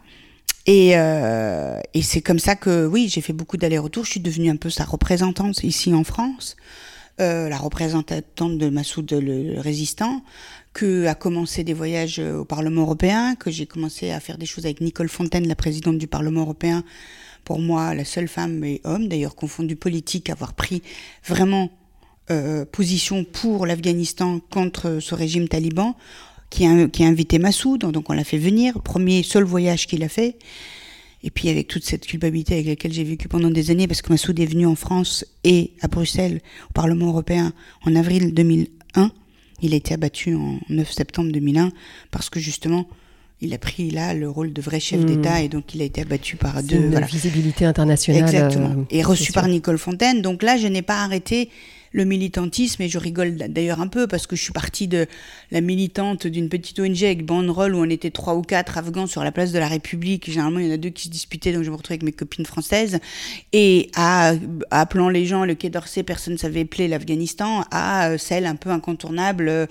Et, 0.66 0.92
euh, 0.96 1.80
et 1.94 2.02
c'est 2.02 2.22
comme 2.22 2.40
ça 2.40 2.56
que, 2.56 2.86
oui, 2.86 3.10
j'ai 3.10 3.22
fait 3.22 3.34
beaucoup 3.34 3.58
d'allers-retours. 3.58 4.06
Je 4.06 4.12
suis 4.12 4.20
devenue 4.20 4.50
un 4.50 4.56
peu 4.56 4.70
sa 4.70 4.86
représentante 4.86 5.64
ici 5.64 5.94
en 5.94 6.04
France. 6.04 6.56
Euh, 7.22 7.48
la 7.48 7.60
représentante 7.60 8.58
de 8.58 8.70
Massoud 8.70 9.12
le 9.12 9.60
résistant, 9.60 10.24
que 10.74 11.06
a 11.06 11.14
commencé 11.14 11.64
des 11.64 11.74
voyages 11.74 12.18
euh, 12.18 12.40
au 12.40 12.46
Parlement 12.46 12.82
européen, 12.82 13.36
que 13.36 13.52
j'ai 13.52 13.68
commencé 13.68 14.10
à 14.10 14.20
faire 14.20 14.40
des 14.40 14.48
choses 14.48 14.66
avec 14.66 14.82
Nicole 14.82 15.10
Fontaine, 15.10 15.48
la 15.48 15.56
présidente 15.56 16.00
du 16.00 16.08
Parlement 16.08 16.42
européen, 16.42 16.84
pour 17.44 17.60
moi 17.60 17.94
la 17.94 18.04
seule 18.04 18.28
femme 18.28 18.64
et 18.64 18.82
homme, 18.84 19.08
d'ailleurs 19.10 19.36
confondu 19.36 19.76
politique, 19.76 20.32
avoir 20.32 20.54
pris 20.54 20.82
vraiment 21.24 21.70
euh, 22.32 22.66
position 22.66 23.24
pour 23.26 23.68
l'Afghanistan 23.68 24.40
contre 24.50 24.98
ce 25.00 25.14
régime 25.14 25.48
taliban, 25.48 25.96
qui 26.50 26.66
a, 26.66 26.88
qui 26.88 27.04
a 27.04 27.08
invité 27.08 27.38
Massoud, 27.38 27.82
donc 27.82 28.10
on 28.10 28.14
l'a 28.14 28.24
fait 28.24 28.40
venir, 28.40 28.82
premier 28.82 29.22
seul 29.22 29.44
voyage 29.44 29.86
qu'il 29.86 30.04
a 30.04 30.10
fait. 30.10 30.38
Et 31.24 31.32
puis 31.32 31.50
avec 31.50 31.68
toute 31.68 31.86
cette 31.86 32.06
culpabilité 32.06 32.54
avec 32.56 32.68
laquelle 32.68 32.94
j'ai 32.94 33.04
vécu 33.04 33.28
pendant 33.28 33.50
des 33.50 33.72
années, 33.72 33.88
parce 33.88 34.02
que 34.02 34.12
Massoud 34.12 34.38
est 34.40 34.46
venu 34.46 34.66
en 34.66 34.76
France 34.76 35.26
et 35.44 35.72
à 35.82 35.88
Bruxelles, 35.88 36.42
au 36.70 36.74
Parlement 36.74 37.08
européen, 37.08 37.54
en 37.86 37.96
avril 37.96 38.34
2001. 38.34 39.12
Il 39.62 39.74
a 39.74 39.78
été 39.78 39.94
abattu 39.94 40.36
en 40.36 40.60
9 40.70 40.92
septembre 40.92 41.32
2001 41.32 41.72
parce 42.12 42.30
que 42.30 42.42
justement, 42.42 42.86
il 43.40 43.54
a 43.54 43.58
pris 43.58 43.92
là 43.92 44.14
le 44.14 44.30
rôle 44.30 44.52
de 44.52 44.62
vrai 44.62 44.82
chef 44.82 45.02
hmm. 45.02 45.06
d'État 45.06 45.42
et 45.42 45.48
donc 45.48 45.74
il 45.74 45.82
a 45.82 45.86
été 45.86 46.02
abattu 46.02 46.36
par 46.36 46.62
deux. 46.62 46.76
Une 46.76 47.00
visibilité 47.06 47.66
internationale. 47.66 48.24
Exactement. 48.24 48.72
Euh, 48.72 48.86
et 48.90 49.04
reçu 49.04 49.32
par 49.32 49.48
Nicole 49.48 49.78
Fontaine. 49.78 50.22
Donc 50.22 50.44
là, 50.44 50.58
je 50.58 50.68
n'ai 50.68 50.82
pas 50.82 51.04
arrêté 51.04 51.50
le 51.94 52.06
militantisme, 52.06 52.82
et 52.82 52.90
je 52.90 52.98
rigole 52.98 53.38
d'ailleurs 53.38 53.80
un 53.80 53.88
peu 53.88 54.08
parce 54.08 54.28
que 54.28 54.36
je 54.36 54.42
suis 54.42 54.52
partie 54.52 54.88
de 54.88 55.06
la 55.52 55.62
militante 55.62 56.26
d'une 56.28 56.50
petite 56.50 56.80
ONG 56.80 57.04
avec 57.04 57.26
banderole 57.26 57.76
où 57.76 57.78
on 57.78 57.90
était 57.90 58.10
trois 58.10 58.36
ou 58.36 58.42
quatre 58.42 58.78
Afghans 58.78 59.08
sur 59.08 59.24
la 59.24 59.32
place 59.32 59.52
de 59.52 59.60
la 59.60 59.68
République. 59.68 60.30
Généralement, 60.30 60.60
il 60.60 60.68
y 60.68 60.72
en 60.72 60.74
a 60.74 60.78
deux 60.78 60.90
qui 60.90 61.04
se 61.04 61.10
disputaient, 61.10 61.54
donc 61.54 61.64
je 61.64 61.70
me 61.70 61.76
retrouvais 61.76 61.94
avec 61.94 62.04
mes 62.04 62.12
copines 62.12 62.46
françaises. 62.46 63.00
Et 63.54 63.92
à, 63.96 64.34
appelant 64.72 65.10
les 65.10 65.26
gens 65.26 65.46
le 65.46 65.54
Quai 65.54 65.70
d'Orsay, 65.70 66.02
personne 66.04 66.34
ne 66.34 66.40
savait 66.40 66.62
appeler 66.62 66.88
l'Afghanistan, 66.88 67.64
à 67.70 68.10
euh, 68.10 68.18
celle 68.18 68.48
un 68.48 68.56
peu 68.56 68.72
incontournable 68.72 69.68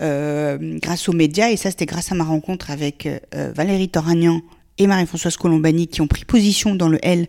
euh, 0.00 0.78
grâce 0.80 1.08
aux 1.08 1.12
médias. 1.12 1.50
Et 1.50 1.56
ça, 1.56 1.70
c'était 1.70 1.86
grâce 1.86 2.12
à 2.12 2.14
ma 2.14 2.24
rencontre 2.24 2.70
avec 2.70 3.06
euh, 3.06 3.52
Valérie 3.54 3.88
Toragnan 3.88 4.40
et 4.78 4.86
Marie-Françoise 4.86 5.36
Colombani 5.36 5.88
qui 5.88 6.00
ont 6.00 6.06
pris 6.06 6.24
position 6.24 6.74
dans 6.74 6.88
le 6.88 6.98
L 7.02 7.26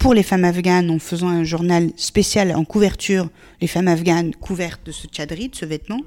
pour 0.00 0.14
les 0.14 0.22
femmes 0.22 0.46
afghanes 0.46 0.90
en 0.90 0.98
faisant 0.98 1.28
un 1.28 1.44
journal 1.44 1.90
spécial 1.94 2.56
en 2.56 2.64
couverture, 2.64 3.28
les 3.60 3.66
femmes 3.66 3.86
afghanes 3.86 4.34
couvertes 4.34 4.80
de 4.86 4.92
ce 4.92 5.06
tchadri, 5.06 5.50
de 5.50 5.54
ce 5.54 5.66
vêtement. 5.66 6.00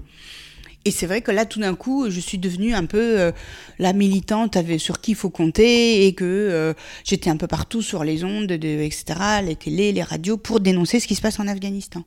Et 0.86 0.92
c'est 0.92 1.06
vrai 1.06 1.22
que 1.22 1.32
là, 1.32 1.46
tout 1.46 1.62
d'un 1.62 1.76
coup, 1.76 2.10
je 2.10 2.20
suis 2.20 2.38
devenue 2.38 2.74
un 2.74 2.86
peu 2.86 3.20
euh, 3.20 3.32
la 3.80 3.94
militante 3.94 4.58
sur 4.78 5.00
qui 5.00 5.12
il 5.12 5.16
faut 5.16 5.30
compter 5.30 6.06
et 6.06 6.14
que 6.14 6.26
euh, 6.26 6.74
j'étais 7.06 7.30
un 7.30 7.38
peu 7.38 7.48
partout 7.48 7.82
sur 7.82 8.04
les 8.04 8.24
ondes, 8.24 8.48
de, 8.48 8.82
etc., 8.82 9.06
les 9.46 9.56
télés, 9.56 9.94
les 9.94 10.04
radios, 10.04 10.38
pour 10.38 10.60
dénoncer 10.60 11.00
ce 11.00 11.08
qui 11.08 11.16
se 11.16 11.22
passe 11.22 11.40
en 11.40 11.48
Afghanistan. 11.48 12.04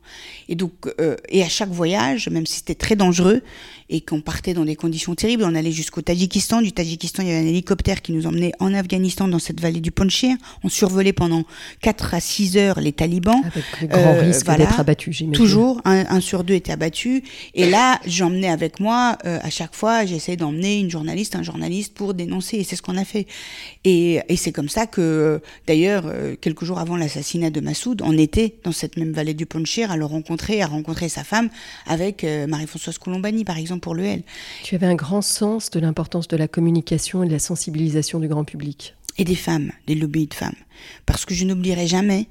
Et 0.49 0.57
donc, 0.57 0.73
euh, 1.01 1.17
et 1.31 1.43
à 1.43 1.49
chaque 1.49 1.71
voyage, 1.71 2.29
même 2.29 2.45
si 2.45 2.57
c'était 2.57 2.75
très 2.75 2.97
dangereux 2.97 3.43
et 3.89 4.01
qu'on 4.01 4.21
partait 4.21 4.53
dans 4.53 4.65
des 4.65 4.77
conditions 4.77 5.15
terribles, 5.15 5.45
on 5.45 5.55
allait 5.55 5.73
jusqu'au 5.73 6.03
Tadjikistan. 6.03 6.61
Du 6.61 6.73
Tadjikistan, 6.73 7.23
il 7.23 7.29
y 7.29 7.33
avait 7.33 7.47
un 7.47 7.49
hélicoptère 7.49 8.03
qui 8.03 8.13
nous 8.13 8.27
emmenait 8.27 8.53
en 8.59 8.75
Afghanistan, 8.75 9.29
dans 9.29 9.39
cette 9.39 9.61
vallée 9.61 9.81
du 9.81 9.93
Panjshir. 9.93 10.37
On 10.65 10.69
survolait 10.69 11.13
pendant 11.13 11.45
4 11.81 12.15
à 12.15 12.21
6 12.21 12.57
heures 12.59 12.81
les 12.81 12.93
talibans. 12.93 13.41
Avec 13.45 13.65
le 13.81 13.87
grand 13.87 14.19
risque 14.19 14.47
d'être 14.57 14.81
abattu, 14.81 15.13
j'imagine. 15.13 15.37
Toujours, 15.37 15.81
un, 15.85 16.05
un, 16.09 16.21
sur 16.21 16.45
deux 16.45 16.55
était 16.55 16.73
abattu. 16.73 17.23
Et 17.55 17.71
là, 17.71 18.01
j'emmenais 18.07 18.49
avec 18.49 18.66
avec 18.67 18.81
moi, 18.81 19.17
euh, 19.25 19.39
à 19.43 19.49
chaque 19.49 19.77
fois, 19.77 20.05
j'essaie 20.05 20.37
d'emmener 20.37 20.81
une 20.81 20.91
journaliste, 20.91 21.37
un 21.37 21.45
journaliste 21.45 21.95
pour 21.95 22.15
dénoncer, 22.15 22.57
et 22.57 22.65
c'est 22.65 22.75
ce 22.75 22.83
qu'on 22.83 22.97
a 22.97 23.05
fait. 23.05 23.29
Et, 23.85 24.21
c'est 24.37 24.51
comme 24.51 24.69
ça 24.69 24.89
que, 24.89 25.41
d'ailleurs, 25.69 26.03
euh, 26.07 26.35
quelques 26.41 26.65
jours 26.65 26.81
avant 26.81 26.97
l'assassinat 26.97 27.51
de 27.51 27.61
Massoud, 27.61 28.03
on 28.03 28.19
était 28.19 28.57
dans 28.65 28.73
cette 28.73 28.97
même 28.97 29.13
vallée 29.13 29.35
du 29.35 29.47
Ponchir 29.47 29.93
à 29.93 29.97
le 29.97 30.05
rencontrer, 30.05 30.63
à 30.63 30.67
rencontrer 30.67 31.09
sa 31.09 31.23
femme 31.23 31.49
avec 31.87 32.25
euh, 32.25 32.49
Marie-Françoise 32.49 32.99
Colombani, 32.99 33.45
par 33.45 33.57
exemple, 33.57 33.83
pour 33.83 33.95
le 33.95 34.05
L. 34.05 34.23
Tu 34.65 34.75
avais 34.75 34.87
un 34.87 34.97
grand 34.97 35.23
sens 35.23 35.71
de 35.71 35.79
l'importance 35.79 36.27
de 36.27 36.37
la 36.37 36.49
communication 36.49 37.23
et 37.23 37.29
de 37.29 37.33
la 37.33 37.39
sensibilisation 37.39 38.19
du 38.19 38.27
grand 38.27 38.45
public. 38.45 38.97
Et 39.17 39.25
des 39.25 39.37
femmes, 39.37 39.71
des 39.87 39.95
lobbies 39.95 40.27
de 40.27 40.35
femmes. 40.35 40.57
Parce 41.07 41.25
que 41.25 41.35
je 41.35 41.45
n'oublierai 41.45 41.87
jamais 41.87 42.27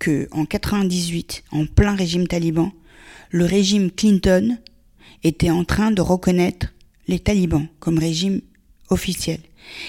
que 0.00 0.26
en 0.32 0.46
98, 0.46 1.44
en 1.52 1.64
plein 1.64 1.94
régime 1.94 2.26
taliban, 2.26 2.72
le 3.30 3.44
régime 3.44 3.92
Clinton 3.92 4.58
était 5.26 5.50
en 5.50 5.64
train 5.64 5.90
de 5.90 6.00
reconnaître 6.00 6.68
les 7.08 7.18
talibans 7.18 7.68
comme 7.78 7.98
régime 7.98 8.40
officiel 8.90 9.40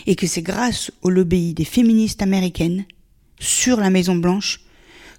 et 0.06 0.16
que 0.16 0.28
c'est 0.28 0.42
grâce 0.42 0.92
au 1.02 1.10
lobby 1.10 1.54
des 1.54 1.66
féministes 1.66 2.22
américaines 2.22 2.86
sur 3.40 3.80
la 3.80 3.90
Maison 3.90 4.16
Blanche 4.16 4.62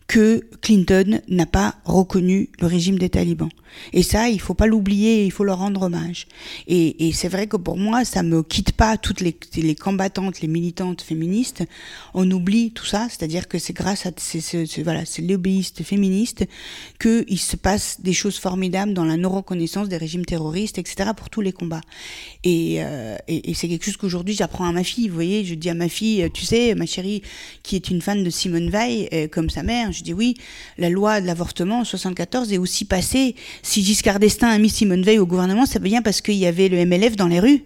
que 0.09 0.43
Clinton 0.63 1.21
n'a 1.29 1.47
pas 1.47 1.77
reconnu 1.85 2.49
le 2.61 2.67
régime 2.67 2.99
des 2.99 3.11
talibans. 3.11 3.51
Et 3.93 4.03
ça, 4.03 4.31
il 4.31 4.41
faut 4.41 4.55
pas 4.55 4.67
l'oublier, 4.67 5.27
il 5.27 5.31
faut 5.31 5.45
leur 5.45 5.59
rendre 5.59 5.83
hommage. 5.83 6.27
Et, 6.67 7.07
et 7.07 7.13
c'est 7.13 7.29
vrai 7.29 7.47
que 7.47 7.59
pour 7.59 7.77
moi, 7.77 8.07
ça 8.07 8.23
me 8.23 8.43
quitte 8.43 8.73
pas 8.73 8.97
toutes 8.97 9.21
les, 9.21 9.37
les 9.57 9.75
combattantes, 9.75 10.41
les 10.41 10.49
militantes 10.49 11.03
féministes. 11.03 11.63
On 12.15 12.29
oublie 12.31 12.73
tout 12.73 12.87
ça, 12.87 13.07
c'est-à-dire 13.11 13.49
que 13.49 13.59
c'est 13.59 13.75
grâce 13.75 14.07
à 14.07 14.11
ces, 14.17 14.41
ces, 14.41 14.83
voilà, 14.83 15.05
ces 15.05 15.23
lobbyistes 15.23 15.83
féministes 15.83 16.47
qu'il 16.99 17.39
se 17.39 17.57
passe 17.57 18.01
des 18.01 18.15
choses 18.15 18.39
formidables 18.39 18.95
dans 18.95 19.05
la 19.05 19.19
non-reconnaissance 19.19 19.89
des 19.89 19.99
régimes 19.99 20.25
terroristes, 20.25 20.79
etc. 20.79 21.11
pour 21.17 21.29
tous 21.29 21.43
les 21.43 21.53
combats. 21.53 21.83
Et, 22.45 22.77
euh, 22.79 23.17
et, 23.29 23.55
c'est 23.55 23.69
quelque 23.69 23.85
chose 23.85 23.97
qu'aujourd'hui 23.97 24.35
j'apprends 24.35 24.67
à 24.67 24.73
ma 24.73 24.85
fille. 24.85 25.09
Vous 25.09 25.15
voyez, 25.15 25.45
je 25.45 25.55
dis 25.55 25.69
à 25.69 25.75
ma 25.75 25.89
fille, 25.89 26.29
tu 26.33 26.45
sais, 26.45 26.75
ma 26.75 26.87
chérie, 26.87 27.23
qui 27.63 27.77
est 27.77 27.91
une 27.91 28.01
fan 28.01 28.25
de 28.25 28.31
Simone 28.31 28.71
Veil, 28.71 29.09
euh, 29.13 29.29
comme 29.29 29.51
sa 29.51 29.63
mère, 29.63 29.93
je 29.99 30.05
dis 30.05 30.15
oui, 30.15 30.35
la 30.79 30.89
loi 30.91 31.21
de 31.21 31.27
l'avortement 31.27 31.81
en 31.81 31.85
74 31.85 32.53
est 32.53 32.59
aussi 32.59 32.85
passée 32.85 33.35
si 33.63 33.85
Giscard 33.85 34.21
d'Estaing 34.21 34.49
a 34.49 34.59
mis 34.59 34.71
Simone 34.71 35.03
Veil 35.03 35.19
au 35.19 35.27
gouvernement, 35.27 35.67
c'est 35.67 35.83
bien 35.83 36.03
parce 36.03 36.21
qu'il 36.21 36.37
y 36.37 36.47
avait 36.47 36.69
le 36.69 36.85
MLF 36.85 37.17
dans 37.17 37.27
les 37.27 37.41
rues. 37.41 37.65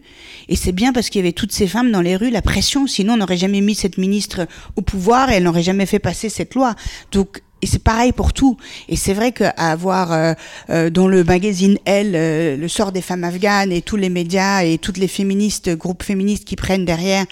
Et 0.48 0.56
c'est 0.56 0.72
bien 0.72 0.92
parce 0.92 1.10
qu'il 1.10 1.20
y 1.20 1.24
avait 1.24 1.32
toutes 1.32 1.52
ces 1.52 1.66
femmes 1.66 1.92
dans 1.92 2.00
les 2.00 2.16
rues, 2.16 2.30
la 2.30 2.42
pression. 2.42 2.86
Sinon, 2.86 3.14
on 3.14 3.16
n'aurait 3.18 3.36
jamais 3.36 3.60
mis 3.60 3.74
cette 3.74 3.98
ministre 3.98 4.46
au 4.76 4.82
pouvoir 4.82 5.30
et 5.30 5.34
elle 5.34 5.44
n'aurait 5.44 5.62
jamais 5.62 5.86
fait 5.86 5.98
passer 5.98 6.28
cette 6.28 6.54
loi. 6.54 6.74
Donc, 7.12 7.42
et 7.62 7.66
c'est 7.66 7.82
pareil 7.82 8.12
pour 8.12 8.32
tout. 8.32 8.56
Et 8.88 8.96
c'est 8.96 9.14
vrai 9.14 9.32
qu'avoir 9.32 10.12
euh, 10.12 10.34
euh, 10.70 10.90
dans 10.90 11.06
le 11.06 11.22
magazine 11.22 11.78
Elle 11.84 12.14
euh, 12.14 12.56
le 12.56 12.68
sort 12.68 12.90
des 12.90 13.00
femmes 13.00 13.22
afghanes 13.24 13.70
et 13.70 13.82
tous 13.82 13.96
les 13.96 14.08
médias 14.08 14.64
et 14.64 14.78
toutes 14.78 14.98
les 14.98 15.08
féministes, 15.08 15.70
groupes 15.70 16.02
féministes 16.02 16.44
qui 16.44 16.56
prennent 16.56 16.84
derrière, 16.84 17.24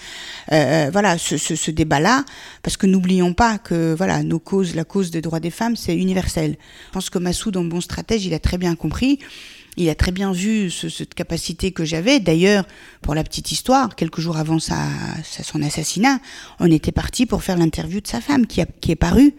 euh, 0.53 0.89
voilà, 0.91 1.17
ce, 1.17 1.37
ce, 1.37 1.55
ce 1.55 1.69
débat-là, 1.69 2.23
parce 2.63 2.77
que 2.77 2.87
n'oublions 2.87 3.33
pas 3.33 3.57
que 3.57 3.93
voilà, 3.93 4.23
nos 4.23 4.39
causes, 4.39 4.73
la 4.73 4.85
cause 4.85 5.11
des 5.11 5.21
droits 5.21 5.41
des 5.41 5.51
femmes, 5.51 5.75
c'est 5.75 5.95
universel. 5.95 6.57
Je 6.87 6.91
pense 6.93 7.09
que 7.09 7.19
Massoud, 7.19 7.57
en 7.57 7.65
bon 7.65 7.81
stratège, 7.81 8.25
il 8.25 8.33
a 8.33 8.39
très 8.39 8.57
bien 8.57 8.75
compris. 8.75 9.19
Il 9.77 9.89
a 9.89 9.95
très 9.95 10.11
bien 10.11 10.33
vu 10.33 10.69
ce, 10.69 10.89
cette 10.89 11.13
capacité 11.13 11.71
que 11.71 11.85
j'avais. 11.85 12.19
D'ailleurs, 12.19 12.65
pour 13.01 13.15
la 13.15 13.23
petite 13.23 13.53
histoire, 13.53 13.95
quelques 13.95 14.19
jours 14.19 14.35
avant 14.35 14.59
sa, 14.59 14.75
sa 15.23 15.43
son 15.43 15.61
assassinat, 15.61 16.19
on 16.59 16.69
était 16.69 16.91
parti 16.91 17.25
pour 17.25 17.41
faire 17.41 17.57
l'interview 17.57 18.01
de 18.01 18.07
sa 18.07 18.19
femme 18.19 18.47
qui, 18.47 18.59
a, 18.61 18.65
qui 18.81 18.91
est 18.91 18.97
parue 18.97 19.33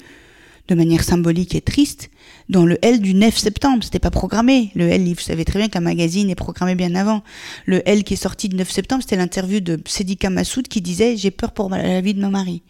de 0.72 0.76
manière 0.76 1.04
symbolique 1.04 1.54
et 1.54 1.60
triste, 1.60 2.10
dans 2.48 2.64
le 2.64 2.78
L 2.82 3.00
du 3.00 3.14
9 3.14 3.36
septembre. 3.36 3.84
C'était 3.84 3.98
pas 3.98 4.10
programmé. 4.10 4.70
Le 4.74 4.88
L, 4.88 5.04
vous 5.04 5.20
savez 5.20 5.44
très 5.44 5.58
bien 5.58 5.68
qu'un 5.68 5.80
magazine 5.80 6.30
est 6.30 6.34
programmé 6.34 6.74
bien 6.74 6.94
avant. 6.94 7.22
Le 7.66 7.86
L 7.86 8.04
qui 8.04 8.14
est 8.14 8.16
sorti 8.16 8.48
le 8.48 8.56
9 8.56 8.70
septembre, 8.70 9.02
c'était 9.02 9.16
l'interview 9.16 9.60
de 9.60 9.78
Sedika 9.84 10.30
Massoud 10.30 10.68
qui 10.68 10.80
disait 10.80 11.16
J'ai 11.18 11.30
peur 11.30 11.52
pour 11.52 11.68
la 11.68 12.00
vie 12.00 12.14
de 12.14 12.20
ma 12.20 12.30
mari. 12.30 12.62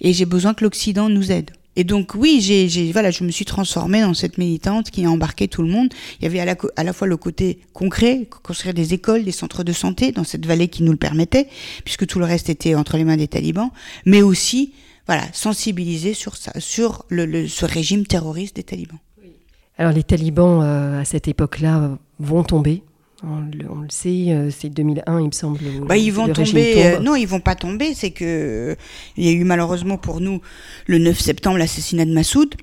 Et 0.00 0.14
j'ai 0.14 0.24
besoin 0.24 0.54
que 0.54 0.64
l'Occident 0.64 1.10
nous 1.10 1.30
aide. 1.32 1.50
Et 1.76 1.84
donc 1.84 2.14
oui, 2.14 2.40
j'ai, 2.40 2.90
voilà, 2.92 3.10
je 3.10 3.24
me 3.24 3.30
suis 3.30 3.44
transformée 3.44 4.00
dans 4.00 4.14
cette 4.14 4.38
militante 4.38 4.90
qui 4.90 5.04
a 5.04 5.10
embarqué 5.10 5.46
tout 5.46 5.62
le 5.62 5.68
monde. 5.68 5.88
Il 6.18 6.24
y 6.24 6.26
avait 6.26 6.40
à 6.40 6.44
la, 6.46 6.56
à 6.76 6.82
la 6.82 6.92
fois 6.92 7.06
le 7.06 7.16
côté 7.16 7.60
concret, 7.74 8.26
construire 8.42 8.74
des 8.74 8.94
écoles, 8.94 9.24
des 9.24 9.32
centres 9.32 9.64
de 9.64 9.72
santé 9.72 10.12
dans 10.12 10.24
cette 10.24 10.46
vallée 10.46 10.68
qui 10.68 10.82
nous 10.82 10.92
le 10.92 10.98
permettait, 10.98 11.46
puisque 11.84 12.06
tout 12.06 12.18
le 12.18 12.24
reste 12.24 12.48
était 12.48 12.74
entre 12.74 12.96
les 12.96 13.04
mains 13.04 13.16
des 13.16 13.28
talibans, 13.28 13.70
mais 14.04 14.22
aussi 14.22 14.72
voilà, 15.06 15.24
sensibiliser 15.32 16.14
sur, 16.14 16.36
ça, 16.36 16.52
sur 16.58 17.04
le, 17.08 17.48
ce 17.48 17.64
régime 17.64 18.06
terroriste 18.06 18.56
des 18.56 18.62
talibans. 18.62 18.98
Alors 19.78 19.92
les 19.92 20.02
talibans, 20.02 20.60
euh, 20.62 21.00
à 21.00 21.04
cette 21.04 21.26
époque-là, 21.26 21.98
vont 22.18 22.42
tomber. 22.42 22.82
On 23.22 23.40
le, 23.40 23.88
sait, 23.90 24.26
euh, 24.28 24.50
c'est 24.50 24.70
2001, 24.70 25.20
il 25.20 25.26
me 25.26 25.32
semble. 25.32 25.58
Bah, 25.86 25.96
ils 25.96 26.12
vont 26.12 26.28
tomber. 26.28 26.86
Euh, 26.86 27.00
non, 27.00 27.16
ils 27.16 27.26
vont 27.26 27.40
pas 27.40 27.54
tomber. 27.54 27.94
C'est 27.94 28.10
que 28.10 28.76
il 29.16 29.24
y 29.24 29.28
a 29.28 29.32
eu 29.32 29.44
malheureusement 29.44 29.98
pour 29.98 30.20
nous 30.20 30.40
le 30.86 30.98
9 30.98 31.18
septembre 31.18 31.58
l'assassinat 31.58 32.06
de 32.06 32.12
Massoud. 32.12 32.54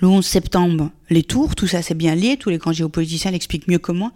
Le 0.00 0.08
11 0.08 0.26
septembre, 0.26 0.90
les 1.08 1.22
tours, 1.22 1.54
tout 1.54 1.66
ça 1.66 1.80
c'est 1.80 1.94
bien 1.94 2.14
lié, 2.14 2.36
tous 2.36 2.50
les 2.50 2.58
grands 2.58 2.72
géopoliticiens 2.72 3.30
l'expliquent 3.30 3.66
mieux 3.66 3.78
que 3.78 3.92
moi. 3.92 4.12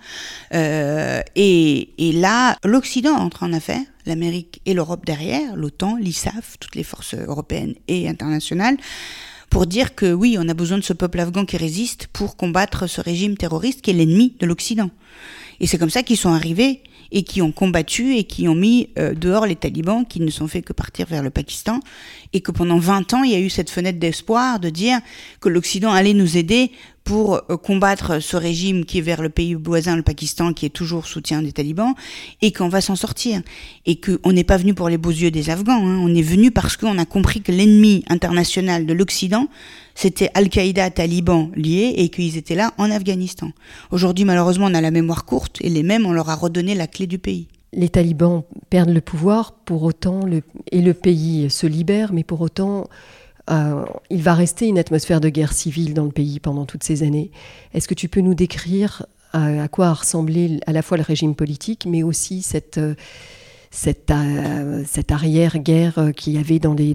et, 0.53 1.89
et, 1.97 2.13
là, 2.13 2.57
l'Occident 2.65 3.15
entre 3.15 3.45
en 3.45 3.53
affaire, 3.55 3.81
l'Amérique 4.05 4.61
et 4.67 4.75
l'Europe 4.75 5.07
derrière, 5.07 5.57
l'OTAN, 5.57 5.97
l'ISAF, 5.97 6.59
toutes 6.61 6.75
les 6.75 6.83
forces 6.83 7.15
européennes 7.15 7.75
et 7.89 8.09
internationales 8.09 8.77
pour 9.51 9.67
dire 9.67 9.95
que 9.95 10.13
oui, 10.13 10.37
on 10.39 10.49
a 10.49 10.55
besoin 10.55 10.79
de 10.79 10.85
ce 10.85 10.93
peuple 10.93 11.19
afghan 11.19 11.45
qui 11.45 11.57
résiste 11.57 12.07
pour 12.13 12.37
combattre 12.37 12.87
ce 12.87 13.01
régime 13.01 13.37
terroriste 13.37 13.83
qui 13.83 13.91
est 13.91 13.95
l'ennemi 13.95 14.37
de 14.39 14.47
l'Occident. 14.47 14.91
Et 15.59 15.67
c'est 15.67 15.77
comme 15.77 15.91
ça 15.91 16.03
qu'ils 16.03 16.17
sont 16.17 16.33
arrivés 16.33 16.83
et 17.13 17.23
qui 17.23 17.43
ont 17.43 17.53
combattu 17.53 18.17
et 18.17 18.25
qui 18.25 18.49
ont 18.49 18.55
mis 18.55 18.91
euh, 18.99 19.15
dehors 19.15 19.47
les 19.47 19.57
talibans 19.57 20.05
qui 20.07 20.21
ne 20.21 20.31
sont 20.31 20.49
fait 20.49 20.63
que 20.63 20.73
partir 20.73 21.07
vers 21.07 21.23
le 21.23 21.31
Pakistan 21.31 21.81
et 22.33 22.41
que 22.41 22.53
pendant 22.53 22.79
20 22.79 23.15
ans, 23.15 23.23
il 23.23 23.33
y 23.33 23.35
a 23.35 23.41
eu 23.41 23.51
cette 23.51 23.71
fenêtre 23.71 23.99
d'espoir 23.99 24.61
de 24.61 24.71
dire 24.71 24.99
que 25.41 25.49
l'Occident 25.49 25.93
allait 25.93 26.15
nous 26.15 26.37
aider 26.37 26.71
pour 27.05 27.41
euh, 27.51 27.57
combattre 27.57 28.21
ce 28.21 28.37
régime 28.37 28.85
qui 28.85 28.99
est 28.99 29.03
vers 29.03 29.23
le 29.23 29.31
pays 29.31 29.55
voisin, 29.55 29.97
le 29.97 30.03
Pakistan, 30.03 30.53
qui 30.53 30.67
est 30.67 30.71
toujours 30.71 31.07
soutien 31.07 31.43
des 31.43 31.53
talibans, 31.53 31.95
et 32.43 32.53
qu'on 32.53 32.69
va 32.69 32.81
s'en 32.81 32.97
sortir. 32.97 33.43
Et 33.87 34.01
qu'on 34.01 34.33
n'est 34.33 34.45
pas 34.45 34.57
venu 34.57 34.75
pour 34.75 34.89
les 34.89 34.99
beaux 34.99 35.11
yeux 35.11 35.31
des 35.31 35.51
Afghans, 35.51 35.87
hein. 35.87 35.99
on 36.01 36.15
est 36.15 36.23
venu 36.23 36.51
parce 36.51 36.77
qu'on 36.77 36.99
a 36.99 37.05
compris 37.05 37.41
que 37.41 37.53
l'ennemi 37.53 38.05
international 38.09 38.87
de 38.87 38.93
l'Occident, 38.93 39.49
c'était 40.01 40.31
Al-Qaïda, 40.33 40.91
talibans 40.91 41.51
liés, 41.55 41.93
et 41.97 42.09
qu'ils 42.09 42.39
étaient 42.39 42.55
là 42.55 42.73
en 42.79 42.91
Afghanistan. 42.91 43.51
Aujourd'hui, 43.91 44.25
malheureusement, 44.25 44.67
on 44.67 44.75
a 44.75 44.81
la 44.81 44.91
mémoire 44.91 45.27
courte, 45.27 45.59
et 45.61 45.69
les 45.69 45.83
mêmes, 45.83 46.07
on 46.07 46.13
leur 46.13 46.31
a 46.31 46.35
redonné 46.35 46.75
la 46.75 46.87
clé 46.87 47.07
du 47.07 47.19
pays 47.19 47.49
les 47.73 47.89
talibans 47.89 48.43
perdent 48.69 48.91
le 48.91 49.01
pouvoir, 49.01 49.53
pour 49.53 49.83
autant, 49.85 50.23
et 50.73 50.81
le 50.81 50.95
pays 50.95 51.49
se 51.51 51.67
libère, 51.67 52.13
mais 52.13 52.25
pour 52.25 52.41
autant, 52.41 52.89
euh, 53.49 53.85
il 54.11 54.23
va 54.23 54.35
rester 54.35 54.67
une 54.67 54.79
atmosphère 54.79 55.21
de 55.21 55.29
guerre 55.29 55.53
civile 55.53 55.95
dans 55.95 56.05
le 56.05 56.11
pays 56.11 56.41
pendant 56.41 56.67
toutes 56.67 56.83
ces 56.83 57.03
années. 57.03 57.31
Est-ce 57.73 57.87
que 57.87 57.95
tu 57.95 58.09
peux 58.09 58.21
nous 58.21 58.35
décrire 58.35 59.07
à, 59.33 59.69
quoi 59.69 59.89
a 59.89 59.95
ressemblé 59.95 60.59
à 60.67 60.73
la 60.73 60.83
fois 60.83 60.97
le 60.97 61.05
régime 61.05 61.37
politique, 61.37 61.87
mais 61.87 62.03
aussi 62.03 62.43
cette, 62.43 62.79
euh, 62.79 62.97
cette, 63.71 64.11
euh, 64.11 64.83
cette 64.87 65.13
arrière-guerre 65.13 66.11
qu'il 66.17 66.35
y 66.35 66.39
avait 66.39 66.59
dans 66.59 66.75
les, 66.75 66.95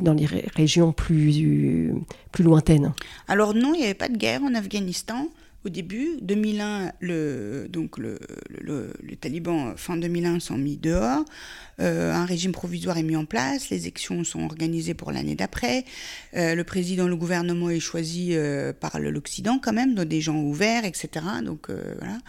régions 0.56 0.92
plus, 0.92 1.92
lointaines 2.40 2.94
Alors 3.28 3.54
non, 3.54 3.74
il 3.74 3.80
n'y 3.80 3.86
avait 3.86 3.94
pas 3.94 4.10
de 4.10 4.18
guerre 4.18 4.44
en 4.44 4.54
Afghanistan 4.54 5.30
au 5.66 5.70
début. 5.70 6.18
2001, 6.22 6.92
le, 7.00 7.68
donc 7.70 7.98
le, 7.98 8.20
le, 8.50 8.94
les 9.04 9.16
talibans, 9.16 9.74
fin 9.76 9.98
2001, 9.98 10.40
sont 10.40 10.58
mis 10.58 10.78
dehors. 10.78 11.26
Euh, 11.80 12.14
un 12.14 12.26
régime 12.26 12.52
provisoire 12.52 12.98
est 12.98 13.04
mis 13.04 13.16
en 13.16 13.26
place. 13.26 13.70
Les 13.70 13.82
élections 13.84 14.24
sont 14.24 14.44
organisées 14.44 14.94
pour 14.94 15.12
l'année 15.12 15.36
d'après. 15.36 15.84
Euh, 16.36 16.56
le 16.56 16.64
président, 16.64 17.08
le 17.08 17.16
gouvernement 17.16 17.70
est 17.70 17.80
choisi 17.80 18.30
euh, 18.32 18.72
par 18.74 19.00
l'Occident 19.00 19.60
quand 19.62 19.74
même, 19.74 19.96
donc 19.96 20.06
des 20.06 20.22
gens 20.22 20.38
ouverts, 20.38 20.86
etc. 20.86 21.26
Donc 21.44 21.70
voilà. 21.70 22.20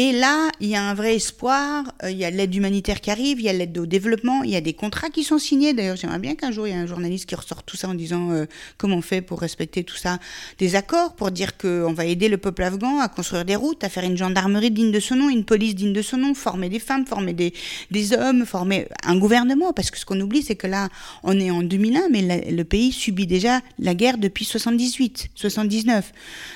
Et 0.00 0.12
là, 0.12 0.48
il 0.60 0.68
y 0.68 0.76
a 0.76 0.82
un 0.84 0.94
vrai 0.94 1.16
espoir, 1.16 1.92
euh, 2.04 2.10
il 2.12 2.18
y 2.18 2.24
a 2.24 2.30
l'aide 2.30 2.54
humanitaire 2.54 3.00
qui 3.00 3.10
arrive, 3.10 3.40
il 3.40 3.46
y 3.46 3.48
a 3.48 3.52
l'aide 3.52 3.76
au 3.78 3.84
développement, 3.84 4.44
il 4.44 4.50
y 4.50 4.54
a 4.54 4.60
des 4.60 4.72
contrats 4.72 5.08
qui 5.08 5.24
sont 5.24 5.40
signés. 5.40 5.74
D'ailleurs, 5.74 5.96
j'aimerais 5.96 6.20
bien 6.20 6.36
qu'un 6.36 6.52
jour, 6.52 6.68
il 6.68 6.70
y 6.70 6.72
ait 6.72 6.78
un 6.78 6.86
journaliste 6.86 7.26
qui 7.28 7.34
ressort 7.34 7.64
tout 7.64 7.76
ça 7.76 7.88
en 7.88 7.94
disant 7.94 8.30
euh, 8.30 8.46
comment 8.76 8.98
on 8.98 9.02
fait 9.02 9.22
pour 9.22 9.40
respecter 9.40 9.82
tout 9.82 9.96
ça. 9.96 10.20
Des 10.58 10.76
accords 10.76 11.16
pour 11.16 11.32
dire 11.32 11.58
qu'on 11.58 11.92
va 11.92 12.04
aider 12.04 12.28
le 12.28 12.38
peuple 12.38 12.62
afghan 12.62 13.00
à 13.00 13.08
construire 13.08 13.44
des 13.44 13.56
routes, 13.56 13.82
à 13.82 13.88
faire 13.88 14.04
une 14.04 14.16
gendarmerie 14.16 14.70
digne 14.70 14.92
de 14.92 15.00
son 15.00 15.16
nom, 15.16 15.30
une 15.30 15.44
police 15.44 15.74
digne 15.74 15.92
de 15.92 16.02
son 16.02 16.18
nom, 16.18 16.32
former 16.32 16.68
des 16.68 16.78
femmes, 16.78 17.04
former 17.04 17.32
des, 17.32 17.52
hommes, 18.12 18.46
former 18.46 18.86
un 19.04 19.18
gouvernement. 19.18 19.72
Parce 19.72 19.90
que 19.90 19.98
ce 19.98 20.04
qu'on 20.04 20.20
oublie, 20.20 20.44
c'est 20.44 20.54
que 20.54 20.68
là, 20.68 20.90
on 21.24 21.40
est 21.40 21.50
en 21.50 21.64
2001, 21.64 22.02
mais 22.12 22.48
le 22.48 22.62
pays 22.62 22.92
subit 22.92 23.26
déjà 23.26 23.62
la 23.80 23.96
guerre 23.96 24.18
depuis 24.18 24.44
78, 24.44 25.30
79. 25.34 26.12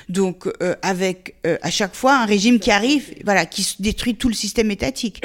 Donc, 0.07 0.47
euh, 0.61 0.75
avec 0.81 1.35
à 1.61 1.69
chaque 1.69 1.93
fois 1.93 2.21
un 2.21 2.25
régime 2.25 2.61
qui 2.61 2.71
arrive 2.71 3.13
qui 3.45 3.75
détruit 3.79 4.15
tout 4.15 4.27
le 4.27 4.33
système 4.33 4.71
étatique. 4.71 5.23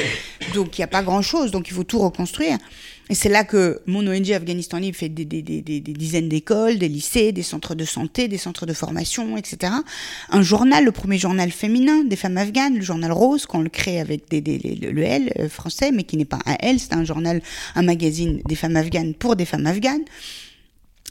Donc 0.55 0.79
il 0.79 0.81
n'y 0.81 0.85
a 0.85 0.89
pas 0.89 1.03
grand-chose, 1.03 1.51
donc 1.51 1.69
il 1.69 1.75
faut 1.75 1.85
tout 1.85 1.99
reconstruire. 1.99 2.59
Et 3.11 3.15
c'est 3.15 3.29
là 3.31 3.45
que 3.45 3.81
mon 3.87 4.07
ONG 4.07 4.33
Afghanistan 4.33 4.79
Libre 4.79 4.97
fait 4.97 5.09
des 5.09 5.25
dizaines 5.25 6.29
d'écoles, 6.29 6.79
des 6.79 6.89
lycées, 6.89 7.33
des 7.33 7.43
centres 7.43 7.75
de 7.75 7.85
santé, 7.85 8.29
des 8.29 8.37
centres 8.37 8.67
de 8.67 8.75
formation, 8.75 9.37
etc. 9.37 9.73
Un 10.29 10.43
journal, 10.43 10.85
le 10.85 10.93
premier 10.93 11.19
journal 11.19 11.51
féminin 11.51 12.05
des 12.05 12.17
femmes 12.17 12.37
afghanes, 12.37 12.75
le 12.75 12.83
journal 12.83 13.11
Rose, 13.13 13.47
qu'on 13.47 13.63
le 13.63 13.71
crée 13.71 13.99
avec 13.99 14.29
des, 14.29 14.41
le 14.41 15.03
L 15.03 15.33
euh, 15.39 15.49
français, 15.49 15.91
mais 15.91 16.05
qui 16.05 16.19
n'est 16.19 16.27
pas 16.27 16.41
un 16.45 16.57
L, 16.61 16.79
c'est 16.79 16.93
un 16.93 17.05
journal, 17.05 17.41
un 17.75 17.83
magazine 17.83 18.43
des 18.47 18.55
femmes 18.55 18.77
afghanes 18.77 19.15
pour 19.15 19.37
des 19.37 19.47
femmes 19.47 19.67
afghanes. 19.67 20.05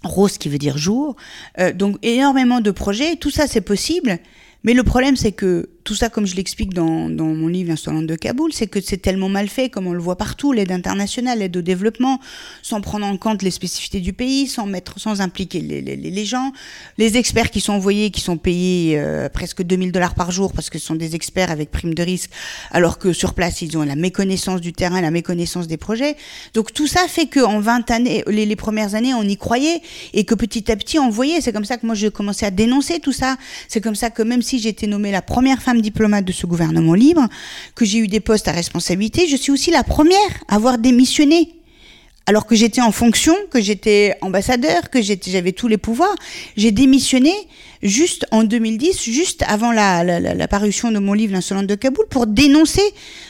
Rose 0.03 0.37
qui 0.37 0.49
veut 0.49 0.59
dire 0.59 0.77
jour. 0.77 1.15
Euh, 1.59 1.73
donc 1.73 1.97
énormément 2.03 2.61
de 2.61 2.69
projets, 2.69 3.15
tout 3.15 3.31
ça 3.31 3.47
c'est 3.47 3.61
possible. 3.61 4.19
Mais 4.63 4.73
le 4.73 4.83
problème 4.83 5.15
c'est 5.15 5.31
que 5.31 5.69
tout 5.87 5.95
ça, 5.95 6.09
comme 6.09 6.27
je 6.27 6.35
l'explique 6.35 6.73
dans, 6.73 7.09
dans, 7.09 7.33
mon 7.33 7.47
livre 7.47 7.69
L'insolente 7.69 8.07
de 8.07 8.15
Kaboul, 8.15 8.53
c'est 8.53 8.67
que 8.67 8.79
c'est 8.81 8.97
tellement 8.97 9.29
mal 9.29 9.47
fait, 9.47 9.69
comme 9.69 9.87
on 9.87 9.93
le 9.93 10.01
voit 10.01 10.17
partout, 10.17 10.53
l'aide 10.53 10.71
internationale, 10.71 11.39
l'aide 11.39 11.57
au 11.57 11.61
développement, 11.61 12.19
sans 12.61 12.81
prendre 12.81 13.05
en 13.05 13.17
compte 13.17 13.41
les 13.41 13.51
spécificités 13.51 13.99
du 13.99 14.13
pays, 14.13 14.47
sans 14.47 14.65
mettre, 14.65 14.99
sans 14.99 15.21
impliquer 15.21 15.61
les, 15.61 15.81
les, 15.81 15.95
les 15.95 16.25
gens, 16.25 16.51
les 16.97 17.17
experts 17.17 17.51
qui 17.51 17.61
sont 17.61 17.73
envoyés, 17.73 18.11
qui 18.11 18.21
sont 18.21 18.37
payés 18.37 18.99
euh, 18.99 19.29
presque 19.29 19.63
2000 19.63 19.91
dollars 19.93 20.13
par 20.13 20.29
jour 20.31 20.53
parce 20.53 20.69
que 20.69 20.77
ce 20.77 20.85
sont 20.85 20.95
des 20.95 21.15
experts 21.15 21.51
avec 21.51 21.71
prime 21.71 21.93
de 21.93 22.03
risque, 22.03 22.31
alors 22.71 22.99
que 22.99 23.13
sur 23.13 23.33
place 23.33 23.61
ils 23.61 23.77
ont 23.77 23.83
la 23.83 23.95
méconnaissance 23.95 24.59
du 24.59 24.73
terrain, 24.73 24.99
la 24.99 25.11
méconnaissance 25.11 25.67
des 25.67 25.77
projets. 25.77 26.15
Donc 26.53 26.73
tout 26.73 26.87
ça 26.87 27.07
fait 27.07 27.27
que 27.27 27.39
en 27.39 27.61
20 27.61 27.91
années, 27.91 28.23
les, 28.27 28.45
les 28.45 28.55
premières 28.57 28.93
années, 28.93 29.13
on 29.13 29.23
y 29.23 29.37
croyait 29.37 29.81
et 30.13 30.25
que 30.25 30.35
petit 30.35 30.69
à 30.69 30.75
petit 30.75 30.99
on 30.99 31.09
voyait. 31.09 31.39
C'est 31.39 31.53
comme 31.53 31.65
ça 31.65 31.77
que 31.77 31.85
moi 31.85 31.95
j'ai 31.95 32.11
commencé 32.11 32.45
à 32.45 32.51
dénoncer 32.51 32.99
tout 32.99 33.13
ça. 33.13 33.37
C'est 33.69 33.79
comme 33.79 33.95
ça 33.95 34.09
que 34.09 34.21
même 34.21 34.41
si 34.41 34.57
été 34.67 34.87
nommée 34.87 35.11
la 35.11 35.21
première 35.21 35.61
femme 35.61 35.76
diplomate 35.81 36.25
de 36.25 36.31
ce 36.31 36.45
gouvernement 36.45 36.93
libre, 36.93 37.27
que 37.75 37.85
j'ai 37.85 37.99
eu 37.99 38.07
des 38.07 38.19
postes 38.19 38.47
à 38.47 38.51
responsabilité, 38.51 39.27
je 39.27 39.35
suis 39.35 39.51
aussi 39.51 39.71
la 39.71 39.83
première 39.83 40.17
à 40.47 40.55
avoir 40.55 40.77
démissionné. 40.77 41.53
Alors 42.29 42.45
que 42.45 42.55
j'étais 42.55 42.81
en 42.81 42.91
fonction, 42.91 43.33
que 43.49 43.61
j'étais 43.61 44.17
ambassadeur, 44.19 44.89
que 44.89 44.99
j'avais 45.01 45.53
tous 45.53 45.69
les 45.69 45.77
pouvoirs, 45.77 46.13
j'ai 46.57 46.71
démissionné 46.71 47.31
juste 47.81 48.25
en 48.31 48.43
2010, 48.43 49.01
juste 49.01 49.45
avant 49.47 49.71
la, 49.71 50.47
parution 50.49 50.91
de 50.91 50.99
mon 50.99 51.13
livre 51.13 51.31
L'insolente 51.31 51.67
de 51.67 51.75
Kaboul, 51.75 52.05
pour 52.09 52.27
dénoncer 52.27 52.81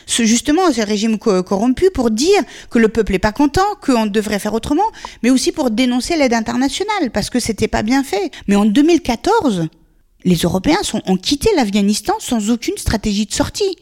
ce, 0.08 0.26
justement 0.26 0.72
ce 0.72 0.82
régime 0.82 1.20
corrompu, 1.20 1.92
pour 1.92 2.10
dire 2.10 2.42
que 2.72 2.80
le 2.80 2.88
peuple 2.88 3.12
n'est 3.12 3.20
pas 3.20 3.32
content, 3.32 3.66
qu'on 3.82 4.08
devrait 4.08 4.40
faire 4.40 4.56
autrement, 4.56 4.90
mais 5.22 5.30
aussi 5.30 5.52
pour 5.52 5.70
dénoncer 5.70 6.16
l'aide 6.16 6.34
internationale, 6.34 7.12
parce 7.14 7.30
que 7.30 7.40
c'était 7.40 7.68
pas 7.68 7.84
bien 7.84 8.04
fait. 8.04 8.32
Mais 8.48 8.56
en 8.56 8.66
2014, 8.66 9.68
les 10.28 10.36
Européens 10.36 10.82
ont 11.06 11.16
quitté 11.16 11.50
l'Afghanistan 11.56 12.14
sans 12.20 12.52
aucune 12.52 12.78
stratégie 12.78 13.26
de 13.26 13.34
sortie. 13.34 13.78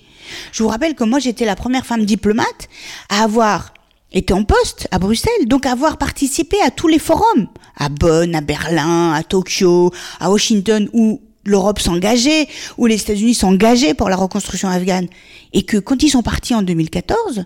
Je 0.51 0.61
vous 0.61 0.69
rappelle 0.69 0.93
que 0.93 1.03
moi 1.03 1.17
j'étais 1.17 1.43
la 1.43 1.55
première 1.55 1.85
femme 1.85 2.05
diplomate 2.05 2.69
à 3.09 3.23
avoir 3.23 3.73
été 4.13 4.31
en 4.31 4.43
poste 4.43 4.87
à 4.91 4.99
Bruxelles, 4.99 5.47
donc 5.47 5.65
à 5.65 5.71
avoir 5.71 5.97
participé 5.97 6.57
à 6.61 6.69
tous 6.69 6.87
les 6.87 6.99
forums, 6.99 7.47
à 7.75 7.89
Bonn, 7.89 8.35
à 8.35 8.41
Berlin, 8.41 9.11
à 9.13 9.23
Tokyo, 9.23 9.91
à 10.19 10.29
Washington, 10.29 10.87
où 10.93 11.19
l'Europe 11.45 11.79
s'engageait, 11.79 12.47
où 12.77 12.85
les 12.85 13.01
États-Unis 13.01 13.33
s'engageaient 13.33 13.95
pour 13.95 14.09
la 14.09 14.15
reconstruction 14.15 14.69
afghane. 14.69 15.07
Et 15.51 15.63
que 15.63 15.77
quand 15.77 16.03
ils 16.03 16.09
sont 16.09 16.23
partis 16.23 16.53
en 16.53 16.61
2014, 16.61 17.45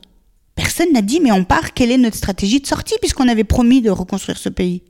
personne 0.55 0.91
n'a 0.91 1.01
dit 1.01 1.21
mais 1.21 1.31
on 1.31 1.45
part, 1.45 1.73
quelle 1.73 1.91
est 1.91 1.97
notre 1.97 2.17
stratégie 2.17 2.59
de 2.59 2.67
sortie 2.67 2.95
puisqu'on 2.99 3.29
avait 3.29 3.45
promis 3.45 3.81
de 3.81 3.89
reconstruire 3.89 4.37
ce 4.37 4.49
pays. 4.49 4.83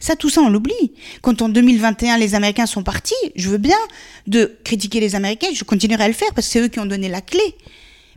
Ça, 0.00 0.16
tout 0.16 0.30
ça, 0.30 0.40
on 0.40 0.48
l'oublie. 0.48 0.92
Quand 1.22 1.42
en 1.42 1.48
2021, 1.48 2.18
les 2.18 2.34
Américains 2.34 2.66
sont 2.66 2.82
partis, 2.82 3.14
je 3.36 3.48
veux 3.48 3.58
bien 3.58 3.78
de 4.26 4.56
critiquer 4.64 5.00
les 5.00 5.14
Américains, 5.14 5.48
je 5.54 5.64
continuerai 5.64 6.04
à 6.04 6.08
le 6.08 6.14
faire 6.14 6.28
parce 6.34 6.46
que 6.46 6.52
c'est 6.52 6.60
eux 6.60 6.68
qui 6.68 6.80
ont 6.80 6.86
donné 6.86 7.08
la 7.08 7.20
clé. 7.20 7.42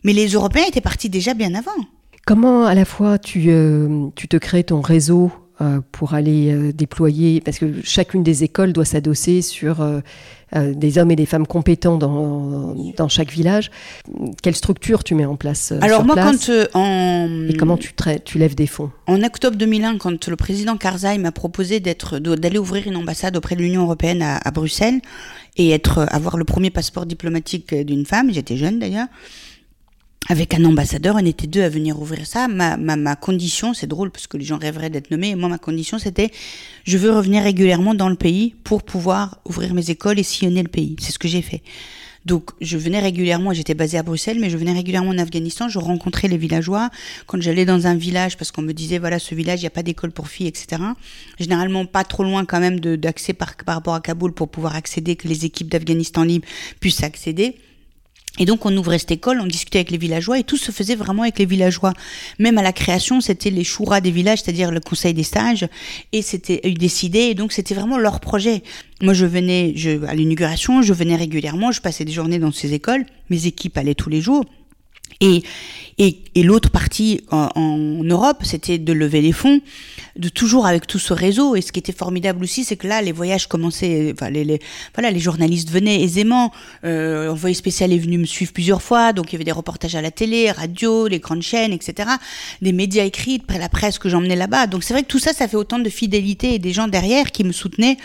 Mais 0.03 0.14
les 0.14 0.28
Européens 0.28 0.66
étaient 0.68 0.82
partis 0.82 1.09
déjà 1.09 1.34
bien 1.34 1.55
avant. 1.55 1.72
Comment 2.26 2.66
à 2.66 2.74
la 2.74 2.86
fois 2.86 3.18
tu, 3.18 3.45
euh, 3.49 4.07
tu 4.16 4.28
te 4.28 4.38
crées 4.38 4.64
ton 4.64 4.82
réseau 4.82 5.32
pour 5.91 6.14
aller 6.14 6.74
déployer, 6.74 7.41
parce 7.41 7.59
que 7.59 7.82
chacune 7.84 8.24
des 8.24 8.43
écoles 8.43 8.74
doit 8.74 8.86
s'adosser 8.86 9.41
sur 9.41 9.82
euh, 10.55 10.74
des 10.76 10.99
hommes 10.99 11.09
et 11.09 11.16
des 11.16 11.26
femmes 11.26 11.47
compétents 11.47 11.97
dans, 11.97 12.76
dans 12.95 13.09
chaque 13.09 13.32
village. 13.32 13.72
Quelle 14.43 14.55
structure 14.55 15.03
tu 15.03 15.16
mets 15.16 15.26
en 15.26 15.36
place 15.36 15.72
euh, 15.72 15.80
Alors 15.82 15.99
sur 15.99 16.05
moi, 16.05 16.16
place 16.16 16.45
quand 16.45 16.51
euh, 16.51 16.66
en... 16.76 17.47
Et 17.49 17.55
comment 17.55 17.76
tu, 17.76 17.93
tu 18.24 18.38
lèves 18.38 18.53
des 18.53 18.68
fonds? 18.68 18.91
En 19.07 19.24
octobre 19.24 19.57
2001, 19.57 19.97
quand 19.97 20.28
le 20.28 20.36
président 20.36 20.78
Karzai 20.78 21.18
m'a 21.18 21.32
proposé 21.32 21.80
d'être, 21.80 22.20
d'aller 22.20 22.59
ouvrir 22.59 22.86
une 22.88 22.97
ambassade 22.97 23.36
auprès 23.36 23.55
de 23.55 23.61
l'Union 23.61 23.84
européenne 23.84 24.22
à, 24.22 24.38
à, 24.38 24.51
Bruxelles 24.51 25.01
et 25.57 25.72
être, 25.72 26.05
avoir 26.11 26.38
le 26.38 26.43
premier 26.43 26.70
passeport 26.70 27.07
diplomatique 27.07 27.74
d'une 27.74 28.05
femme, 28.05 28.32
j'étais 28.32 28.57
jeune 28.57 28.78
d'ailleurs, 28.78 29.07
avec 30.30 30.54
un 30.54 30.64
ambassadeur, 30.66 31.16
on 31.16 31.26
était 31.26 31.48
deux 31.48 31.64
à 31.64 31.70
venir 31.70 32.00
ouvrir 32.00 32.26
ça. 32.26 32.48
Ma, 32.48 32.78
ma, 32.78 32.96
ma 32.96 33.16
condition, 33.16 33.74
c'est 33.74 33.88
drôle 33.88 34.12
parce 34.12 34.28
que 34.28 34.38
les 34.38 34.46
gens 34.46 34.58
rêveraient 34.58 34.90
d'être 34.90 35.12
nommés, 35.12 35.30
et 35.30 35.36
moi 35.36 35.50
ma 35.50 35.58
condition 35.58 36.00
c'était, 36.00 36.32
je 36.86 36.98
veux 36.98 37.12
revenir 37.12 37.44
régulièrement 37.44 37.94
dans 37.94 38.10
le 38.10 38.16
pays 38.16 38.56
pour 38.64 38.84
pouvoir 38.84 39.40
ouvrir 39.46 39.74
mes 39.74 39.90
écoles 39.90 40.20
et 40.20 40.24
sillonner 40.24 40.64
le 40.64 40.70
pays. 40.70 40.96
C'est 41.00 41.12
ce 41.12 41.20
que 41.20 41.28
j'ai 41.28 41.42
fait. 41.42 41.62
Donc 42.26 42.52
je 42.62 42.78
venais 42.78 43.00
régulièrement, 43.00 43.54
j'étais 43.54 43.74
basée 43.74 43.98
à 43.98 44.04
Bruxelles, 44.04 44.38
mais 44.40 44.50
je 44.50 44.58
venais 44.58 44.72
régulièrement 44.72 45.10
en 45.12 45.18
Afghanistan, 45.18 45.68
je 45.68 45.80
rencontrais 45.80 46.28
les 46.30 46.38
villageois. 46.38 46.90
Quand 47.28 47.42
j'allais 47.42 47.66
dans 47.66 47.86
un 47.86 47.96
village, 47.96 48.38
parce 48.38 48.52
qu'on 48.52 48.62
me 48.62 48.72
disait, 48.72 48.98
voilà, 48.98 49.20
ce 49.20 49.36
village, 49.36 49.60
il 49.60 49.64
n'y 49.64 49.68
a 49.68 49.72
pas 49.72 49.84
d'école 49.84 50.12
pour 50.12 50.30
filles, 50.30 50.48
etc. 50.48 50.82
Généralement 51.38 51.86
pas 51.86 52.06
trop 52.06 52.24
loin 52.24 52.46
quand 52.46 52.62
même 52.62 52.80
d'accès 52.80 53.34
par, 53.34 53.56
par 53.58 53.76
rapport 53.76 53.96
à 53.96 54.02
Kaboul 54.02 54.34
pour 54.34 54.50
pouvoir 54.50 54.76
accéder, 54.76 55.16
que 55.16 55.28
les 55.28 55.46
équipes 55.46 55.70
d'Afghanistan 55.70 56.24
libre 56.24 56.48
puissent 56.80 57.04
accéder. 57.04 57.58
Et 58.40 58.46
donc 58.46 58.66
on 58.66 58.76
ouvrait 58.76 58.98
cette 58.98 59.12
école, 59.12 59.40
on 59.42 59.46
discutait 59.46 59.80
avec 59.80 59.92
les 59.92 59.98
villageois 59.98 60.40
et 60.40 60.44
tout 60.44 60.58
se 60.58 60.72
faisait 60.72 60.96
vraiment 60.96 61.22
avec 61.22 61.38
les 61.38 61.46
villageois. 61.46 61.94
Même 62.40 62.58
à 62.58 62.64
la 62.64 62.74
création, 62.74 63.22
c'était 63.22 63.52
les 63.52 63.64
chouras 63.64 64.02
des 64.02 64.10
villages, 64.10 64.42
c'est-à-dire 64.42 64.72
le 64.72 64.80
conseil 64.80 65.14
des 65.14 65.24
stages, 65.24 65.68
et 66.14 66.24
c'était 66.24 66.60
décidé, 66.72 67.20
et 67.20 67.36
donc 67.36 67.52
c'était 67.52 67.76
vraiment 67.76 68.00
leur 68.00 68.20
projet. 68.20 68.64
Moi 69.02 69.14
je 69.14 69.28
venais 69.28 69.74
je, 69.76 70.04
à 70.06 70.16
l'inauguration, 70.16 70.82
je 70.82 70.94
venais 70.94 71.16
régulièrement, 71.16 71.72
je 71.72 71.82
passais 71.82 72.06
des 72.06 72.12
journées 72.12 72.40
dans 72.40 72.52
ces 72.52 72.74
écoles, 72.74 73.06
mes 73.30 73.46
équipes 73.46 73.78
allaient 73.78 73.94
tous 73.94 74.10
les 74.10 74.22
jours. 74.22 74.46
Et, 75.22 75.43
et, 75.97 76.18
et 76.36 76.43
l'autre 76.43 76.70
partie 76.70 77.22
en, 77.32 77.49
en 77.55 78.03
Europe, 78.03 78.38
c'était 78.43 78.78
de 78.78 78.93
lever 78.93 79.22
les 79.22 79.32
fonds, 79.32 79.61
de 80.16 80.30
toujours 80.30 80.66
avec 80.66 80.88
tout 80.88 80.99
ce 80.99 81.14
réseau. 81.14 81.55
Et 81.55 81.61
ce 81.61 81.72
qui 81.72 81.80
était 81.80 81.93
formidable 81.93 82.43
aussi, 82.43 82.64
c'est 82.64 82.76
que 82.76 82.88
là, 82.88 83.01
les 83.01 83.11
voyages 83.11 83.47
commençaient. 83.47 84.11
Enfin, 84.14 84.30
les, 84.30 84.43
les, 84.43 84.59
voilà, 84.95 85.11
les 85.11 85.20
journalistes 85.20 85.70
venaient 85.70 86.01
aisément. 86.01 86.51
Euh, 86.84 87.32
Envoyé 87.32 87.53
spécial 87.53 87.91
est 87.93 87.97
venu 87.97 88.18
me 88.18 88.26
suivre 88.26 88.53
plusieurs 88.53 88.82
fois, 88.82 89.14
donc 89.14 89.32
il 89.32 89.34
y 89.34 89.36
avait 89.36 89.43
des 89.43 89.51
reportages 89.51 89.95
à 89.95 90.01
la 90.01 90.11
télé, 90.11 90.51
radio, 90.51 91.07
les 91.07 91.20
grandes 91.20 91.41
chaînes, 91.41 91.74
etc. 91.74 92.09
Des 92.61 92.74
médias 92.74 93.05
écrits, 93.05 93.39
près 93.39 93.59
la 93.59 93.70
presse 93.70 93.99
que 93.99 94.09
j'emmenais 94.09 94.36
là-bas. 94.36 94.68
Donc 94.68 94.84
c'est 94.84 94.93
vrai 94.93 95.03
que 95.03 95.07
tout 95.07 95.20
ça, 95.20 95.34
ça 95.34 95.47
fait 95.47 95.57
autant 95.57 95.80
de 95.80 95.89
fidélité 95.89 96.53
et 96.55 96.59
des 96.59 96.74
gens 96.74 96.88
derrière 96.88 97.32
qui 97.32 97.43
me 97.43 97.51
soutenaient. 97.51 97.97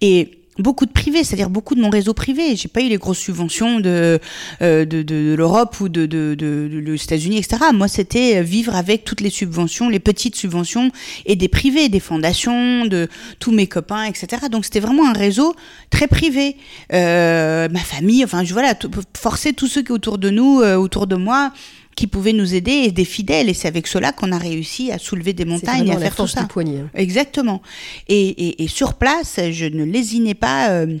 Et 0.00 0.41
beaucoup 0.58 0.86
de 0.86 0.92
privés, 0.92 1.24
c'est-à-dire 1.24 1.50
beaucoup 1.50 1.74
de 1.74 1.80
mon 1.80 1.90
réseau 1.90 2.12
privé. 2.12 2.56
J'ai 2.56 2.68
pas 2.68 2.82
eu 2.82 2.88
les 2.88 2.98
grosses 2.98 3.18
subventions 3.18 3.80
de 3.80 4.20
euh, 4.60 4.84
de, 4.84 5.02
de, 5.02 5.30
de 5.30 5.34
l'Europe 5.34 5.80
ou 5.80 5.88
de, 5.88 6.06
de, 6.06 6.34
de, 6.34 6.94
États-Unis, 6.94 7.38
etc. 7.38 7.64
Moi, 7.72 7.88
c'était 7.88 8.42
vivre 8.42 8.74
avec 8.74 9.04
toutes 9.04 9.20
les 9.20 9.30
subventions, 9.30 9.88
les 9.88 9.98
petites 9.98 10.36
subventions 10.36 10.90
et 11.26 11.36
des 11.36 11.48
privés, 11.48 11.88
des 11.88 12.00
fondations, 12.00 12.84
de 12.84 13.08
tous 13.38 13.52
mes 13.52 13.66
copains, 13.66 14.04
etc. 14.04 14.48
Donc 14.50 14.64
c'était 14.64 14.80
vraiment 14.80 15.08
un 15.08 15.12
réseau 15.12 15.54
très 15.90 16.06
privé. 16.06 16.56
Euh, 16.92 17.68
ma 17.70 17.80
famille, 17.80 18.24
enfin, 18.24 18.44
je 18.44 18.52
voilà, 18.52 18.74
forcer 19.16 19.52
tous 19.52 19.66
ceux 19.66 19.82
qui 19.82 19.92
autour 19.92 20.18
de 20.18 20.30
nous, 20.30 20.60
euh, 20.60 20.76
autour 20.76 21.06
de 21.06 21.16
moi 21.16 21.52
qui 21.96 22.06
pouvaient 22.06 22.32
nous 22.32 22.54
aider 22.54 22.72
et 22.72 22.92
des 22.92 23.04
fidèles. 23.04 23.48
Et 23.48 23.54
c'est 23.54 23.68
avec 23.68 23.86
cela 23.86 24.12
qu'on 24.12 24.32
a 24.32 24.38
réussi 24.38 24.90
à 24.92 24.98
soulever 24.98 25.32
des 25.32 25.44
montagnes 25.44 25.88
et 25.88 25.92
à 25.92 25.98
faire 25.98 26.16
tout 26.16 26.26
ça. 26.26 26.44
Poignet. 26.44 26.84
Exactement. 26.94 27.62
Et, 28.08 28.28
et, 28.28 28.62
et, 28.62 28.68
sur 28.68 28.94
place, 28.94 29.38
je 29.50 29.66
ne 29.66 29.84
lésinais 29.84 30.34
pas. 30.34 30.70
Euh, 30.70 30.98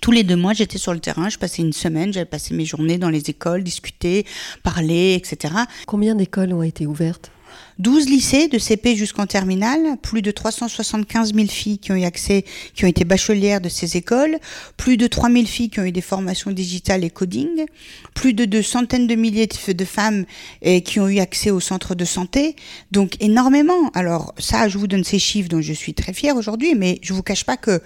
tous 0.00 0.10
les 0.10 0.24
deux 0.24 0.36
mois, 0.36 0.54
j'étais 0.54 0.78
sur 0.78 0.94
le 0.94 1.00
terrain, 1.00 1.28
je 1.28 1.38
passais 1.38 1.60
une 1.60 1.72
semaine, 1.72 2.12
j'avais 2.12 2.24
passé 2.24 2.54
mes 2.54 2.64
journées 2.64 2.96
dans 2.96 3.10
les 3.10 3.28
écoles, 3.28 3.62
discuter, 3.62 4.24
parler, 4.62 5.14
etc. 5.14 5.54
Combien 5.86 6.14
d'écoles 6.14 6.52
ont 6.54 6.62
été 6.62 6.86
ouvertes? 6.86 7.30
12 7.78 8.08
lycées 8.08 8.48
de 8.48 8.58
CP 8.58 8.96
jusqu'en 8.96 9.26
terminale, 9.26 9.96
plus 10.02 10.22
de 10.22 10.30
375 10.30 11.34
000 11.34 11.46
filles 11.48 11.78
qui 11.78 11.92
ont 11.92 11.96
eu 11.96 12.04
accès, 12.04 12.44
qui 12.74 12.84
ont 12.84 12.88
été 12.88 13.04
bachelières 13.04 13.60
de 13.60 13.68
ces 13.68 13.96
écoles, 13.96 14.38
plus 14.76 14.96
de 14.96 15.06
3 15.06 15.30
000 15.30 15.46
filles 15.46 15.70
qui 15.70 15.80
ont 15.80 15.84
eu 15.84 15.92
des 15.92 16.00
formations 16.00 16.50
digitales 16.50 17.04
et 17.04 17.10
coding, 17.10 17.66
plus 18.14 18.34
de 18.34 18.44
deux 18.44 18.62
centaines 18.62 19.06
de 19.06 19.14
milliers 19.14 19.48
de 19.68 19.84
femmes 19.84 20.24
eh, 20.62 20.82
qui 20.82 21.00
ont 21.00 21.08
eu 21.08 21.18
accès 21.18 21.50
au 21.50 21.60
centre 21.60 21.94
de 21.94 22.04
santé, 22.04 22.56
donc 22.90 23.16
énormément. 23.20 23.90
Alors 23.94 24.34
ça, 24.38 24.68
je 24.68 24.78
vous 24.78 24.86
donne 24.86 25.04
ces 25.04 25.18
chiffres 25.18 25.48
dont 25.48 25.60
je 25.60 25.72
suis 25.72 25.94
très 25.94 26.12
fière 26.12 26.36
aujourd'hui, 26.36 26.74
mais 26.74 26.98
je 27.02 27.12
vous 27.12 27.22
cache 27.22 27.44
pas 27.44 27.56
que 27.56 27.80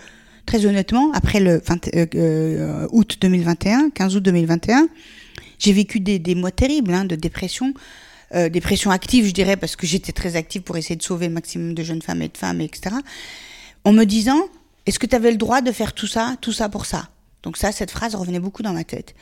très 0.46 0.64
honnêtement, 0.64 1.10
après 1.12 1.40
le 1.40 1.60
20, 1.64 1.88
euh, 1.94 2.06
euh, 2.14 2.88
août 2.92 3.18
2021, 3.20 3.90
15 3.90 4.16
août 4.16 4.22
2021, 4.22 4.88
j'ai 5.58 5.72
vécu 5.72 6.00
des, 6.00 6.18
des 6.18 6.34
mois 6.34 6.50
terribles 6.50 6.94
hein, 6.94 7.04
de 7.04 7.16
dépression 7.16 7.74
euh, 8.34 8.48
dépression 8.48 8.90
active, 8.90 9.26
je 9.26 9.32
dirais, 9.32 9.56
parce 9.56 9.76
que 9.76 9.86
j'étais 9.86 10.12
très 10.12 10.36
active 10.36 10.62
pour 10.62 10.76
essayer 10.76 10.96
de 10.96 11.02
sauver 11.02 11.28
le 11.28 11.34
maximum 11.34 11.74
de 11.74 11.82
jeunes 11.82 12.02
femmes 12.02 12.22
et 12.22 12.28
de 12.28 12.36
femmes, 12.36 12.60
etc. 12.60 12.96
En 13.84 13.92
me 13.92 14.04
disant, 14.04 14.40
est-ce 14.86 14.98
que 14.98 15.06
tu 15.06 15.14
avais 15.14 15.30
le 15.30 15.36
droit 15.36 15.60
de 15.60 15.72
faire 15.72 15.92
tout 15.92 16.06
ça, 16.06 16.36
tout 16.40 16.52
ça 16.52 16.68
pour 16.68 16.86
ça? 16.86 17.08
Donc 17.42 17.56
ça, 17.56 17.70
cette 17.70 17.90
phrase 17.90 18.14
revenait 18.14 18.40
beaucoup 18.40 18.62
dans 18.62 18.72
ma 18.72 18.84
tête. 18.84 19.14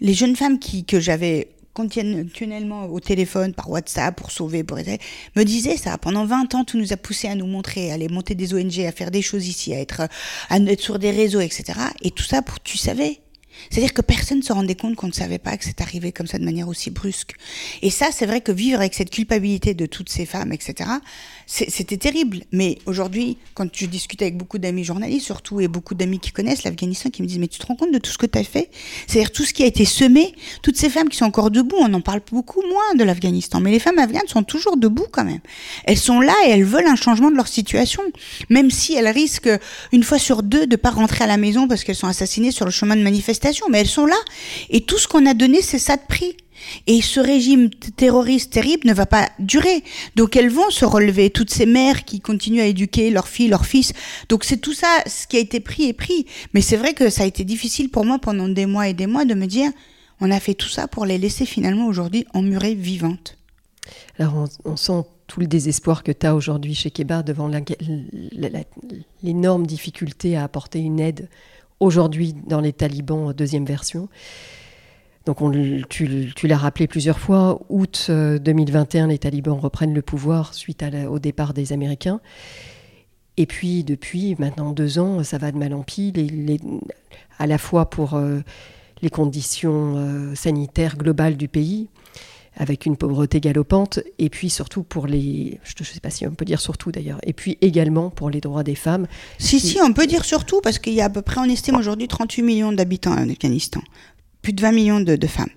Les 0.00 0.14
jeunes 0.14 0.34
femmes 0.34 0.58
qui, 0.58 0.84
que 0.84 0.98
j'avais 0.98 1.48
continuellement 1.72 2.86
au 2.86 2.98
téléphone, 2.98 3.54
par 3.54 3.70
WhatsApp, 3.70 4.16
pour 4.16 4.32
sauver, 4.32 4.64
pour 4.64 4.78
me 5.36 5.44
disaient 5.44 5.76
ça. 5.76 5.96
Pendant 5.96 6.24
20 6.24 6.54
ans, 6.56 6.64
tout 6.64 6.76
nous 6.76 6.92
a 6.92 6.96
poussé 6.96 7.28
à 7.28 7.36
nous 7.36 7.46
montrer, 7.46 7.92
à 7.92 7.94
aller 7.94 8.08
monter 8.08 8.34
des 8.34 8.52
ONG, 8.52 8.80
à 8.80 8.90
faire 8.90 9.12
des 9.12 9.22
choses 9.22 9.46
ici, 9.46 9.72
à 9.72 9.78
être, 9.78 10.02
à 10.50 10.58
être 10.58 10.80
sur 10.80 10.98
des 10.98 11.12
réseaux, 11.12 11.40
etc. 11.40 11.78
Et 12.02 12.10
tout 12.10 12.24
ça, 12.24 12.42
pour, 12.42 12.60
tu 12.60 12.78
savais, 12.78 13.20
c'est-à-dire 13.70 13.92
que 13.92 14.02
personne 14.02 14.38
ne 14.38 14.42
se 14.42 14.52
rendait 14.52 14.74
compte 14.74 14.96
qu'on 14.96 15.08
ne 15.08 15.12
savait 15.12 15.38
pas 15.38 15.56
que 15.56 15.64
c'est 15.64 15.80
arrivé 15.80 16.12
comme 16.12 16.26
ça 16.26 16.38
de 16.38 16.44
manière 16.44 16.68
aussi 16.68 16.90
brusque. 16.90 17.34
Et 17.82 17.90
ça, 17.90 18.08
c'est 18.12 18.26
vrai 18.26 18.40
que 18.40 18.52
vivre 18.52 18.78
avec 18.78 18.94
cette 18.94 19.10
culpabilité 19.10 19.74
de 19.74 19.86
toutes 19.86 20.08
ces 20.08 20.26
femmes, 20.26 20.52
etc., 20.52 20.90
c'était 21.48 21.96
terrible. 21.96 22.42
Mais 22.52 22.78
aujourd'hui, 22.84 23.38
quand 23.54 23.66
je 23.74 23.86
discute 23.86 24.20
avec 24.20 24.36
beaucoup 24.36 24.58
d'amis 24.58 24.84
journalistes, 24.84 25.24
surtout, 25.24 25.60
et 25.60 25.66
beaucoup 25.66 25.94
d'amis 25.94 26.18
qui 26.20 26.30
connaissent 26.30 26.62
l'Afghanistan, 26.62 27.08
qui 27.08 27.22
me 27.22 27.26
disent, 27.26 27.38
mais 27.38 27.48
tu 27.48 27.58
te 27.58 27.66
rends 27.66 27.74
compte 27.74 27.90
de 27.90 27.98
tout 27.98 28.10
ce 28.10 28.18
que 28.18 28.26
tu 28.26 28.38
as 28.38 28.44
fait? 28.44 28.70
C'est-à-dire 29.06 29.32
tout 29.32 29.44
ce 29.44 29.54
qui 29.54 29.62
a 29.62 29.66
été 29.66 29.86
semé, 29.86 30.34
toutes 30.62 30.76
ces 30.76 30.90
femmes 30.90 31.08
qui 31.08 31.16
sont 31.16 31.24
encore 31.24 31.50
debout, 31.50 31.76
on 31.80 31.92
en 31.94 32.02
parle 32.02 32.20
beaucoup 32.30 32.60
moins 32.60 32.94
de 32.96 33.02
l'Afghanistan, 33.02 33.60
mais 33.60 33.70
les 33.70 33.78
femmes 33.78 33.98
afghanes 33.98 34.28
sont 34.28 34.42
toujours 34.42 34.76
debout 34.76 35.06
quand 35.10 35.24
même. 35.24 35.40
Elles 35.84 35.96
sont 35.96 36.20
là 36.20 36.34
et 36.46 36.50
elles 36.50 36.64
veulent 36.64 36.86
un 36.86 36.96
changement 36.96 37.30
de 37.30 37.36
leur 37.36 37.48
situation, 37.48 38.02
même 38.50 38.70
si 38.70 38.94
elles 38.94 39.08
risquent, 39.08 39.50
une 39.92 40.02
fois 40.02 40.18
sur 40.18 40.42
deux, 40.42 40.66
de 40.66 40.76
pas 40.76 40.90
rentrer 40.90 41.24
à 41.24 41.26
la 41.26 41.38
maison 41.38 41.66
parce 41.66 41.82
qu'elles 41.82 41.96
sont 41.96 42.08
assassinées 42.08 42.52
sur 42.52 42.66
le 42.66 42.70
chemin 42.70 42.94
de 42.94 43.02
manifestation, 43.02 43.66
mais 43.70 43.80
elles 43.80 43.86
sont 43.86 44.06
là. 44.06 44.18
Et 44.68 44.82
tout 44.82 44.98
ce 44.98 45.08
qu'on 45.08 45.24
a 45.24 45.32
donné, 45.32 45.62
c'est 45.62 45.78
ça 45.78 45.96
de 45.96 46.02
prix. 46.06 46.36
Et 46.86 47.02
ce 47.02 47.20
régime 47.20 47.70
terroriste 47.70 48.52
terrible 48.52 48.88
ne 48.88 48.94
va 48.94 49.06
pas 49.06 49.28
durer. 49.38 49.82
Donc 50.16 50.36
elles 50.36 50.50
vont 50.50 50.70
se 50.70 50.84
relever, 50.84 51.30
toutes 51.30 51.50
ces 51.50 51.66
mères 51.66 52.04
qui 52.04 52.20
continuent 52.20 52.60
à 52.60 52.66
éduquer 52.66 53.10
leurs 53.10 53.28
filles, 53.28 53.48
leurs 53.48 53.66
fils. 53.66 53.92
Donc 54.28 54.44
c'est 54.44 54.58
tout 54.58 54.74
ça, 54.74 54.88
ce 55.06 55.26
qui 55.26 55.36
a 55.36 55.40
été 55.40 55.60
pris 55.60 55.84
est 55.84 55.92
pris. 55.92 56.26
Mais 56.54 56.60
c'est 56.60 56.76
vrai 56.76 56.94
que 56.94 57.10
ça 57.10 57.22
a 57.22 57.26
été 57.26 57.44
difficile 57.44 57.90
pour 57.90 58.04
moi 58.04 58.18
pendant 58.18 58.48
des 58.48 58.66
mois 58.66 58.88
et 58.88 58.94
des 58.94 59.06
mois 59.06 59.24
de 59.24 59.34
me 59.34 59.46
dire, 59.46 59.70
on 60.20 60.30
a 60.30 60.40
fait 60.40 60.54
tout 60.54 60.68
ça 60.68 60.88
pour 60.88 61.06
les 61.06 61.18
laisser 61.18 61.46
finalement 61.46 61.86
aujourd'hui 61.86 62.26
emmurées 62.34 62.74
vivantes. 62.74 63.36
Alors 64.18 64.48
on, 64.64 64.76
sent 64.76 65.04
tout 65.26 65.40
le 65.40 65.46
désespoir 65.46 66.02
que 66.02 66.12
tu 66.12 66.26
as 66.26 66.34
aujourd'hui 66.34 66.74
chez 66.74 66.90
Kébar 66.90 67.24
devant 67.24 67.50
l'énorme 69.22 69.66
difficulté 69.66 70.36
à 70.36 70.44
apporter 70.44 70.80
une 70.80 71.00
aide 71.00 71.28
aujourd'hui 71.80 72.34
dans 72.46 72.60
les 72.60 72.72
talibans 72.72 73.32
deuxième 73.32 73.64
version. 73.64 74.08
Donc 75.28 75.42
on, 75.42 75.50
tu, 75.90 76.32
tu 76.34 76.46
l'as 76.46 76.56
rappelé 76.56 76.86
plusieurs 76.86 77.18
fois, 77.18 77.60
août 77.68 78.06
2021, 78.08 79.04
euh, 79.04 79.08
les 79.08 79.18
talibans 79.18 79.58
reprennent 79.58 79.92
le 79.92 80.00
pouvoir 80.00 80.54
suite 80.54 80.82
à 80.82 80.88
la, 80.88 81.10
au 81.10 81.18
départ 81.18 81.52
des 81.52 81.74
Américains. 81.74 82.22
Et 83.36 83.44
puis 83.44 83.84
depuis 83.84 84.36
maintenant 84.38 84.72
deux 84.72 84.98
ans, 84.98 85.22
ça 85.24 85.36
va 85.36 85.52
de 85.52 85.58
mal 85.58 85.74
en 85.74 85.82
pis, 85.82 86.12
les, 86.12 86.28
les, 86.28 86.58
à 87.38 87.46
la 87.46 87.58
fois 87.58 87.90
pour 87.90 88.14
euh, 88.14 88.40
les 89.02 89.10
conditions 89.10 89.96
euh, 89.98 90.34
sanitaires 90.34 90.96
globales 90.96 91.36
du 91.36 91.46
pays, 91.46 91.88
avec 92.56 92.86
une 92.86 92.96
pauvreté 92.96 93.38
galopante, 93.38 94.00
et 94.18 94.30
puis 94.30 94.48
surtout 94.48 94.82
pour 94.82 95.06
les, 95.06 95.60
je 95.62 95.74
ne 95.78 95.84
sais 95.84 96.00
pas 96.00 96.08
si 96.08 96.26
on 96.26 96.34
peut 96.34 96.46
dire 96.46 96.58
surtout 96.62 96.90
d'ailleurs, 96.90 97.20
et 97.22 97.34
puis 97.34 97.58
également 97.60 98.08
pour 98.08 98.30
les 98.30 98.40
droits 98.40 98.64
des 98.64 98.74
femmes. 98.74 99.06
Si, 99.36 99.60
qui... 99.60 99.66
si, 99.66 99.82
on 99.82 99.92
peut 99.92 100.06
dire 100.06 100.24
surtout, 100.24 100.62
parce 100.62 100.78
qu'il 100.78 100.94
y 100.94 101.02
a 101.02 101.04
à 101.04 101.10
peu 101.10 101.20
près, 101.20 101.38
on 101.38 101.44
estime 101.44 101.76
aujourd'hui 101.76 102.08
38 102.08 102.42
millions 102.42 102.72
d'habitants 102.72 103.12
en 103.12 103.28
Afghanistan 103.28 103.82
plus 104.42 104.52
de 104.52 104.62
20 104.62 104.72
millions 104.72 105.00
de, 105.00 105.16
de, 105.16 105.26
femmes. 105.26 105.50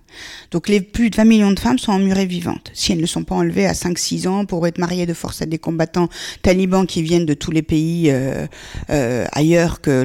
Donc 0.49 0.67
les 0.67 0.81
plus 0.81 1.09
de 1.09 1.15
20 1.15 1.25
millions 1.25 1.51
de 1.51 1.59
femmes 1.59 1.77
sont 1.77 1.91
emmurées 1.91 2.25
vivantes. 2.25 2.71
Si 2.73 2.91
elles 2.91 3.01
ne 3.01 3.05
sont 3.05 3.23
pas 3.23 3.35
enlevées 3.35 3.65
à 3.65 3.73
5-6 3.73 4.27
ans 4.27 4.45
pour 4.45 4.65
être 4.67 4.77
mariées 4.77 5.05
de 5.05 5.13
force 5.13 5.41
à 5.41 5.45
des 5.45 5.57
combattants 5.57 6.09
talibans 6.41 6.85
qui 6.85 7.01
viennent 7.01 7.25
de 7.25 7.33
tous 7.33 7.51
les 7.51 7.61
pays 7.61 8.09
euh, 8.09 8.47
euh, 8.89 9.25
ailleurs 9.31 9.81
que 9.81 10.03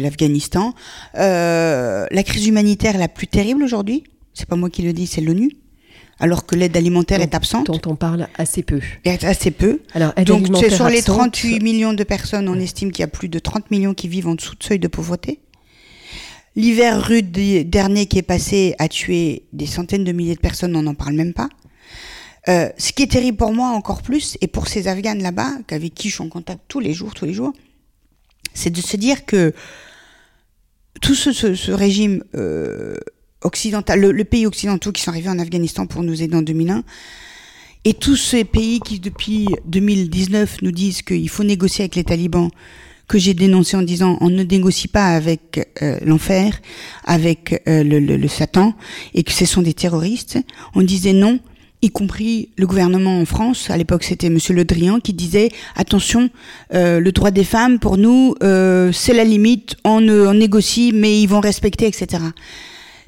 l'Afghanistan. 0.00 0.74
Euh, 1.16 2.06
la 2.10 2.22
crise 2.22 2.46
humanitaire 2.46 2.98
la 2.98 3.08
plus 3.08 3.26
terrible 3.26 3.62
aujourd'hui, 3.62 4.04
c'est 4.34 4.48
pas 4.48 4.56
moi 4.56 4.70
qui 4.70 4.82
le 4.82 4.92
dis, 4.92 5.06
c'est 5.06 5.20
l'ONU. 5.20 5.50
alors 6.20 6.46
que 6.46 6.54
l'aide 6.54 6.76
alimentaire 6.76 7.20
est 7.20 7.34
absente. 7.34 7.66
Dont 7.66 7.80
on 7.86 7.96
parle 7.96 8.28
assez 8.36 8.62
peu. 8.62 8.80
assez 9.22 9.50
peu. 9.50 9.80
Alors, 9.94 10.12
Donc, 10.26 10.46
c'est 10.60 10.70
sur 10.70 10.88
les 10.88 11.02
38 11.02 11.60
millions 11.60 11.92
de 11.92 12.04
personnes, 12.04 12.48
on 12.48 12.58
estime 12.58 12.92
qu'il 12.92 13.00
y 13.00 13.04
a 13.04 13.08
plus 13.08 13.28
de 13.28 13.38
30 13.38 13.70
millions 13.70 13.94
qui 13.94 14.08
vivent 14.08 14.28
en 14.28 14.34
dessous 14.34 14.54
de 14.54 14.62
seuil 14.62 14.78
de 14.78 14.88
pauvreté. 14.88 15.40
L'hiver 16.58 17.06
rude 17.06 17.30
dernier 17.70 18.06
qui 18.06 18.18
est 18.18 18.22
passé 18.22 18.74
a 18.80 18.88
tué 18.88 19.44
des 19.52 19.66
centaines 19.66 20.02
de 20.02 20.10
milliers 20.10 20.34
de 20.34 20.40
personnes, 20.40 20.74
on 20.74 20.82
n'en 20.82 20.96
parle 20.96 21.14
même 21.14 21.32
pas. 21.32 21.48
Euh, 22.48 22.68
ce 22.76 22.92
qui 22.92 23.04
est 23.04 23.12
terrible 23.12 23.36
pour 23.36 23.52
moi 23.52 23.68
encore 23.68 24.02
plus, 24.02 24.36
et 24.40 24.48
pour 24.48 24.66
ces 24.66 24.88
Afghanes 24.88 25.22
là-bas, 25.22 25.52
avec 25.70 25.94
qui 25.94 26.08
je 26.08 26.14
suis 26.14 26.24
en 26.24 26.28
contact 26.28 26.62
tous 26.66 26.80
les 26.80 26.92
jours, 26.92 27.14
tous 27.14 27.26
les 27.26 27.32
jours, 27.32 27.52
c'est 28.54 28.70
de 28.70 28.80
se 28.80 28.96
dire 28.96 29.24
que 29.24 29.52
tout 31.00 31.14
ce, 31.14 31.70
régime 31.70 32.24
euh, 32.34 32.96
occidental, 33.42 34.00
le, 34.00 34.24
pays 34.24 34.44
occidentaux 34.44 34.90
qui 34.90 35.00
sont 35.00 35.10
arrivés 35.10 35.30
en 35.30 35.38
Afghanistan 35.38 35.86
pour 35.86 36.02
nous 36.02 36.24
aider 36.24 36.34
en 36.34 36.42
2001, 36.42 36.82
et 37.84 37.94
tous 37.94 38.16
ces 38.16 38.42
pays 38.42 38.80
qui 38.80 38.98
depuis 38.98 39.46
2019 39.66 40.62
nous 40.62 40.72
disent 40.72 41.02
qu'il 41.02 41.28
faut 41.28 41.44
négocier 41.44 41.84
avec 41.84 41.94
les 41.94 42.02
talibans, 42.02 42.50
que 43.08 43.18
j'ai 43.18 43.34
dénoncé 43.34 43.76
en 43.76 43.82
disant 43.82 44.18
on 44.20 44.30
ne 44.30 44.42
négocie 44.42 44.88
pas 44.88 45.06
avec 45.06 45.70
euh, 45.82 45.98
l'enfer, 46.04 46.60
avec 47.04 47.62
le, 47.66 47.98
le, 47.98 48.28
Satan, 48.28 48.74
et 49.14 49.22
que 49.22 49.32
ce 49.32 49.46
sont 49.46 49.62
des 49.62 49.74
terroristes, 49.74 50.38
on 50.74 50.82
disait 50.82 51.14
non, 51.14 51.40
y 51.82 51.90
compris 51.90 52.50
le 52.56 52.66
gouvernement 52.66 53.20
en 53.20 53.24
France. 53.24 53.70
À 53.70 53.76
l'époque, 53.76 54.02
c'était 54.02 54.30
Monsieur 54.30 54.54
Le 54.54 54.64
Drian 54.64 55.00
qui 55.00 55.12
disait 55.12 55.50
attention, 55.76 56.30
euh, 56.74 57.00
le 57.00 57.12
droit 57.12 57.30
des 57.30 57.44
femmes 57.44 57.78
pour 57.78 57.96
nous, 57.96 58.34
euh, 58.42 58.92
c'est 58.92 59.14
la 59.14 59.24
limite. 59.24 59.76
On, 59.84 60.00
négocie, 60.00 60.92
mais 60.94 61.20
ils 61.20 61.26
vont 61.26 61.40
respecter, 61.40 61.86
etc. 61.86 62.22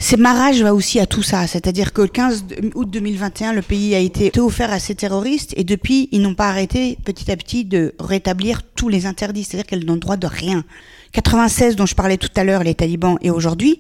C'est 0.03 0.17
marrage 0.17 0.63
va 0.63 0.75
aussi 0.75 0.99
à 0.99 1.05
tout 1.05 1.23
ça, 1.23 1.47
c'est-à-dire 1.47 1.93
que 1.93 2.01
le 2.01 2.09
15 2.09 2.47
août 2.75 2.89
2021, 2.91 3.53
le 3.53 3.61
pays 3.61 3.95
a 3.95 3.99
été 3.99 4.33
offert 4.41 4.73
à 4.73 4.79
ces 4.79 4.95
terroristes 4.95 5.53
et 5.59 5.63
depuis, 5.63 6.09
ils 6.11 6.23
n'ont 6.23 6.35
pas 6.35 6.49
arrêté 6.49 6.97
petit 7.05 7.31
à 7.31 7.37
petit 7.37 7.67
de 7.67 7.95
rétablir 8.01 8.63
tous 8.63 8.89
les 8.89 9.05
interdits, 9.05 9.45
c'est-à-dire 9.45 9.67
qu'elles 9.67 9.85
n'ont 9.85 9.99
droit 9.99 10.17
de 10.17 10.27
rien. 10.27 10.65
96 11.13 11.77
dont 11.77 11.85
je 11.85 11.95
parlais 11.95 12.17
tout 12.17 12.31
à 12.35 12.45
l'heure, 12.45 12.65
les 12.65 12.75
talibans, 12.75 13.19
et 13.21 13.31
aujourd'hui, 13.31 13.77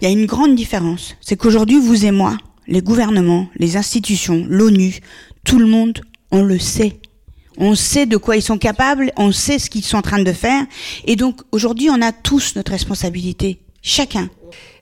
il 0.00 0.04
y 0.04 0.06
a 0.08 0.10
une 0.10 0.24
grande 0.24 0.54
différence. 0.54 1.14
C'est 1.20 1.36
qu'aujourd'hui, 1.36 1.78
vous 1.78 2.06
et 2.06 2.10
moi, 2.10 2.38
les 2.66 2.80
gouvernements, 2.80 3.46
les 3.56 3.76
institutions, 3.76 4.46
l'ONU, 4.48 5.00
tout 5.44 5.58
le 5.58 5.66
monde, 5.66 6.00
on 6.30 6.42
le 6.42 6.58
sait. 6.58 7.00
On 7.58 7.74
sait 7.74 8.06
de 8.06 8.16
quoi 8.16 8.36
ils 8.36 8.42
sont 8.42 8.58
capables, 8.58 9.12
on 9.18 9.30
sait 9.30 9.58
ce 9.58 9.68
qu'ils 9.68 9.84
sont 9.84 9.98
en 9.98 10.02
train 10.02 10.22
de 10.22 10.32
faire. 10.32 10.64
Et 11.04 11.16
donc 11.16 11.42
aujourd'hui, 11.52 11.90
on 11.90 12.00
a 12.00 12.12
tous 12.12 12.56
notre 12.56 12.72
responsabilité, 12.72 13.60
chacun. 13.82 14.30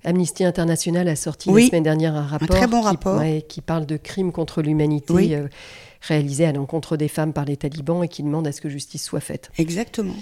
Amnesty 0.04 0.44
International 0.44 1.08
a 1.08 1.16
sorti 1.16 1.50
la 1.50 1.66
semaine 1.66 1.82
dernière 1.82 2.14
un 2.14 2.22
rapport, 2.22 2.48
très 2.48 2.66
bon 2.66 2.80
qui, 2.80 2.86
rapport. 2.86 3.22
qui 3.48 3.60
parle 3.60 3.86
de 3.86 3.96
crimes 3.96 4.32
contre 4.32 4.62
l'humanité 4.62 5.36
euh, 5.36 5.48
réalisés 6.00 6.46
à 6.46 6.52
l'encontre 6.52 6.96
des 6.96 7.08
femmes 7.08 7.32
par 7.32 7.44
les 7.44 7.56
talibans 7.56 8.02
et 8.02 8.08
qui 8.08 8.22
demande 8.22 8.46
à 8.46 8.52
ce 8.52 8.60
que 8.60 8.68
justice 8.68 9.04
soit 9.04 9.20
faite. 9.20 9.50
Exactement. 9.58 10.14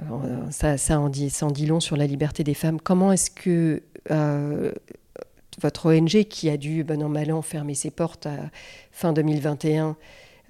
Euh, 0.00 0.50
ça, 0.50 0.76
ça, 0.76 0.98
en 0.98 1.08
dit, 1.08 1.30
ça 1.30 1.46
en 1.46 1.50
dit 1.50 1.66
long 1.66 1.80
sur 1.80 1.96
la 1.96 2.06
liberté 2.06 2.44
des 2.44 2.54
femmes. 2.54 2.80
Comment 2.80 3.12
est-ce 3.12 3.30
que 3.30 3.82
euh, 4.10 4.72
votre 5.60 5.94
ONG 5.94 6.24
qui 6.24 6.50
a 6.50 6.56
dû, 6.56 6.84
ben 6.84 7.02
an 7.02 7.08
mal 7.08 7.32
an, 7.32 7.42
fermer 7.42 7.74
ses 7.74 7.90
portes 7.90 8.26
à 8.26 8.36
fin 8.90 9.12
2021 9.12 9.96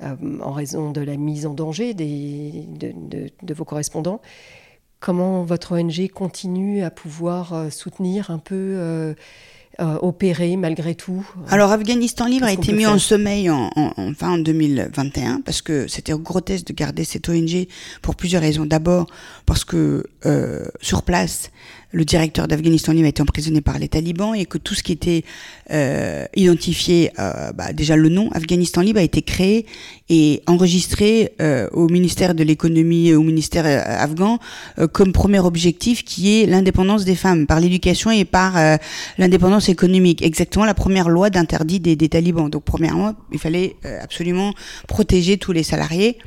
euh, 0.03 0.17
en 0.43 0.53
raison 0.53 0.91
de 0.91 1.01
la 1.01 1.17
mise 1.17 1.47
en 1.47 1.55
danger 1.55 1.95
des, 1.95 2.67
de, 2.69 3.55
vos 3.55 3.65
correspondants. 3.65 4.21
Comment 5.05 5.45
votre 5.45 5.79
ONG 5.79 6.09
continue 6.09 6.83
à 6.83 6.91
pouvoir 6.91 7.53
euh, 7.53 7.69
soutenir 7.69 8.31
un 8.31 8.39
peu, 8.39 8.55
euh, 8.57 9.15
opérer 9.79 10.57
malgré 10.57 10.95
tout 10.95 11.29
Alors 11.51 11.73
Afghanistan 11.73 12.25
Libre 12.25 12.47
a 12.47 12.55
été 12.55 12.73
mis 12.73 12.87
en 12.87 12.99
sommeil 12.99 13.51
en, 13.51 13.71
en, 13.77 14.15
fin 14.15 14.39
2021 14.39 15.43
parce 15.43 15.61
que 15.61 15.89
c'était 15.89 16.15
grotesque 16.15 16.69
de 16.69 16.73
garder 16.73 17.05
cette 17.05 17.29
ONG 17.29 17.67
pour 18.01 18.17
plusieurs 18.17 18.41
raisons. 18.41 18.65
D'abord 18.65 19.07
parce 19.45 19.67
que 19.67 20.05
sur 20.81 21.03
place, 21.03 21.51
le 21.95 22.05
directeur 22.05 22.49
d'Afghanistan 22.49 22.93
Libre 22.93 23.07
a 23.07 23.09
été 23.09 23.23
emprisonné 23.23 23.61
par 23.61 23.79
les 23.79 23.89
talibans 23.89 24.35
et 24.35 24.47
que 24.47 24.59
tout 24.59 24.75
ce 24.75 24.83
qui 24.83 24.93
était 24.93 25.23
euh, 25.71 26.27
identifié, 26.35 27.13
euh, 27.19 27.53
bah, 27.53 27.73
déjà 27.73 27.95
le 27.95 28.09
nom 28.09 28.31
Afghanistan 28.33 28.81
Libre 28.81 28.99
a 28.99 29.03
été 29.03 29.23
créé 29.23 29.65
et 30.09 30.43
enregistré 30.47 31.33
euh, 31.41 31.69
au 31.73 31.89
ministère 31.89 32.35
de 32.35 32.43
l'économie, 32.43 33.15
au 33.15 33.23
ministère 33.23 33.65
euh, 33.65 33.81
afghan, 33.87 34.41
euh, 34.79 34.89
comme 34.89 35.13
premier 35.13 35.39
objectif 35.39 36.05
qui 36.05 36.41
est 36.41 36.47
l'indépendance 36.47 37.05
des 37.05 37.15
femmes 37.15 37.47
par 37.47 37.61
l'éducation 37.61 38.11
et 38.11 38.25
par 38.25 38.59
euh, 38.59 38.77
l'indépendance 39.17 39.69
économique. 39.69 40.21
Exactement 40.23 40.65
la 40.65 40.75
première 40.75 41.09
loi 41.09 41.31
d'interdit 41.31 41.79
des, 41.79 41.95
des, 41.95 42.09
talibans. 42.09 42.51
Donc 42.51 42.65
premièrement, 42.65 43.15
il 43.33 43.39
fallait 43.39 43.77
absolument 44.03 44.53
protéger 44.89 45.39
tous 45.39 45.53
les 45.53 45.63
salariés. 45.63 46.19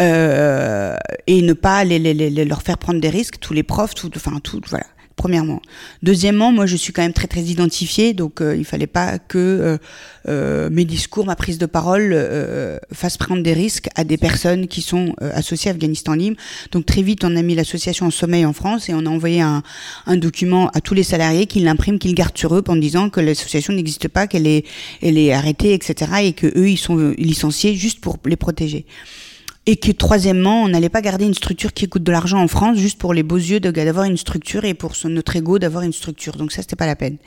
Euh, 0.00 0.96
et 1.26 1.42
ne 1.42 1.52
pas 1.52 1.84
les, 1.84 1.98
les, 1.98 2.14
les, 2.14 2.44
leur 2.46 2.62
faire 2.62 2.78
prendre 2.78 2.98
des 2.98 3.10
risques, 3.10 3.38
tous 3.40 3.52
les 3.52 3.62
profs, 3.62 3.94
tout, 3.94 4.10
enfin 4.16 4.38
tout, 4.42 4.60
voilà 4.68 4.86
premièrement. 5.22 5.62
Deuxièmement, 6.02 6.50
moi 6.50 6.66
je 6.66 6.74
suis 6.74 6.92
quand 6.92 7.02
même 7.02 7.12
très 7.12 7.28
très 7.28 7.42
identifiée, 7.42 8.12
donc 8.12 8.40
euh, 8.40 8.56
il 8.56 8.64
fallait 8.64 8.88
pas 8.88 9.20
que 9.20 9.38
euh, 9.38 9.78
euh, 10.26 10.68
mes 10.68 10.84
discours, 10.84 11.26
ma 11.26 11.36
prise 11.36 11.58
de 11.58 11.66
parole 11.66 12.10
fassent 12.92 13.18
prendre 13.18 13.40
des 13.40 13.52
risques 13.52 13.88
à 13.94 14.02
des 14.02 14.16
personnes 14.16 14.66
qui 14.66 14.82
sont 14.82 15.14
associées 15.20 15.70
à 15.70 15.74
Afghanistan 15.74 16.14
Libre. 16.14 16.36
Donc 16.72 16.86
très 16.86 17.02
vite, 17.02 17.22
on 17.22 17.36
a 17.36 17.42
mis 17.42 17.54
l'association 17.54 18.06
en 18.06 18.10
sommeil 18.10 18.44
en 18.44 18.52
France 18.52 18.88
et 18.88 18.94
on 18.94 19.06
a 19.06 19.08
envoyé 19.08 19.40
un, 19.40 19.62
un 20.06 20.16
document 20.16 20.70
à 20.70 20.80
tous 20.80 20.94
les 20.94 21.04
salariés 21.04 21.46
qu'ils 21.46 21.62
l'impriment, 21.62 22.00
qu'ils 22.00 22.16
gardent 22.16 22.36
sur 22.36 22.56
eux 22.56 22.64
en 22.66 22.74
disant 22.74 23.08
que 23.08 23.20
l'association 23.20 23.74
n'existe 23.74 24.08
pas, 24.08 24.26
qu'elle 24.26 24.48
est, 24.48 24.64
elle 25.02 25.18
est 25.18 25.32
arrêtée, 25.32 25.72
etc. 25.72 26.10
et 26.24 26.32
que 26.32 26.48
eux 26.58 26.68
ils 26.68 26.78
sont 26.78 27.14
licenciés 27.16 27.76
juste 27.76 28.00
pour 28.00 28.18
les 28.24 28.36
protéger 28.36 28.86
et 29.66 29.76
que 29.76 29.92
troisièmement, 29.92 30.64
on 30.64 30.68
n'allait 30.68 30.88
pas 30.88 31.02
garder 31.02 31.24
une 31.24 31.34
structure 31.34 31.72
qui 31.72 31.88
coûte 31.88 32.02
de 32.02 32.12
l'argent 32.12 32.42
en 32.42 32.48
France 32.48 32.78
juste 32.78 32.98
pour 32.98 33.14
les 33.14 33.22
beaux 33.22 33.36
yeux 33.36 33.60
d'avoir 33.60 34.04
une 34.04 34.16
structure 34.16 34.64
et 34.64 34.74
pour 34.74 34.94
notre 35.04 35.36
ego 35.36 35.58
d'avoir 35.58 35.84
une 35.84 35.92
structure. 35.92 36.36
Donc 36.36 36.52
ça, 36.52 36.62
c'était 36.62 36.76
pas 36.76 36.86
la 36.86 36.96
peine. 36.96 37.18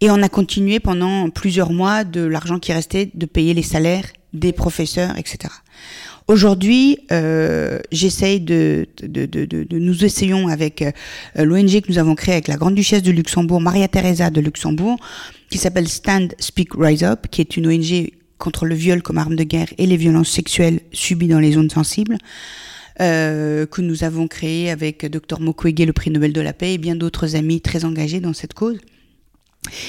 Et 0.00 0.10
on 0.10 0.20
a 0.20 0.28
continué 0.28 0.80
pendant 0.80 1.30
plusieurs 1.30 1.70
mois 1.70 2.02
de 2.02 2.22
l'argent 2.22 2.58
qui 2.58 2.72
restait 2.72 3.10
de 3.14 3.26
payer 3.26 3.54
les 3.54 3.62
salaires 3.62 4.06
des 4.32 4.52
professeurs, 4.52 5.16
etc. 5.16 5.52
Aujourd'hui, 6.26 6.98
euh, 7.12 7.78
j'essaye 7.92 8.40
de, 8.40 8.86
de, 9.02 9.26
de, 9.26 9.44
de, 9.44 9.78
nous 9.78 10.04
essayons 10.04 10.48
avec 10.48 10.82
euh, 10.82 10.90
l'ONG 11.36 11.80
que 11.80 11.90
nous 11.90 11.98
avons 11.98 12.14
créée 12.14 12.34
avec 12.34 12.48
la 12.48 12.56
Grande 12.56 12.74
Duchesse 12.74 13.02
de 13.02 13.12
Luxembourg, 13.12 13.60
Maria 13.60 13.86
Teresa 13.88 14.30
de 14.30 14.40
Luxembourg, 14.40 14.98
qui 15.50 15.58
s'appelle 15.58 15.88
Stand, 15.88 16.34
Speak, 16.38 16.70
Rise 16.74 17.04
Up, 17.04 17.26
qui 17.30 17.40
est 17.40 17.56
une 17.56 17.66
ONG 17.66 18.10
contre 18.42 18.66
le 18.66 18.74
viol 18.74 19.02
comme 19.02 19.18
arme 19.18 19.36
de 19.36 19.44
guerre 19.44 19.68
et 19.78 19.86
les 19.86 19.96
violences 19.96 20.28
sexuelles 20.28 20.80
subies 20.92 21.28
dans 21.28 21.38
les 21.38 21.52
zones 21.52 21.70
sensibles, 21.70 22.18
euh, 23.00 23.66
que 23.66 23.80
nous 23.80 24.02
avons 24.02 24.26
créé 24.26 24.68
avec 24.68 25.06
Dr 25.06 25.40
Mukwege, 25.40 25.86
le 25.86 25.92
prix 25.92 26.10
Nobel 26.10 26.32
de 26.32 26.40
la 26.40 26.52
paix, 26.52 26.74
et 26.74 26.78
bien 26.78 26.96
d'autres 26.96 27.36
amis 27.36 27.60
très 27.60 27.84
engagés 27.84 28.20
dans 28.20 28.32
cette 28.32 28.52
cause. 28.52 28.78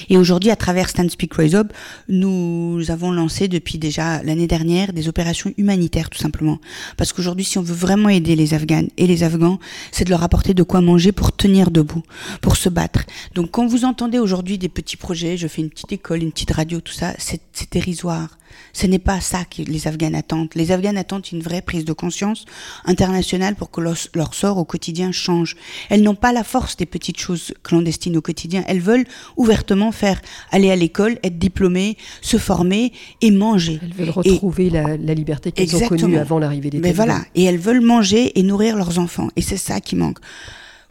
Et 0.08 0.18
aujourd'hui, 0.18 0.52
à 0.52 0.56
travers 0.56 0.88
Stand 0.88 1.10
Speak 1.10 1.34
Rise 1.34 1.56
Up, 1.56 1.74
nous 2.08 2.80
avons 2.90 3.12
lancé 3.12 3.48
depuis 3.48 3.80
déjà 3.80 4.22
l'année 4.22 4.46
dernière 4.46 4.94
des 4.94 5.08
opérations 5.08 5.52
humanitaires, 5.58 6.12
tout 6.12 6.20
simplement. 6.20 6.60
Parce 6.96 7.12
qu'aujourd'hui, 7.12 7.44
si 7.44 7.58
on 7.58 7.64
veut 7.64 7.74
vraiment 7.74 8.10
aider 8.10 8.36
les 8.36 8.54
Afghanes 8.54 8.90
et 8.98 9.08
les 9.08 9.24
Afghans, 9.24 9.60
c'est 9.92 10.06
de 10.06 10.12
leur 10.12 10.22
apporter 10.22 10.54
de 10.54 10.62
quoi 10.62 10.82
manger 10.82 11.12
pour 11.12 11.36
tenir 11.36 11.72
debout, 11.72 12.04
pour 12.42 12.56
se 12.56 12.70
battre. 12.70 13.04
Donc, 13.34 13.50
quand 13.50 13.66
vous 13.66 13.84
entendez 13.84 14.20
aujourd'hui 14.20 14.60
des 14.60 14.70
petits 14.70 14.98
projets, 14.98 15.38
je 15.38 15.48
fais 15.48 15.64
une 15.64 15.72
petite 15.72 15.92
école, 15.92 16.22
une 16.22 16.32
petite 16.32 16.52
radio, 16.52 16.80
tout 16.80 16.94
ça, 16.94 17.16
c'est 17.18 17.42
dérisoire. 17.72 18.38
Ce 18.74 18.88
n'est 18.88 19.00
pas 19.00 19.22
ça 19.22 19.46
que 19.46 19.62
les 19.62 19.88
Afghans 19.88 20.14
attendent. 20.14 20.50
Les 20.56 20.72
Afghans 20.72 20.96
attendent 20.96 21.26
une 21.32 21.42
vraie 21.42 21.62
prise 21.62 21.86
de 21.86 21.94
conscience 21.94 22.46
internationale 22.86 23.56
pour 23.56 23.72
que 23.72 23.82
leur, 23.82 24.34
sort 24.34 24.58
au 24.58 24.66
quotidien 24.66 25.12
change. 25.12 25.56
Elles 25.90 26.02
n'ont 26.02 26.16
pas 26.16 26.32
la 26.32 26.44
force 26.44 26.76
des 26.78 26.86
petites 26.86 27.20
choses 27.20 27.54
clandestines 27.64 28.18
au 28.18 28.22
quotidien. 28.22 28.64
Elles 28.68 28.80
veulent 28.80 29.06
ouvertement 29.38 29.92
faire 29.92 30.22
aller 30.52 30.72
à 30.72 30.76
l'école, 30.76 31.20
être 31.24 31.38
diplômées, 31.38 31.98
se 32.22 32.38
former 32.38 32.94
et 33.22 33.32
manger. 33.32 33.80
Elles 33.82 33.94
veulent 33.94 34.10
retrouver 34.10 34.70
la, 34.70 34.96
liberté 35.14 35.52
qu'elles 35.52 35.76
ont 35.76 35.88
connue 35.88 36.18
avant 36.18 36.40
l'arrivée 36.40 36.70
des 36.70 36.80
Mais 36.80 36.94
voilà, 36.94 37.22
et 37.36 37.44
elles 37.44 37.60
veulent 37.60 37.82
manger 37.82 38.38
et 38.40 38.44
nourrir 38.44 38.76
leurs 38.76 39.00
enfants. 39.00 39.30
Et 39.36 39.42
c'est 39.42 39.58
ça 39.58 39.80
qui 39.80 39.96
manque. 39.96 40.18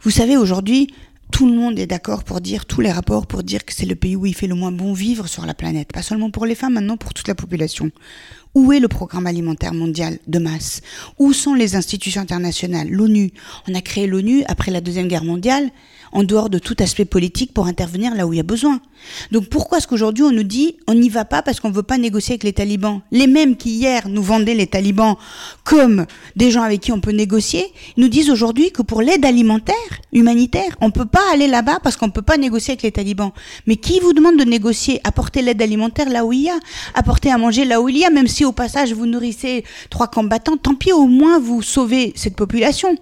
Vous 0.01 0.11
savez, 0.11 0.37
aujourd'hui, 0.37 0.93
tout 1.31 1.47
le 1.47 1.53
monde 1.53 1.79
est 1.79 1.87
d'accord 1.87 2.23
pour 2.23 2.41
dire, 2.41 2.65
tous 2.65 2.81
les 2.81 2.91
rapports 2.91 3.25
pour 3.25 3.43
dire 3.43 3.65
que 3.65 3.73
c'est 3.73 3.85
le 3.85 3.95
pays 3.95 4.15
où 4.15 4.25
il 4.25 4.35
fait 4.35 4.47
le 4.47 4.55
moins 4.55 4.71
bon 4.71 4.93
vivre 4.93 5.27
sur 5.27 5.45
la 5.45 5.53
planète. 5.53 5.91
Pas 5.91 6.03
seulement 6.03 6.29
pour 6.29 6.45
les 6.45 6.55
femmes, 6.55 6.73
maintenant 6.73 6.97
pour 6.97 7.13
toute 7.13 7.27
la 7.27 7.35
population. 7.35 7.89
Où 8.53 8.71
est 8.71 8.79
le 8.79 8.87
programme 8.87 9.25
alimentaire 9.25 9.73
mondial 9.73 10.19
de 10.27 10.37
masse? 10.39 10.81
Où 11.17 11.33
sont 11.33 11.55
les 11.55 11.75
institutions 11.75 12.21
internationales? 12.21 12.87
L'ONU. 12.89 13.31
On 13.67 13.73
a 13.73 13.81
créé 13.81 14.05
l'ONU 14.05 14.43
après 14.47 14.71
la 14.71 14.79
Deuxième 14.79 15.07
Guerre 15.07 15.23
mondiale 15.23 15.71
en 16.13 16.23
dehors 16.23 16.49
de 16.49 16.59
tout 16.59 16.75
aspect 16.79 17.05
politique 17.05 17.53
pour 17.53 17.67
intervenir 17.67 18.15
là 18.15 18.25
où 18.25 18.33
il 18.33 18.37
y 18.37 18.39
a 18.39 18.43
besoin. 18.43 18.79
Donc 19.31 19.49
pourquoi 19.49 19.79
est-ce 19.79 19.87
qu'aujourd'hui 19.87 20.23
on 20.23 20.31
nous 20.31 20.43
dit 20.43 20.77
on 20.87 20.93
n'y 20.93 21.09
va 21.09 21.25
pas 21.25 21.41
parce 21.41 21.59
qu'on 21.59 21.69
ne 21.69 21.73
veut 21.73 21.83
pas 21.83 21.97
négocier 21.97 22.33
avec 22.33 22.43
les 22.43 22.53
talibans? 22.53 23.01
Les 23.11 23.27
mêmes 23.27 23.57
qui 23.57 23.71
hier 23.71 24.07
nous 24.07 24.23
vendaient 24.23 24.53
les 24.53 24.67
talibans 24.67 25.17
comme 25.63 26.05
des 26.35 26.51
gens 26.51 26.61
avec 26.61 26.81
qui 26.81 26.91
on 26.91 27.01
peut 27.01 27.11
négocier, 27.11 27.65
nous 27.97 28.07
disent 28.07 28.29
aujourd'hui 28.29 28.71
que 28.71 28.81
pour 28.81 29.01
l'aide 29.01 29.25
alimentaire, 29.25 29.75
humanitaire, 30.11 30.75
on 30.81 30.87
ne 30.87 30.91
peut 30.91 31.05
pas 31.05 31.23
aller 31.33 31.47
là-bas 31.47 31.79
parce 31.83 31.97
qu'on 31.97 32.07
ne 32.07 32.11
peut 32.11 32.21
pas 32.21 32.37
négocier 32.37 32.73
avec 32.73 32.83
les 32.83 32.91
talibans. 32.91 33.31
Mais 33.67 33.75
qui 33.75 33.99
vous 33.99 34.13
demande 34.13 34.37
de 34.37 34.43
négocier 34.43 35.01
Apporter 35.03 35.41
l'aide 35.41 35.61
alimentaire 35.61 36.09
là 36.09 36.25
où 36.25 36.33
il 36.33 36.43
y 36.43 36.49
a, 36.49 36.57
apporter 36.93 37.31
à 37.31 37.37
manger 37.37 37.65
là 37.65 37.81
où 37.81 37.89
il 37.89 37.97
y 37.97 38.05
a, 38.05 38.09
même 38.09 38.27
si 38.27 38.45
au 38.45 38.51
passage 38.51 38.93
vous 38.93 39.05
nourrissez 39.05 39.63
trois 39.89 40.07
combattants, 40.07 40.57
tant 40.57 40.75
pis 40.75 40.91
au 40.91 41.07
moins 41.07 41.39
vous 41.39 41.61
sauvez 41.61 42.13
cette 42.15 42.35
population. 42.35 42.95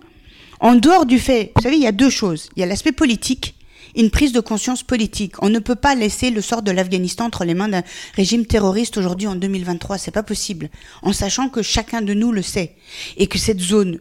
En 0.61 0.75
dehors 0.75 1.07
du 1.07 1.17
fait, 1.17 1.51
vous 1.55 1.63
savez, 1.63 1.75
il 1.77 1.81
y 1.81 1.87
a 1.87 1.91
deux 1.91 2.11
choses. 2.11 2.49
Il 2.55 2.59
y 2.59 2.63
a 2.63 2.67
l'aspect 2.67 2.91
politique, 2.91 3.55
une 3.95 4.11
prise 4.11 4.31
de 4.31 4.39
conscience 4.39 4.83
politique. 4.83 5.41
On 5.41 5.49
ne 5.49 5.57
peut 5.57 5.75
pas 5.75 5.95
laisser 5.95 6.29
le 6.29 6.39
sort 6.39 6.61
de 6.61 6.69
l'Afghanistan 6.69 7.25
entre 7.25 7.45
les 7.45 7.55
mains 7.55 7.67
d'un 7.67 7.81
régime 8.15 8.45
terroriste 8.45 8.95
aujourd'hui 8.97 9.27
en 9.27 9.35
2023. 9.35 9.97
C'est 9.97 10.11
pas 10.11 10.21
possible. 10.21 10.69
En 11.01 11.13
sachant 11.13 11.49
que 11.49 11.63
chacun 11.63 12.03
de 12.03 12.13
nous 12.13 12.31
le 12.31 12.43
sait. 12.43 12.75
Et 13.17 13.25
que 13.25 13.39
cette 13.39 13.59
zone 13.59 13.99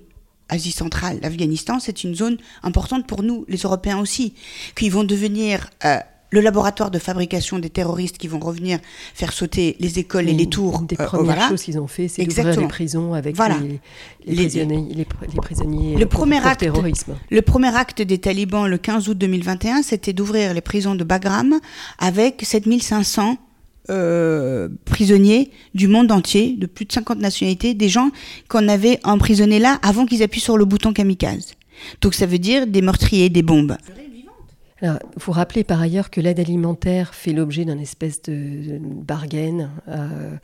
Asie 0.50 0.72
centrale, 0.72 1.18
l'Afghanistan, 1.22 1.78
c'est 1.80 2.04
une 2.04 2.14
zone 2.14 2.36
importante 2.62 3.06
pour 3.06 3.22
nous, 3.22 3.44
les 3.48 3.58
Européens 3.58 4.00
aussi, 4.00 4.34
qu'ils 4.76 4.90
vont 4.90 5.04
devenir 5.04 5.70
euh, 5.84 5.98
le 6.30 6.40
laboratoire 6.40 6.90
de 6.90 6.98
fabrication 6.98 7.58
des 7.58 7.70
terroristes 7.70 8.18
qui 8.18 8.28
vont 8.28 8.38
revenir 8.38 8.78
faire 9.14 9.32
sauter 9.32 9.76
les 9.80 9.98
écoles 9.98 10.28
et 10.28 10.32
les 10.32 10.46
tours. 10.46 10.80
Une 10.80 10.86
des 10.86 10.96
euh, 11.00 11.04
premières 11.04 11.48
choses 11.48 11.62
qu'ils 11.62 11.78
ont 11.78 11.86
fait, 11.86 12.08
c'est 12.08 12.24
d'ouvrir 12.24 12.60
les 12.60 12.68
prisons 12.68 13.14
avec 13.14 13.36
les, 13.36 13.80
prisonniers, 14.26 14.94
les, 14.94 15.98
le 15.98 16.06
premier 16.06 16.38
acte, 16.38 16.60
terrorisme. 16.60 17.16
Le 17.30 17.42
premier 17.42 17.74
acte 17.74 18.02
des 18.02 18.18
talibans 18.18 18.66
le 18.66 18.78
15 18.78 19.08
août 19.08 19.18
2021, 19.18 19.82
c'était 19.82 20.12
d'ouvrir 20.12 20.54
les 20.54 20.60
prisons 20.60 20.94
de 20.94 21.04
Bagram 21.04 21.58
avec 21.98 22.42
7500 22.44 23.36
euh, 23.88 24.68
prisonniers 24.84 25.50
du 25.74 25.88
monde 25.88 26.12
entier, 26.12 26.54
de 26.56 26.66
plus 26.66 26.84
de 26.84 26.92
50 26.92 27.18
nationalités, 27.18 27.74
des 27.74 27.88
gens 27.88 28.10
qu'on 28.48 28.68
avait 28.68 29.00
emprisonnés 29.02 29.58
là 29.58 29.80
avant 29.82 30.06
qu'ils 30.06 30.22
appuient 30.22 30.40
sur 30.40 30.56
le 30.56 30.64
bouton 30.64 30.92
kamikaze. 30.92 31.54
Donc 32.00 32.14
ça 32.14 32.26
veut 32.26 32.38
dire 32.38 32.66
des 32.66 32.82
meurtriers, 32.82 33.30
des 33.30 33.42
bombes. 33.42 33.76
Il 34.82 34.98
faut 35.18 35.32
rappeler 35.32 35.64
par 35.64 35.80
ailleurs 35.80 36.10
que 36.10 36.20
l'aide 36.20 36.40
alimentaire 36.40 37.14
fait 37.14 37.32
l'objet 37.32 37.64
d'une 37.64 37.80
espèce 37.80 38.22
de, 38.22 38.78
bargain 38.80 39.70
euh, 39.88 40.36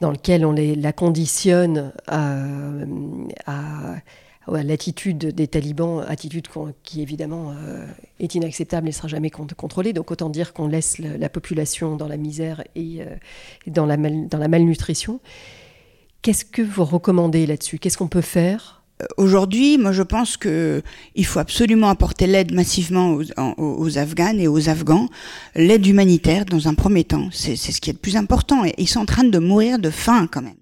dans 0.00 0.10
lequel 0.10 0.44
on 0.44 0.52
la 0.52 0.92
conditionne 0.92 1.92
à, 2.06 2.60
l'attitude 4.48 5.28
des 5.28 5.48
talibans, 5.48 6.04
attitude 6.06 6.48
qui 6.82 7.00
évidemment 7.00 7.52
euh, 7.52 7.86
est 8.20 8.34
inacceptable 8.34 8.86
et 8.86 8.90
ne 8.90 8.94
sera 8.94 9.08
jamais 9.08 9.30
contrôlée. 9.30 9.94
Donc 9.94 10.10
autant 10.10 10.28
dire 10.28 10.52
qu'on 10.52 10.68
laisse 10.68 10.98
la, 10.98 11.28
population 11.30 11.96
dans 11.96 12.08
la 12.08 12.18
misère 12.18 12.62
et 12.74 13.00
euh, 13.00 13.06
dans 13.66 13.86
la 13.86 13.96
malnutrition. 14.48 15.20
Qu'est-ce 16.20 16.44
que 16.44 16.62
vous 16.62 16.84
recommandez 16.84 17.46
là-dessus? 17.46 17.78
Qu'est-ce 17.78 17.98
qu'on 17.98 18.08
peut 18.08 18.20
faire 18.20 18.83
Aujourd'hui, 19.16 19.78
moi 19.78 19.92
je 19.92 20.02
pense 20.02 20.36
que 20.36 20.82
il 21.14 21.26
faut 21.26 21.38
absolument 21.38 21.88
apporter 21.88 22.26
l'aide 22.26 22.52
massivement 22.52 23.14
aux, 23.14 23.24
aux, 23.56 23.98
Afghanes 23.98 24.40
et 24.40 24.48
aux 24.48 24.68
Afghans, 24.68 25.08
l'aide 25.54 25.86
humanitaire 25.86 26.44
dans 26.44 26.68
un 26.68 26.74
premier 26.74 27.04
temps. 27.04 27.28
C'est 27.32 27.56
ce 27.56 27.80
qui 27.80 27.90
est 27.90 27.94
le 27.94 27.98
plus 27.98 28.16
important. 28.16 28.64
Et 28.64 28.74
ils 28.78 28.88
sont 28.88 29.00
en 29.00 29.06
train 29.06 29.24
de 29.24 29.38
mourir 29.38 29.78
de 29.78 29.90
faim 29.90 30.28
quand 30.30 30.42
même. 30.42 30.54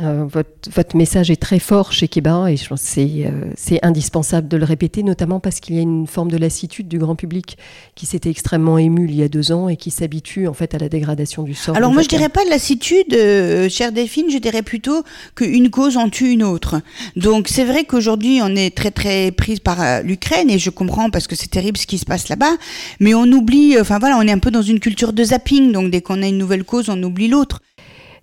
Euh, 0.00 0.26
votre, 0.26 0.96
message 0.96 1.30
est 1.30 1.40
très 1.40 1.60
fort 1.60 1.92
chez 1.92 2.08
Keba 2.08 2.50
et 2.50 2.56
je 2.56 2.66
pense 2.66 2.82
que 2.82 3.00
euh, 3.00 3.30
c'est 3.56 3.78
indispensable 3.84 4.48
de 4.48 4.56
le 4.56 4.64
répéter, 4.64 5.04
notamment 5.04 5.38
parce 5.38 5.60
qu'il 5.60 5.76
y 5.76 5.78
a 5.78 5.82
une 5.82 6.08
forme 6.08 6.32
de 6.32 6.36
lassitude 6.36 6.88
du 6.88 6.98
grand 6.98 7.14
public 7.14 7.56
qui 7.94 8.04
s'était 8.04 8.28
extrêmement 8.28 8.76
ému 8.76 9.06
il 9.08 9.14
y 9.14 9.22
a 9.22 9.28
deux 9.28 9.52
ans 9.52 9.68
et 9.68 9.76
qui 9.76 9.92
s'habitue 9.92 10.48
en 10.48 10.52
fait 10.52 10.74
à 10.74 10.78
la 10.78 10.88
dégradation 10.88 11.44
du 11.44 11.54
sort. 11.54 11.76
Alors 11.76 11.92
moi 11.92 12.02
je 12.02 12.08
dirais 12.08 12.28
pas 12.28 12.44
de 12.44 12.50
lassitude, 12.50 13.14
euh, 13.14 13.68
chère 13.68 13.92
Delphine, 13.92 14.30
je 14.30 14.38
dirais 14.38 14.62
plutôt 14.62 15.04
qu'une 15.36 15.70
cause 15.70 15.96
en 15.96 16.08
tue 16.08 16.30
une 16.30 16.42
autre. 16.42 16.80
Donc 17.14 17.46
c'est 17.46 17.64
vrai 17.64 17.84
qu'aujourd'hui 17.84 18.40
on 18.42 18.56
est 18.56 18.76
très 18.76 18.90
très 18.90 19.30
prise 19.30 19.60
par 19.60 20.02
l'Ukraine 20.02 20.50
et 20.50 20.58
je 20.58 20.70
comprends 20.70 21.08
parce 21.10 21.28
que 21.28 21.36
c'est 21.36 21.50
terrible 21.50 21.78
ce 21.78 21.86
qui 21.86 21.98
se 21.98 22.04
passe 22.04 22.28
là-bas, 22.28 22.56
mais 22.98 23.14
on 23.14 23.26
oublie, 23.26 23.78
enfin 23.80 24.00
voilà, 24.00 24.18
on 24.18 24.22
est 24.22 24.32
un 24.32 24.40
peu 24.40 24.50
dans 24.50 24.62
une 24.62 24.80
culture 24.80 25.12
de 25.12 25.22
zapping, 25.22 25.70
donc 25.70 25.92
dès 25.92 26.00
qu'on 26.00 26.20
a 26.20 26.26
une 26.26 26.38
nouvelle 26.38 26.64
cause 26.64 26.88
on 26.88 27.00
oublie 27.00 27.28
l'autre. 27.28 27.60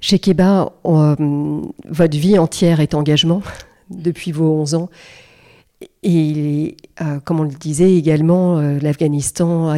Chez 0.04 0.18
Keba, 0.18 0.74
euh, 0.86 1.62
votre 1.88 2.18
vie 2.18 2.40
entière 2.40 2.80
est 2.80 2.96
engagement 2.96 3.44
depuis 3.92 4.32
vos 4.32 4.52
11 4.52 4.74
ans. 4.74 4.90
Et 6.02 6.76
euh, 7.02 7.20
comme 7.24 7.40
on 7.40 7.44
le 7.44 7.50
disait 7.50 7.96
également, 7.96 8.58
euh, 8.58 8.80
l'Afghanistan 8.80 9.74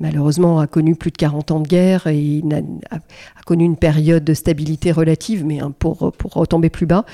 malheureusement 0.00 0.60
a 0.60 0.66
connu 0.66 0.94
plus 0.94 1.10
de 1.10 1.16
40 1.16 1.50
ans 1.50 1.60
de 1.60 1.68
guerre 1.68 2.06
et 2.08 2.42
a, 2.90 2.98
connu 3.46 3.64
une 3.64 3.76
période 3.76 4.24
de 4.24 4.34
stabilité 4.34 4.92
relative, 4.92 5.44
mais 5.44 5.60
pour, 5.78 6.12
pour 6.12 6.32
retomber 6.32 6.68
plus 6.68 6.86
bas. 6.86 7.04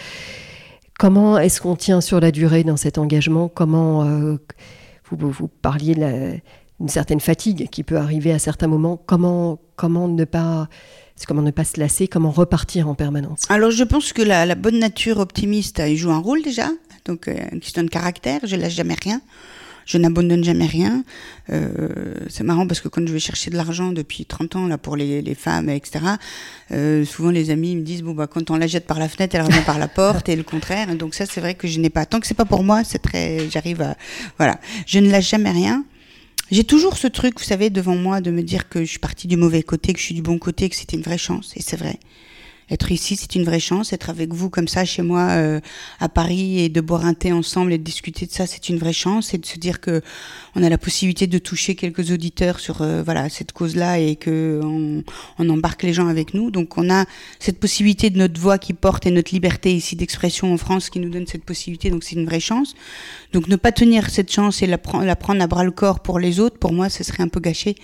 Comment 0.98 1.38
est-ce 1.38 1.60
qu'on 1.60 1.76
tient 1.76 2.00
sur 2.00 2.20
la 2.20 2.30
durée 2.30 2.64
dans 2.64 2.76
cet 2.76 2.98
engagement? 2.98 3.48
Comment 3.48 4.04
vous, 4.04 5.30
vous, 5.30 5.48
parliez 5.48 5.94
d'une 5.94 6.88
certaine 6.88 7.20
fatigue 7.20 7.68
qui 7.70 7.84
peut 7.84 7.96
arriver 7.96 8.32
à 8.32 8.38
certains 8.38 8.68
moments 8.68 9.00
Comment, 9.06 9.58
comment 9.76 10.06
ne 10.06 10.24
pas 10.24 10.68
c'est 11.16 11.26
comment 11.26 11.42
ne 11.42 11.50
pas 11.50 11.64
se 11.64 11.78
lasser, 11.78 12.08
comment 12.08 12.30
repartir 12.30 12.88
en 12.88 12.94
permanence. 12.94 13.42
Alors 13.48 13.70
je 13.70 13.84
pense 13.84 14.12
que 14.12 14.22
la, 14.22 14.54
bonne 14.54 14.78
nature 14.78 15.18
optimiste, 15.18 15.82
joue 15.94 16.10
un 16.10 16.18
rôle 16.18 16.42
déjà, 16.42 16.68
donc 17.04 17.28
euh, 17.28 17.34
une 17.52 17.60
question 17.60 17.82
de 17.82 17.88
caractère, 17.88 18.40
je 18.44 18.56
lâche 18.56 18.74
jamais 18.74 18.96
rien. 19.00 19.20
Je 19.86 19.98
n'abandonne 19.98 20.42
jamais 20.42 20.64
rien. 20.64 21.04
Euh, 21.50 22.14
c'est 22.30 22.42
marrant 22.42 22.66
parce 22.66 22.80
que 22.80 22.88
quand 22.88 23.06
je 23.06 23.12
vais 23.12 23.18
chercher 23.18 23.50
de 23.50 23.56
l'argent 23.56 23.92
depuis 23.92 24.24
30 24.24 24.56
ans 24.56 24.66
là 24.66 24.78
pour 24.78 24.96
les, 24.96 25.20
les 25.20 25.34
femmes, 25.34 25.68
etc., 25.68 26.04
euh, 26.72 27.04
souvent 27.04 27.30
les 27.30 27.50
amis 27.50 27.76
me 27.76 27.82
disent 27.82 28.02
bon 28.02 28.12
bah 28.12 28.26
quand 28.26 28.50
on 28.50 28.56
la 28.56 28.66
jette 28.66 28.86
par 28.86 28.98
la 28.98 29.10
fenêtre, 29.10 29.36
elle 29.36 29.42
revient 29.42 29.62
par 29.66 29.78
la 29.78 29.88
porte 29.88 30.30
et 30.30 30.36
le 30.36 30.42
contraire. 30.42 30.94
donc 30.96 31.14
ça 31.14 31.26
c'est 31.26 31.40
vrai 31.42 31.54
que 31.54 31.68
je 31.68 31.78
n'ai 31.80 31.90
pas. 31.90 32.06
Tant 32.06 32.18
que 32.18 32.26
c'est 32.26 32.32
pas 32.32 32.46
pour 32.46 32.64
moi, 32.64 32.82
c'est 32.82 32.98
très. 32.98 33.50
J'arrive 33.50 33.82
à 33.82 33.96
voilà. 34.38 34.58
Je 34.86 35.00
ne 35.00 35.10
lâche 35.10 35.28
jamais 35.28 35.50
rien. 35.50 35.84
J'ai 36.50 36.64
toujours 36.64 36.98
ce 36.98 37.06
truc, 37.06 37.38
vous 37.38 37.44
savez, 37.44 37.70
devant 37.70 37.96
moi 37.96 38.20
de 38.20 38.30
me 38.30 38.42
dire 38.42 38.68
que 38.68 38.80
je 38.80 38.90
suis 38.90 38.98
partie 38.98 39.26
du 39.26 39.36
mauvais 39.36 39.62
côté, 39.62 39.92
que 39.92 39.98
je 39.98 40.04
suis 40.04 40.14
du 40.14 40.22
bon 40.22 40.38
côté, 40.38 40.68
que 40.68 40.76
c'était 40.76 40.96
une 40.96 41.02
vraie 41.02 41.18
chance. 41.18 41.52
Et 41.56 41.62
c'est 41.62 41.76
vrai. 41.76 41.98
Être 42.70 42.92
ici, 42.92 43.16
c'est 43.16 43.34
une 43.34 43.44
vraie 43.44 43.60
chance. 43.60 43.92
Être 43.92 44.10
avec 44.10 44.32
vous 44.32 44.48
comme 44.48 44.68
ça 44.68 44.84
chez 44.84 45.02
moi 45.02 45.28
euh, 45.30 45.60
à 46.00 46.08
Paris 46.08 46.60
et 46.60 46.68
de 46.68 46.80
boire 46.80 47.04
un 47.04 47.14
thé 47.14 47.32
ensemble 47.32 47.72
et 47.72 47.78
de 47.78 47.82
discuter 47.82 48.26
de 48.26 48.32
ça, 48.32 48.46
c'est 48.46 48.68
une 48.68 48.78
vraie 48.78 48.92
chance. 48.92 49.34
Et 49.34 49.38
de 49.38 49.46
se 49.46 49.58
dire 49.58 49.80
que 49.80 50.02
on 50.54 50.62
a 50.62 50.68
la 50.68 50.78
possibilité 50.78 51.26
de 51.26 51.38
toucher 51.38 51.74
quelques 51.74 52.10
auditeurs 52.10 52.60
sur 52.60 52.80
euh, 52.80 53.02
voilà 53.02 53.28
cette 53.28 53.52
cause-là 53.52 53.98
et 53.98 54.16
que 54.16 54.60
on, 54.62 55.02
on, 55.38 55.48
embarque 55.50 55.82
les 55.82 55.92
gens 55.92 56.08
avec 56.08 56.32
nous. 56.32 56.50
Donc 56.50 56.78
on 56.78 56.90
a 56.90 57.04
cette 57.38 57.60
possibilité 57.60 58.10
de 58.10 58.18
notre 58.18 58.40
voix 58.40 58.58
qui 58.58 58.72
porte 58.72 59.06
et 59.06 59.10
notre 59.10 59.32
liberté 59.32 59.74
ici 59.74 59.96
d'expression 59.96 60.52
en 60.52 60.56
France 60.56 60.88
qui 60.90 61.00
nous 61.00 61.10
donne 61.10 61.26
cette 61.26 61.44
possibilité. 61.44 61.90
Donc 61.90 62.02
c'est 62.02 62.16
une 62.16 62.24
vraie 62.26 62.40
chance. 62.40 62.74
Donc 63.32 63.48
ne 63.48 63.56
pas 63.56 63.72
tenir 63.72 64.08
cette 64.10 64.32
chance 64.32 64.62
et 64.62 64.66
la, 64.66 64.78
la 65.02 65.16
prendre 65.16 65.42
à 65.42 65.46
bras 65.46 65.64
le 65.64 65.70
corps 65.70 66.00
pour 66.00 66.18
les 66.18 66.40
autres, 66.40 66.58
pour 66.58 66.72
moi, 66.72 66.88
ce 66.88 67.04
serait 67.04 67.22
un 67.22 67.28
peu 67.28 67.40
gâché. 67.40 67.76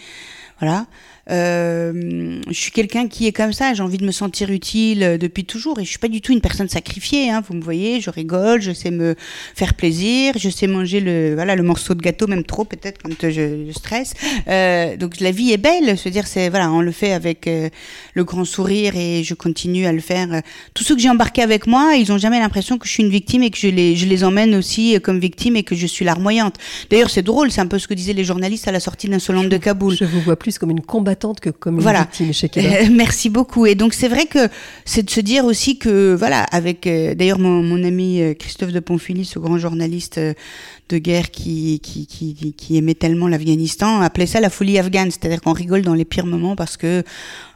Voilà. 0.61 0.87
Euh, 1.31 2.41
je 2.49 2.55
suis 2.55 2.73
quelqu'un 2.73 3.07
qui 3.07 3.27
est 3.27 3.33
comme 3.33 3.53
ça, 3.53 3.73
j'ai 3.73 3.83
envie 3.83 3.99
de 3.99 4.05
me 4.05 4.11
sentir 4.11 4.51
utile 4.51 5.03
euh, 5.03 5.19
depuis 5.19 5.45
toujours 5.45 5.79
et 5.79 5.85
je 5.85 5.89
suis 5.89 5.99
pas 5.99 6.09
du 6.09 6.21
tout 6.21 6.33
une 6.33 6.41
personne 6.41 6.69
sacrifiée. 6.69 7.31
Hein, 7.31 7.43
vous 7.47 7.55
me 7.55 7.63
voyez, 7.63 8.01
je 8.01 8.11
rigole, 8.11 8.61
je 8.61 8.73
sais 8.73 8.91
me 8.91 9.15
faire 9.55 9.75
plaisir, 9.75 10.35
je 10.37 10.49
sais 10.51 10.67
manger 10.67 11.01
le 11.01 11.35
voilà 11.35 11.55
le 11.55 11.63
morceau 11.63 11.95
de 11.95 12.03
gâteau, 12.03 12.27
même 12.27 12.45
trop 12.45 12.65
peut-être 12.65 13.01
quand 13.03 13.31
je, 13.31 13.67
je 13.67 13.73
stresse. 13.73 14.15
Euh, 14.49 14.97
donc 14.97 15.21
la 15.21 15.31
vie 15.31 15.53
est 15.53 15.59
belle, 15.59 15.97
se 15.97 16.09
dire 16.09 16.27
c'est 16.27 16.49
voilà, 16.49 16.73
on 16.73 16.81
le 16.81 16.93
fait 16.93 17.13
avec 17.13 17.47
euh, 17.47 17.69
le 18.15 18.25
grand 18.25 18.45
sourire 18.45 18.97
et 18.97 19.23
je 19.23 19.35
continue 19.35 19.87
à 19.87 19.93
le 19.93 20.01
faire. 20.01 20.43
Tous 20.75 20.83
ceux 20.83 20.97
que 20.97 21.01
j'ai 21.01 21.11
embarqués 21.11 21.43
avec 21.43 21.67
moi, 21.67 21.95
ils 21.97 22.11
ont 22.13 22.19
jamais 22.19 22.41
l'impression 22.41 22.77
que 22.77 22.87
je 22.87 22.93
suis 22.93 23.03
une 23.05 23.11
victime 23.11 23.45
et 23.45 23.51
que 23.51 23.59
je 23.59 23.69
les 23.69 23.95
je 23.95 24.07
les 24.07 24.25
emmène 24.25 24.55
aussi 24.57 24.99
comme 25.01 25.21
victime 25.21 25.55
et 25.55 25.63
que 25.63 25.77
je 25.77 25.87
suis 25.87 26.05
larmoyante. 26.05 26.57
D'ailleurs, 26.91 27.11
c'est 27.11 27.23
drôle, 27.23 27.53
c'est 27.53 27.61
un 27.61 27.67
peu 27.67 27.79
ce 27.79 27.87
que 27.87 27.95
disaient 27.95 28.15
les 28.15 28.25
journalistes 28.25 28.67
à 28.67 28.73
la 28.73 28.81
sortie 28.81 29.09
d'Insolente 29.09 29.49
de 29.49 29.57
Kaboul. 29.59 29.95
Je 29.95 30.05
vous 30.05 30.21
vois 30.21 30.37
plus 30.37 30.59
comme 30.59 30.71
une 30.71 30.81
combattante 30.81 31.20
que 31.41 31.51
comme 31.51 31.77
une 31.77 31.83
voilà. 31.83 32.01
victime 32.01 32.33
chez 32.33 32.51
euh, 32.57 32.89
merci 32.93 33.29
beaucoup. 33.29 33.67
Et 33.67 33.75
donc 33.75 33.95
c'est 33.95 34.09
vrai 34.09 34.27
que 34.27 34.49
c'est 34.85 35.03
de 35.03 35.11
se 35.11 35.21
dire 35.21 35.45
aussi 35.45 35.79
que 35.79 36.15
voilà, 36.15 36.43
avec 36.45 36.87
euh, 36.87 37.15
d'ailleurs 37.15 37.39
mon, 37.39 37.63
mon, 37.63 37.85
ami 37.85 38.21
euh, 38.21 38.35
Christophe 38.35 38.73
de 38.73 38.81
Ponfilly, 38.81 39.25
ce 39.25 39.39
grand 39.39 39.59
journaliste 39.59 40.19
de 40.19 40.99
guerre 40.99 41.31
qui, 41.31 41.81
qui, 41.81 42.07
qui, 42.07 42.35
qui 42.53 42.77
aimait 42.77 42.95
tellement 42.95 43.29
l'Afghanistan, 43.29 44.01
appelait 44.01 44.27
ça 44.27 44.41
la 44.41 44.51
folie 44.51 44.79
afghane, 44.79 45.11
c'est-à-dire 45.11 45.41
qu'on 45.41 45.53
rigole 45.53 45.83
dans 45.83 45.95
les 45.95 46.05
pires 46.05 46.27
moments 46.27 46.57
parce 46.57 46.77
que 46.77 47.05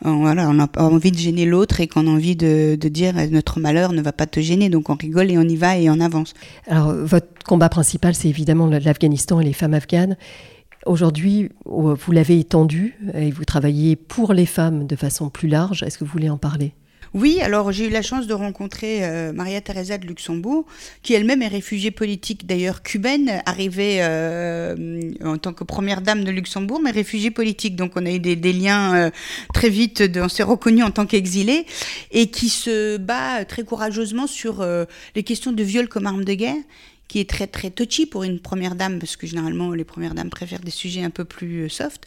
voilà, 0.03 0.49
on 0.49 0.61
a 0.61 0.69
envie 0.77 1.11
de 1.11 1.19
gêner 1.19 1.45
l'autre 1.45 1.81
et 1.81 1.89
qu'on 1.89 2.07
a 2.07 2.11
envie 2.11 2.37
de, 2.37 2.77
de 2.81 2.89
dire 2.89 3.15
notre 3.31 3.59
malheur 3.59 3.93
ne 3.93 4.03
va 4.03 4.13
pas 4.13 4.27
te 4.27 4.39
gêner, 4.41 4.69
donc 4.69 4.89
on 4.91 4.95
rigole 4.95 5.31
et 5.31 5.39
on 5.39 5.43
y 5.43 5.57
va 5.57 5.77
et 5.77 5.91
on 5.91 5.99
avance. 5.99 6.35
Alors 6.69 6.95
votre 6.95 7.27
combat 7.45 7.69
principal, 7.69 8.15
c'est 8.15 8.29
évidemment 8.29 8.67
l'Afghanistan 8.67 9.41
et 9.41 9.45
les 9.45 9.53
femmes 9.53 9.75
afghanes. 9.75 10.17
Aujourd'hui, 10.87 11.51
vous 11.65 12.13
l'avez 12.13 12.39
étendu 12.39 12.97
et 13.15 13.31
vous 13.31 13.45
travaillez 13.45 13.97
pour 13.97 14.33
les 14.33 14.47
femmes 14.47 14.87
de 14.87 14.97
façon 14.97 15.31
plus 15.31 15.49
large. 15.49 15.83
Est-ce 15.83 15.99
que 15.99 16.05
vous 16.05 16.13
voulez 16.13 16.31
en 16.31 16.39
parler? 16.39 16.75
Oui, 17.15 17.39
alors 17.41 17.71
j'ai 17.71 17.87
eu 17.87 17.91
la 17.91 18.03
chance 18.03 18.27
de 18.27 18.35
rencontrer 18.35 19.05
euh, 19.05 19.33
Maria 19.33 19.61
Teresa 19.61 19.99
de 19.99 20.07
Luxembourg, 20.07 20.67
qui 21.03 21.15
elle-même 21.15 21.43
est 21.43 21.49
réfugiée 21.49 21.93
politique, 21.93 22.45
d'ailleurs 22.45 22.83
cubaine, 22.83 23.41
arrivée 23.47 23.99
euh, 24.01 25.13
en 25.25 25.39
tant 25.39 25.53
que 25.53 25.63
première 25.63 26.01
dame 26.01 26.25
de 26.25 26.33
Luxembourg, 26.33 26.81
mais 26.83 26.91
réfugiée 26.91 27.31
politique. 27.31 27.77
Donc 27.77 27.93
on 27.95 28.05
a 28.05 28.11
eu 28.11 28.19
des, 28.19 28.53
liens 28.53 28.97
euh, 28.97 29.11
très 29.53 29.69
vite, 29.69 30.03
on 30.17 30.29
s'est 30.29 30.43
reconnus 30.43 30.85
en 30.85 30.91
tant 30.91 31.07
qu'exilés, 31.07 31.67
et 32.11 32.33
qui 32.33 32.49
se 32.49 32.97
bat 32.97 33.45
très 33.45 33.63
courageusement 33.63 34.27
sur 34.27 34.67
les 35.15 35.23
questions 35.23 35.53
de 35.53 35.63
viol 35.63 35.89
comme 35.89 36.07
arme 36.07 36.25
de 36.25 36.35
guerre 36.35 36.57
qui 37.09 37.21
est 37.21 37.29
très 37.29 37.47
très 37.47 37.71
touchy 37.71 38.07
pour 38.07 38.25
une 38.25 38.41
première 38.41 38.75
dame 38.75 38.99
parce 38.99 39.17
que 39.17 39.27
généralement 39.27 39.73
les 39.73 39.85
premières 39.85 40.15
dames 40.15 40.31
préfèrent 40.31 40.61
des 40.61 40.71
sujets 40.71 41.03
un 41.03 41.11
peu 41.11 41.25
plus 41.25 41.65
euh, 41.65 41.69
soft. 41.69 42.07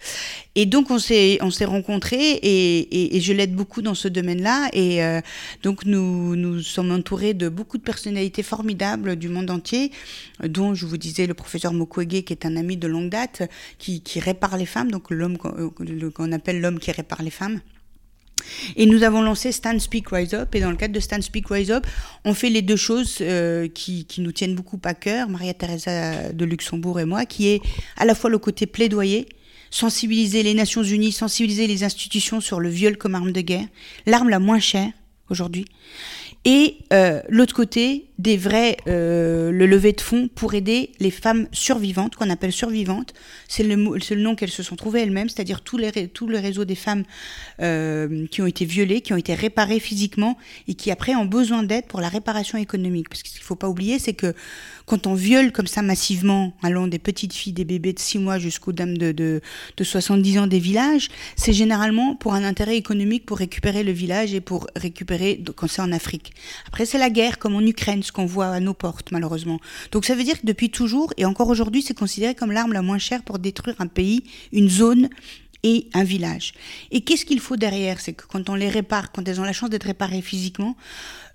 Et 0.56 0.66
donc 0.66 0.92
on 0.92 1.00
s'est 1.00 1.38
on 1.42 1.52
s'est 1.52 1.66
rencontrés 1.66 2.40
et, 2.42 3.20
je 3.20 3.34
l'aide 3.34 3.56
beaucoup 3.56 3.82
dans 3.82 3.96
ce 3.96 4.08
domaine-là. 4.08 4.70
Et 4.74 5.04
euh, 5.04 5.22
donc 5.64 5.86
nous 5.86 6.36
nous 6.36 6.62
sommes 6.62 6.92
entourés 6.92 7.34
de 7.34 7.50
beaucoup 7.50 7.78
de 7.78 7.84
personnalités 7.84 8.44
formidables 8.44 9.16
du 9.16 9.30
monde 9.30 9.50
entier 9.50 9.92
dont 10.44 10.74
je 10.74 10.86
vous 10.86 10.98
disais 10.98 11.28
le 11.28 11.34
professeur 11.34 11.74
Mukwege 11.74 12.24
qui 12.24 12.34
est 12.34 12.46
un 12.46 12.56
ami 12.58 12.78
de 12.78 12.88
longue 12.88 13.10
date 13.10 13.44
qui, 13.78 14.02
qui 14.02 14.20
répare 14.20 14.58
les 14.58 14.66
femmes 14.66 14.92
donc 14.92 15.10
l'homme 15.10 15.38
qu'on 15.38 16.32
appelle 16.32 16.62
l'homme 16.62 16.80
qui 16.80 16.92
répare 16.92 17.24
les 17.24 17.32
femmes 17.32 17.60
et 18.76 18.86
nous 18.86 19.04
avons 19.04 19.22
lancé 19.22 19.52
Stand 19.52 19.80
Speak 19.80 20.10
Rise 20.10 20.34
Up. 20.34 20.54
Et 20.56 20.60
dans 20.60 20.70
le 20.70 20.78
cadre 20.78 20.94
de 20.94 21.00
Stand 21.00 21.22
Speak 21.22 21.48
Rise 21.48 21.72
Up, 21.72 21.86
on 22.26 22.34
fait 22.34 22.50
les 22.50 22.62
deux 22.62 22.76
choses 22.76 23.18
euh, 23.22 23.68
qui, 23.68 24.06
nous 24.20 24.32
tiennent 24.32 24.56
beaucoup 24.56 24.80
à 24.84 24.94
cœur, 24.94 25.30
Maria 25.30 25.54
Teresa 25.54 26.34
de 26.34 26.46
Luxembourg 26.46 27.00
et 27.00 27.06
moi, 27.06 27.26
qui 27.26 27.50
est 27.50 27.62
à 27.98 28.06
la 28.06 28.16
fois 28.16 28.30
le 28.30 28.38
côté 28.38 28.66
plaidoyer, 28.66 29.28
sensibiliser 29.70 30.44
les 30.44 30.54
Nations 30.54 30.84
Unies, 30.84 31.12
sensibiliser 31.12 31.68
les 31.68 31.84
institutions 31.84 32.42
sur 32.42 32.60
le 32.60 32.70
viol 32.70 32.98
comme 32.98 33.16
arme 33.16 33.32
de 33.32 33.42
guerre, 33.42 33.68
l'arme 34.06 34.30
la 34.30 34.40
moins 34.40 34.60
chère 34.60 34.92
aujourd'hui, 35.30 35.66
et 36.50 36.78
euh, 36.94 37.22
l'autre 37.28 37.54
côté, 37.54 38.06
des 38.20 38.38
vrais 38.38 38.78
euh, 38.88 39.52
le 39.52 39.66
lever 39.66 39.92
de 39.92 40.00
fonds 40.00 40.30
pour 40.34 40.54
aider 40.54 40.92
les 41.02 41.12
femmes 41.12 41.50
survivantes, 41.52 42.16
qu'on 42.16 42.30
appelle 42.30 42.54
survivantes. 42.54 43.14
C'est 43.50 43.64
le, 43.64 43.76
nom 44.16 44.34
qu'elles 44.34 44.50
se 44.50 44.64
sont 44.64 44.78
trouvées 44.78 45.02
elles-mêmes, 45.02 45.28
c'est-à-dire 45.28 45.60
tout, 45.60 45.78
les, 45.78 46.08
tout 46.08 46.26
le 46.26 46.40
réseau 46.40 46.64
des 46.64 46.76
femmes 46.76 47.04
euh, 47.62 48.26
qui 48.28 48.42
ont 48.42 48.46
été 48.46 48.64
violées, 48.64 49.02
qui 49.02 49.12
ont 49.12 49.18
été 49.18 49.34
réparées 49.34 49.82
physiquement 49.82 50.38
et 50.70 50.74
qui 50.74 50.90
après 50.90 51.16
ont 51.16 51.26
besoin 51.26 51.64
d'aide 51.64 51.86
pour 51.88 52.00
la 52.00 52.08
réparation 52.08 52.58
économique. 52.58 53.10
Parce 53.10 53.24
qu'il 53.24 53.42
ne 53.42 53.44
faut 53.44 53.58
pas 53.58 53.68
oublier, 53.68 54.00
c'est 54.00 54.14
que 54.14 54.34
quand 54.88 55.06
on 55.06 55.16
viole 55.16 55.52
comme 55.52 55.68
ça 55.68 55.82
massivement, 55.82 56.54
allant 56.64 56.88
des 56.88 56.98
petites 56.98 57.34
filles, 57.34 57.52
des 57.52 57.66
bébés 57.66 57.92
de 57.92 58.00
6 58.00 58.20
mois 58.20 58.40
jusqu'aux 58.40 58.72
dames 58.72 58.98
de, 58.98 59.12
de, 59.12 59.42
de 59.76 59.84
70 59.84 60.40
ans 60.40 60.48
des 60.48 60.60
villages, 60.60 61.10
c'est 61.36 61.52
généralement 61.52 62.16
pour 62.16 62.34
un 62.34 62.44
intérêt 62.46 62.78
économique, 62.78 63.26
pour 63.26 63.38
récupérer 63.38 63.84
le 63.84 63.92
village 63.92 64.34
et 64.34 64.40
pour 64.40 64.68
récupérer, 64.78 65.44
quand 65.58 65.68
c'est 65.68 65.82
en 65.82 65.92
Afrique. 65.92 66.32
Après, 66.68 66.86
c'est 66.86 66.98
la 66.98 67.10
guerre, 67.10 67.38
comme 67.38 67.56
en 67.56 67.62
Ukraine, 67.62 68.02
ce 68.02 68.14
qu'on 68.14 68.26
voit 68.26 68.48
à 68.48 68.62
nos 68.62 68.74
portes, 68.74 69.12
malheureusement. 69.12 69.60
Donc 69.92 70.06
ça 70.06 70.16
veut 70.16 70.24
dire 70.24 70.40
que 70.40 70.46
depuis 70.46 70.70
toujours, 70.70 71.14
et 71.18 71.26
encore 71.26 71.50
aujourd'hui, 71.50 71.82
c'est 71.82 71.98
considéré 71.98 72.34
comme 72.34 72.54
l'arme 72.54 72.72
la 72.72 72.82
moins 72.82 72.98
chère 72.98 73.24
pour 73.24 73.40
détruire 73.40 73.76
un 73.80 73.88
pays, 73.88 74.24
une 74.54 74.70
zone 74.70 75.10
et 75.68 75.88
un 75.94 76.06
village. 76.06 76.54
Et 76.92 77.02
qu'est-ce 77.02 77.26
qu'il 77.26 77.42
faut 77.42 77.58
derrière? 77.58 78.00
C'est 78.00 78.14
que 78.14 78.24
quand 78.26 78.50
on 78.50 78.56
les 78.56 78.70
répare, 78.70 79.12
quand 79.12 79.28
elles 79.28 79.42
ont 79.42 79.44
la 79.44 79.52
chance 79.52 79.70
d'être 79.70 79.84
réparées 79.84 80.22
physiquement, 80.22 80.78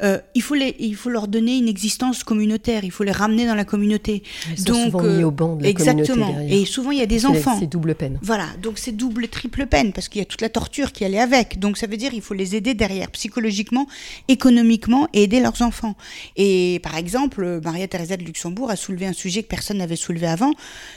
euh, 0.02 0.18
il, 0.34 0.42
faut 0.42 0.54
les, 0.54 0.74
il 0.78 0.96
faut 0.96 1.10
leur 1.10 1.28
donner 1.28 1.58
une 1.58 1.68
existence 1.68 2.24
communautaire, 2.24 2.82
il 2.82 2.90
faut 2.90 3.04
les 3.04 3.12
ramener 3.12 3.46
dans 3.46 3.54
la 3.54 3.66
communauté. 3.66 4.22
Ils 4.50 4.58
sont 4.58 4.84
souvent 4.84 5.02
mis 5.02 5.22
au 5.22 5.30
banc 5.30 5.56
de 5.56 5.64
la 5.64 5.68
exactement. 5.68 6.34
Et 6.48 6.64
souvent 6.64 6.92
il 6.92 6.98
y 6.98 7.02
a 7.02 7.06
des 7.06 7.26
enfants. 7.26 7.58
C'est 7.60 7.66
double 7.66 7.94
peine. 7.94 8.18
Voilà, 8.22 8.46
donc 8.62 8.78
c'est 8.78 8.92
double, 8.92 9.28
triple 9.28 9.66
peine 9.66 9.92
parce 9.92 10.08
qu'il 10.08 10.20
y 10.20 10.22
a 10.22 10.24
toute 10.24 10.40
la 10.40 10.48
torture 10.48 10.92
qui 10.92 11.04
allait 11.04 11.20
avec. 11.20 11.58
Donc 11.58 11.76
ça 11.76 11.86
veut 11.86 11.98
dire 11.98 12.14
il 12.14 12.22
faut 12.22 12.34
les 12.34 12.56
aider 12.56 12.72
derrière, 12.72 13.10
psychologiquement, 13.10 13.86
économiquement, 14.28 15.08
et 15.12 15.24
aider 15.24 15.40
leurs 15.40 15.60
enfants. 15.60 15.94
Et 16.36 16.80
par 16.82 16.96
exemple, 16.96 17.60
Maria 17.62 17.86
Teresa 17.86 18.16
de 18.16 18.24
Luxembourg 18.24 18.70
a 18.70 18.76
soulevé 18.76 19.06
un 19.06 19.12
sujet 19.12 19.42
que 19.42 19.48
personne 19.48 19.76
n'avait 19.76 19.96
soulevé 19.96 20.26
avant, 20.26 20.52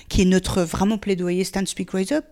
qui 0.08 0.22
est 0.22 0.26
notre 0.26 0.62
vraiment 0.62 0.98
plaidoyer 0.98 1.44
Stand 1.44 1.68
Speak 1.68 1.92
Rise 1.92 2.14
Up, 2.14 2.26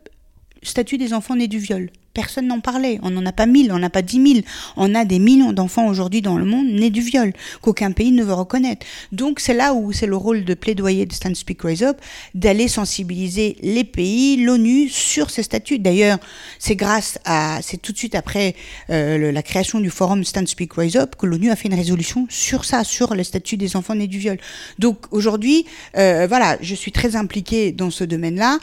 statut 0.64 0.98
des 0.98 1.14
enfants 1.14 1.36
nés 1.36 1.48
du 1.48 1.60
viol. 1.60 1.90
Personne 2.14 2.46
n'en 2.46 2.60
parlait. 2.60 3.00
On 3.02 3.10
n'en 3.10 3.26
a 3.26 3.32
pas 3.32 3.48
mille, 3.48 3.72
on 3.72 3.80
n'a 3.80 3.90
pas 3.90 4.04
dix 4.04 4.20
mille. 4.20 4.44
On 4.78 4.94
a 4.94 5.04
des 5.04 5.18
millions 5.18 5.52
d'enfants 5.52 5.88
aujourd'hui 5.88 6.22
dans 6.22 6.38
le 6.38 6.46
monde 6.46 6.68
nés 6.68 6.92
du 6.92 7.02
viol, 7.02 7.34
qu'aucun 7.62 7.92
pays 7.92 8.12
ne 8.12 8.24
veut 8.24 8.34
reconnaître. 8.34 8.86
Donc 9.12 9.40
c'est 9.40 9.56
là 9.56 9.74
où 9.74 9.92
c'est 9.92 10.06
le 10.06 10.16
rôle 10.16 10.46
de 10.46 10.54
plaidoyer 10.54 11.08
de 11.08 11.14
Stand 11.14 11.36
Speak 11.36 11.64
Rise 11.64 11.82
Up, 11.82 11.98
d'aller 12.36 12.68
sensibiliser 12.68 13.58
les 13.64 13.84
pays, 13.84 14.38
l'ONU 14.38 14.90
sur 14.90 15.32
ces 15.32 15.42
statuts. 15.42 15.80
D'ailleurs, 15.80 16.20
c'est 16.60 16.76
grâce 16.76 17.18
à, 17.26 17.60
c'est 17.64 17.82
tout 17.82 17.92
de 17.92 17.98
suite 17.98 18.14
après 18.14 18.54
euh, 18.92 19.32
la 19.32 19.42
création 19.42 19.80
du 19.80 19.90
forum 19.90 20.24
Stand 20.24 20.48
Speak 20.48 20.74
Rise 20.74 20.98
Up 20.98 21.16
que 21.18 21.26
l'ONU 21.26 21.50
a 21.50 21.56
fait 21.56 21.68
une 21.68 21.74
résolution 21.74 22.28
sur 22.30 22.64
ça, 22.64 22.84
sur 22.84 23.16
le 23.16 23.24
statut 23.24 23.58
des 23.58 23.76
enfants 23.76 23.96
nés 23.96 24.08
du 24.08 24.20
viol. 24.20 24.38
Donc 24.78 25.08
aujourd'hui, 25.10 25.66
euh, 25.98 26.28
voilà, 26.28 26.58
je 26.62 26.76
suis 26.76 26.92
très 26.92 27.16
impliquée 27.16 27.72
dans 27.72 27.90
ce 27.90 28.04
domaine-là. 28.04 28.60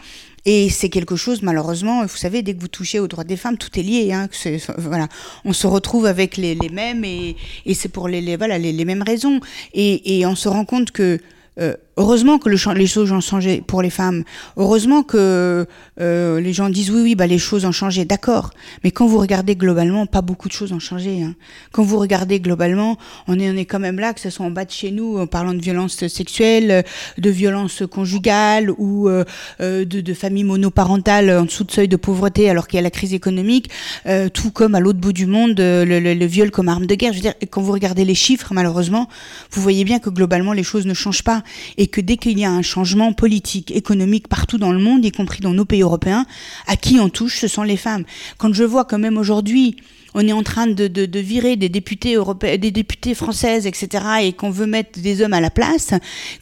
Et 0.47 0.71
c'est 0.71 0.89
quelque 0.89 1.17
chose, 1.17 1.43
malheureusement, 1.43 2.03
vous 2.03 2.17
savez, 2.17 2.43
dès 2.43 2.55
que 2.55 2.61
vous 2.61 2.69
touchez 2.69 2.99
aux 2.99 3.09
droits 3.09 3.25
des 3.25 3.37
femmes, 3.37 3.59
tout 3.59 3.79
est 3.79 3.83
lié. 3.83 4.13
Hein, 4.13 4.29
voilà, 4.79 5.09
on 5.45 5.53
se 5.53 5.67
retrouve 5.67 6.07
avec 6.07 6.37
les, 6.37 6.55
les 6.55 6.69
mêmes 6.69 7.05
et, 7.05 7.37
et 7.67 7.75
c'est 7.75 7.89
pour 7.89 8.09
les, 8.09 8.21
les 8.21 8.37
voilà, 8.37 8.59
les, 8.59 8.73
les, 8.73 8.85
mêmes 8.85 9.03
raisons. 9.03 9.41
Et, 9.75 10.19
et 10.19 10.27
on 10.27 10.35
se 10.35 10.49
rend 10.49 10.65
compte 10.65 10.91
que 10.93 11.19
euh, 11.59 11.75
heureusement 12.01 12.39
que 12.39 12.49
le, 12.49 12.57
les 12.75 12.87
choses 12.87 13.13
ont 13.13 13.21
changé 13.21 13.63
pour 13.67 13.83
les 13.83 13.91
femmes. 13.91 14.25
Heureusement 14.57 15.03
que 15.03 15.67
euh, 16.01 16.41
les 16.41 16.53
gens 16.53 16.71
disent 16.71 16.91
oui, 16.91 17.03
oui, 17.03 17.15
bah 17.15 17.27
les 17.27 17.39
choses 17.39 17.65
ont 17.65 17.73
changé, 17.73 18.05
d'accord. 18.05 18.51
Mais 18.83 18.91
quand 18.91 19.07
vous 19.07 19.19
regardez 19.19 19.55
globalement, 19.55 20.07
pas 20.07 20.23
beaucoup 20.23 20.49
de 20.49 20.53
choses 20.53 20.73
ont 20.73 20.79
changé. 20.79 21.23
Hein. 21.23 21.35
Quand 21.73 21.83
vous 21.83 21.99
regardez 21.99 22.41
globalement, 22.41 22.97
on 23.29 23.39
est, 23.39 23.51
on 23.51 23.57
est 23.57 23.67
quand 23.67 23.79
même 23.79 24.01
là, 24.01 24.15
que 24.15 24.21
ce 24.21 24.31
soit 24.31 24.47
en 24.47 24.51
bas 24.51 24.65
de 24.65 24.71
chez 24.71 24.91
nous, 24.91 25.19
en 25.19 25.27
parlant 25.27 25.55
de 25.55 25.61
violence 25.61 26.07
sexuelle, 26.07 26.85
de 27.19 27.31
violence 27.31 27.83
conjugale 27.91 28.71
ou 28.79 29.09
euh, 29.09 29.25
euh, 29.61 29.85
de, 29.85 30.01
de 30.01 30.15
familles 30.15 30.45
monoparentales 30.45 31.31
en 31.31 31.45
dessous 31.45 31.65
de 31.65 31.71
seuil 31.71 31.89
de 31.89 31.97
pauvreté 31.97 32.49
alors 32.49 32.67
qu'il 32.67 32.79
y 32.79 32.81
a 32.81 32.83
la 32.83 32.91
crise 32.91 33.13
économique, 33.13 33.71
euh, 34.07 34.29
tout 34.29 34.51
comme 34.51 34.75
à 34.75 34.81
l'autre 34.81 34.99
bout 34.99 35.13
du 35.13 35.27
monde, 35.27 35.59
le, 35.59 35.85
le, 35.85 36.15
le, 36.15 36.27
viol 36.27 36.51
comme 36.51 36.69
arme 36.69 36.87
de 36.87 36.95
guerre. 36.95 37.13
Je 37.13 37.19
veux 37.19 37.23
dire, 37.23 37.35
quand 37.51 37.61
vous 37.61 37.73
regardez 37.73 38.05
les 38.05 38.15
chiffres, 38.15 38.53
malheureusement, 38.53 39.09
vous 39.51 39.61
voyez 39.61 39.85
bien 39.85 39.99
que 39.99 40.11
globalement 40.11 40.53
les 40.53 40.63
choses 40.63 40.87
ne 40.87 40.95
changent 40.95 41.25
pas 41.25 41.43
et 41.77 41.87
que 41.91 42.01
dès 42.01 42.17
qu'il 42.17 42.39
y 42.39 42.45
a 42.45 42.51
un 42.51 42.63
changement 42.63 43.13
politique, 43.13 43.71
économique 43.71 44.29
partout 44.29 44.59
dans 44.59 44.73
le 44.73 44.79
monde, 44.79 45.05
y 45.05 45.13
compris 45.13 45.41
dans 45.41 45.53
nos 45.53 45.65
pays 45.65 45.83
européens, 45.83 46.27
à 46.67 46.77
qui 46.77 46.99
on 47.01 47.09
touche, 47.09 47.39
ce 47.39 47.49
sont 47.49 47.63
les 47.63 47.77
femmes. 47.77 48.05
Quand 48.39 48.53
je 48.53 48.65
vois 48.65 48.85
quand 48.85 48.99
même 48.99 49.19
aujourd'hui, 49.19 49.77
on 50.15 50.27
est 50.27 50.33
en 50.33 50.43
train 50.43 50.67
de, 50.67 51.19
virer 51.19 51.57
des 51.57 51.69
députés 51.69 52.15
européens, 52.15 52.57
des 52.57 52.71
députés 52.71 53.15
françaises, 53.15 53.67
etc., 53.67 54.05
et 54.23 54.33
qu'on 54.33 54.51
veut 54.51 54.67
mettre 54.67 55.01
des 55.01 55.23
hommes 55.23 55.35
à 55.35 55.41
la 55.41 55.51
place, 55.51 55.93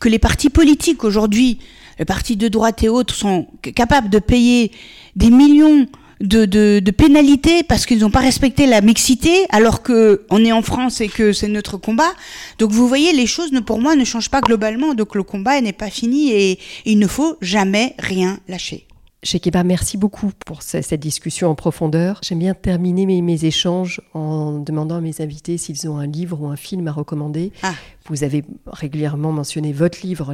que 0.01 0.09
les 0.09 0.19
partis 0.19 0.51
politiques 0.51 1.05
aujourd'hui, 1.05 1.59
les 1.99 2.05
partis 2.05 2.37
de 2.37 2.49
droite 2.49 2.83
et 2.83 2.89
autres, 2.89 3.15
sont 3.15 3.49
capables 3.75 4.09
de 4.09 4.19
payer 4.19 4.73
des 5.17 5.31
millions 5.31 5.87
de, 6.21 6.45
de, 6.45 6.81
de 6.81 6.91
pénalités 6.91 7.63
parce 7.63 7.87
qu'ils 7.87 8.01
n'ont 8.01 8.11
pas 8.11 8.21
respecté 8.21 8.67
la 8.67 8.81
mixité 8.81 9.47
alors 9.51 9.83
que 9.83 10.25
on 10.31 10.45
est 10.45 10.53
en 10.53 10.63
France 10.63 11.01
et 11.01 11.09
que 11.09 11.33
c'est 11.33 11.49
notre 11.49 11.77
combat. 11.77 12.13
Donc 12.59 12.71
vous 12.71 12.89
voyez, 12.89 13.13
les 13.13 13.27
choses 13.27 13.53
ne, 13.53 13.61
pour 13.61 13.81
moi 13.81 13.95
ne 13.95 14.05
changent 14.05 14.31
pas 14.31 14.41
globalement. 14.41 14.95
Donc 14.95 15.15
le 15.15 15.23
combat 15.23 15.61
n'est 15.61 15.73
pas 15.73 15.91
fini 15.91 16.31
et, 16.31 16.51
et 16.53 16.59
il 16.87 16.99
ne 16.99 17.07
faut 17.07 17.37
jamais 17.41 17.95
rien 17.99 18.41
lâcher. 18.49 18.88
Shekeba, 19.25 19.65
merci 19.65 19.99
beaucoup 19.99 20.31
pour 20.47 20.63
cette 20.63 20.95
discussion 20.95 21.49
en 21.49 21.57
profondeur. 21.57 22.21
J'aime 22.23 22.39
bien 22.39 22.55
terminer 22.55 23.05
mes, 23.05 23.21
mes, 23.21 23.45
échanges 23.45 24.01
en 24.15 24.61
demandant 24.61 24.97
à 24.97 25.01
mes 25.01 25.21
invités 25.21 25.59
s'ils 25.59 25.89
ont 25.89 25.99
un 25.99 26.07
livre 26.07 26.41
ou 26.41 26.47
un 26.47 26.55
film 26.55 26.87
à 26.87 26.93
recommander. 26.93 27.51
Ah. 27.65 27.75
Vous 28.07 28.23
avez 28.23 28.45
régulièrement 28.67 29.33
mentionné 29.33 29.73
votre 29.73 30.07
livre, 30.07 30.33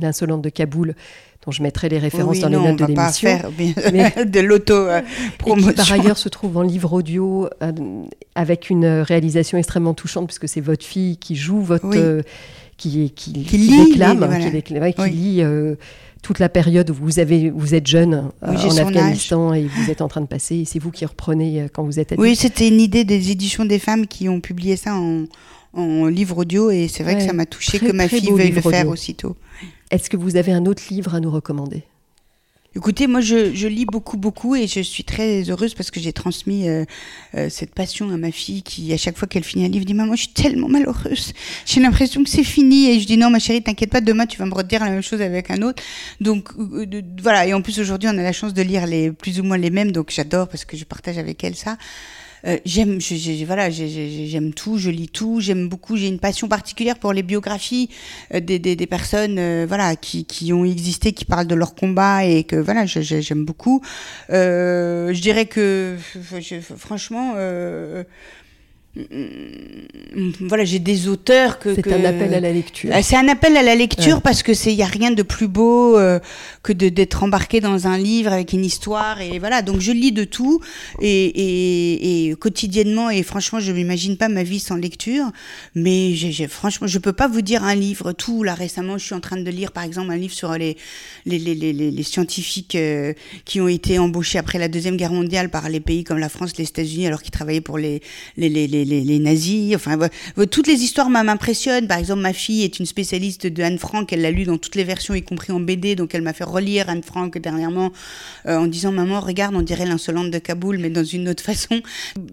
L'insolente 0.00 0.42
de 0.42 0.50
Kaboul, 0.50 0.94
dont 1.46 1.50
je 1.50 1.62
mettrai 1.62 1.88
les 1.88 1.98
références 1.98 2.36
oui, 2.36 2.42
dans 2.42 2.50
non, 2.50 2.62
les 2.62 2.72
notes 2.72 2.80
de 2.80 2.86
l'émission. 2.86 3.30
de 4.26 4.40
l'auto-promotion. 4.40 5.70
qui 5.70 5.74
par 5.74 5.92
ailleurs 5.92 6.18
se 6.18 6.28
trouve 6.28 6.58
en 6.58 6.62
livre 6.62 6.92
audio 6.92 7.48
euh, 7.62 7.72
avec 8.34 8.68
une 8.68 8.86
réalisation 8.86 9.56
extrêmement 9.56 9.94
touchante, 9.94 10.26
puisque 10.26 10.46
c'est 10.46 10.60
votre 10.60 10.84
fille 10.84 11.16
qui 11.16 11.36
joue 11.36 11.60
votre. 11.60 11.86
Oui. 11.86 11.96
Euh, 11.96 12.22
qui, 12.76 13.10
qui, 13.16 13.32
qui, 13.32 13.44
qui 13.44 13.56
lit, 13.56 13.86
déclame, 13.86 14.20
les, 14.20 14.26
voilà. 14.26 14.44
qui, 14.44 14.50
déclame, 14.50 14.92
qui 14.92 15.00
oui. 15.00 15.10
lit 15.10 15.42
euh, 15.42 15.76
toute 16.22 16.38
la 16.38 16.48
période 16.48 16.90
où 16.90 16.94
vous, 16.94 17.18
avez, 17.18 17.50
vous 17.50 17.74
êtes 17.74 17.86
jeune 17.86 18.30
euh, 18.42 18.48
oui, 18.48 18.56
en 18.56 18.76
Afghanistan 18.78 19.52
âge. 19.52 19.58
et 19.58 19.66
vous 19.68 19.90
êtes 19.90 20.00
en 20.00 20.08
train 20.08 20.20
de 20.20 20.26
passer. 20.26 20.64
C'est 20.66 20.78
vous 20.78 20.90
qui 20.90 21.04
reprenez 21.04 21.62
euh, 21.62 21.68
quand 21.72 21.84
vous 21.84 22.00
êtes 22.00 22.12
adulte. 22.12 22.20
Oui, 22.28 22.36
c'était 22.36 22.68
une 22.68 22.80
idée 22.80 23.04
des 23.04 23.30
éditions 23.30 23.64
des 23.64 23.78
femmes 23.78 24.06
qui 24.06 24.28
ont 24.28 24.40
publié 24.40 24.76
ça 24.76 24.94
en, 24.94 25.24
en 25.74 26.06
livre 26.06 26.38
audio 26.38 26.70
et 26.70 26.88
c'est 26.88 27.02
vrai 27.02 27.14
ouais, 27.14 27.20
que 27.20 27.26
ça 27.26 27.32
m'a 27.32 27.46
touché 27.46 27.78
que 27.78 27.92
ma 27.92 28.08
fille 28.08 28.30
veuille 28.30 28.50
le 28.50 28.60
faire 28.60 28.82
audio. 28.82 28.92
aussitôt. 28.92 29.36
Est-ce 29.90 30.10
que 30.10 30.16
vous 30.16 30.36
avez 30.36 30.52
un 30.52 30.66
autre 30.66 30.82
livre 30.90 31.14
à 31.14 31.20
nous 31.20 31.30
recommander? 31.30 31.84
Écoutez, 32.76 33.06
moi 33.06 33.22
je, 33.22 33.54
je, 33.54 33.68
lis 33.68 33.86
beaucoup, 33.86 34.18
beaucoup 34.18 34.54
et 34.54 34.66
je 34.66 34.80
suis 34.80 35.02
très 35.02 35.48
heureuse 35.48 35.72
parce 35.72 35.90
que 35.90 35.98
j'ai 35.98 36.12
transmis 36.12 36.68
euh, 36.68 36.84
euh, 37.34 37.48
cette 37.48 37.74
passion 37.74 38.10
à 38.10 38.18
ma 38.18 38.30
fille 38.30 38.62
qui, 38.62 38.92
à 38.92 38.98
chaque 38.98 39.16
fois 39.16 39.26
qu'elle 39.26 39.44
finit 39.44 39.64
un 39.64 39.68
livre, 39.68 39.86
dit 39.86 39.94
Maman, 39.94 40.14
je 40.14 40.24
suis 40.24 40.32
tellement 40.34 40.68
malheureuse. 40.68 41.32
J'ai 41.64 41.80
l'impression 41.80 42.22
que 42.22 42.28
c'est 42.28 42.44
fini. 42.44 42.90
Et 42.90 43.00
je 43.00 43.06
dis 43.06 43.16
Non, 43.16 43.30
ma 43.30 43.38
chérie, 43.38 43.62
t'inquiète 43.62 43.88
pas, 43.88 44.02
demain 44.02 44.26
tu 44.26 44.36
vas 44.36 44.44
me 44.44 44.52
redire 44.52 44.84
la 44.84 44.90
même 44.90 45.02
chose 45.02 45.22
avec 45.22 45.50
un 45.50 45.62
autre. 45.62 45.82
Donc 46.20 46.50
euh, 46.58 46.84
de, 46.84 47.02
voilà. 47.22 47.46
Et 47.46 47.54
en 47.54 47.62
plus, 47.62 47.80
aujourd'hui, 47.80 48.10
on 48.12 48.18
a 48.18 48.22
la 48.22 48.32
chance 48.32 48.52
de 48.52 48.60
lire 48.60 48.86
les, 48.86 49.10
plus 49.10 49.40
ou 49.40 49.42
moins 49.42 49.56
les 49.56 49.70
mêmes. 49.70 49.90
Donc 49.90 50.10
j'adore 50.10 50.46
parce 50.46 50.66
que 50.66 50.76
je 50.76 50.84
partage 50.84 51.16
avec 51.16 51.42
elle 51.44 51.56
ça. 51.56 51.78
Euh, 52.46 52.58
j'aime, 52.64 52.98
voilà, 53.46 53.70
j'aime 53.70 54.52
tout, 54.54 54.78
je 54.78 54.90
lis 54.90 55.08
tout, 55.08 55.40
j'aime 55.40 55.68
beaucoup, 55.68 55.96
j'ai 55.96 56.08
une 56.08 56.20
passion 56.20 56.48
particulière 56.48 56.98
pour 56.98 57.12
les 57.12 57.22
biographies 57.22 57.90
euh, 58.34 58.40
des, 58.40 58.58
des, 58.58 58.76
des, 58.76 58.86
personnes, 58.86 59.38
euh, 59.38 59.66
voilà, 59.66 59.96
qui, 59.96 60.24
qui 60.24 60.52
ont 60.52 60.64
existé, 60.64 61.12
qui 61.12 61.24
parlent 61.24 61.46
de 61.46 61.54
leur 61.54 61.74
combat 61.74 62.24
et 62.24 62.44
que 62.44 62.56
voilà, 62.56 62.86
j'aime 62.86 63.44
beaucoup. 63.44 63.82
je 64.28 65.20
dirais 65.20 65.46
que, 65.46 65.96
franchement. 66.76 67.34
Mm, 67.34 68.04
voilà, 70.40 70.64
j'ai 70.64 70.78
des 70.78 71.08
auteurs 71.08 71.58
que. 71.58 71.74
C'est 71.74 71.92
un 71.92 72.04
appel 72.04 72.32
à 72.32 72.40
la 72.40 72.52
lecture. 72.52 72.90
Euh, 72.92 73.00
c'est 73.02 73.16
un 73.16 73.28
appel 73.28 73.56
à 73.56 73.62
la 73.62 73.74
lecture 73.74 74.22
parce 74.22 74.42
que 74.42 74.54
c'est, 74.54 74.72
il 74.72 74.78
y 74.78 74.82
a 74.82 74.86
rien 74.86 75.10
de 75.10 75.22
plus 75.22 75.48
beau 75.48 75.98
euh, 75.98 76.18
que 76.62 76.72
d'être 76.72 77.22
embarqué 77.22 77.60
dans 77.60 77.86
un 77.86 77.98
livre 77.98 78.32
avec 78.32 78.52
une 78.52 78.64
histoire 78.64 79.20
et 79.20 79.38
voilà. 79.38 79.60
Donc 79.60 79.80
je 79.80 79.92
lis 79.92 80.12
de 80.12 80.24
tout 80.24 80.60
et, 81.02 81.26
et, 81.26 82.28
et 82.28 82.34
quotidiennement 82.36 83.10
et 83.10 83.22
franchement, 83.22 83.60
je 83.60 83.70
m'imagine 83.72 84.16
pas 84.16 84.28
ma 84.28 84.42
vie 84.42 84.60
sans 84.60 84.76
lecture. 84.76 85.26
Mais 85.74 86.14
j'ai, 86.14 86.48
franchement, 86.48 86.86
je 86.86 86.98
peux 86.98 87.12
pas 87.12 87.28
vous 87.28 87.42
dire 87.42 87.64
un 87.64 87.74
livre. 87.74 88.12
Tout 88.12 88.42
là 88.42 88.54
récemment, 88.54 88.96
je 88.96 89.04
suis 89.04 89.14
en 89.14 89.20
train 89.20 89.36
de 89.36 89.50
lire 89.50 89.72
par 89.72 89.84
exemple 89.84 90.10
un 90.10 90.16
livre 90.16 90.34
sur 90.34 90.52
les 90.52 90.76
les, 91.26 91.38
les, 91.38 91.54
les, 91.54 91.72
les 91.72 92.02
scientifiques 92.02 92.76
euh, 92.76 93.12
qui 93.44 93.60
ont 93.60 93.68
été 93.68 93.98
embauchés 93.98 94.38
après 94.38 94.58
la 94.58 94.68
deuxième 94.68 94.96
guerre 94.96 95.12
mondiale 95.12 95.50
par 95.50 95.68
les 95.68 95.80
pays 95.80 96.04
comme 96.04 96.18
la 96.18 96.30
France, 96.30 96.56
les 96.56 96.64
États-Unis, 96.64 97.06
alors 97.06 97.20
qu'ils 97.20 97.32
travaillaient 97.32 97.60
pour 97.60 97.76
les 97.76 98.00
les, 98.38 98.48
les 98.48 98.85
les, 98.86 99.18
nazis. 99.18 99.74
Enfin, 99.74 99.98
toutes 100.50 100.66
les 100.66 100.82
histoires 100.82 101.10
m'impressionnent. 101.10 101.86
Par 101.86 101.98
exemple, 101.98 102.20
ma 102.20 102.32
fille 102.32 102.62
est 102.62 102.78
une 102.78 102.86
spécialiste 102.86 103.46
de 103.46 103.62
Anne 103.62 103.78
Frank. 103.78 104.12
Elle 104.12 104.22
l'a 104.22 104.30
lu 104.30 104.44
dans 104.44 104.58
toutes 104.58 104.74
les 104.74 104.84
versions, 104.84 105.14
y 105.14 105.22
compris 105.22 105.52
en 105.52 105.60
BD. 105.60 105.94
Donc, 105.96 106.14
elle 106.14 106.22
m'a 106.22 106.32
fait 106.32 106.44
relire 106.44 106.88
Anne 106.88 107.02
Frank 107.02 107.36
dernièrement 107.38 107.92
euh, 108.46 108.58
en 108.58 108.66
disant 108.66 108.92
Maman, 108.92 109.20
regarde, 109.20 109.54
on 109.54 109.62
dirait 109.62 109.86
l'insolente 109.86 110.30
de 110.30 110.38
Kaboul, 110.38 110.78
mais 110.78 110.90
dans 110.90 111.04
une 111.04 111.28
autre 111.28 111.42
façon. 111.44 111.82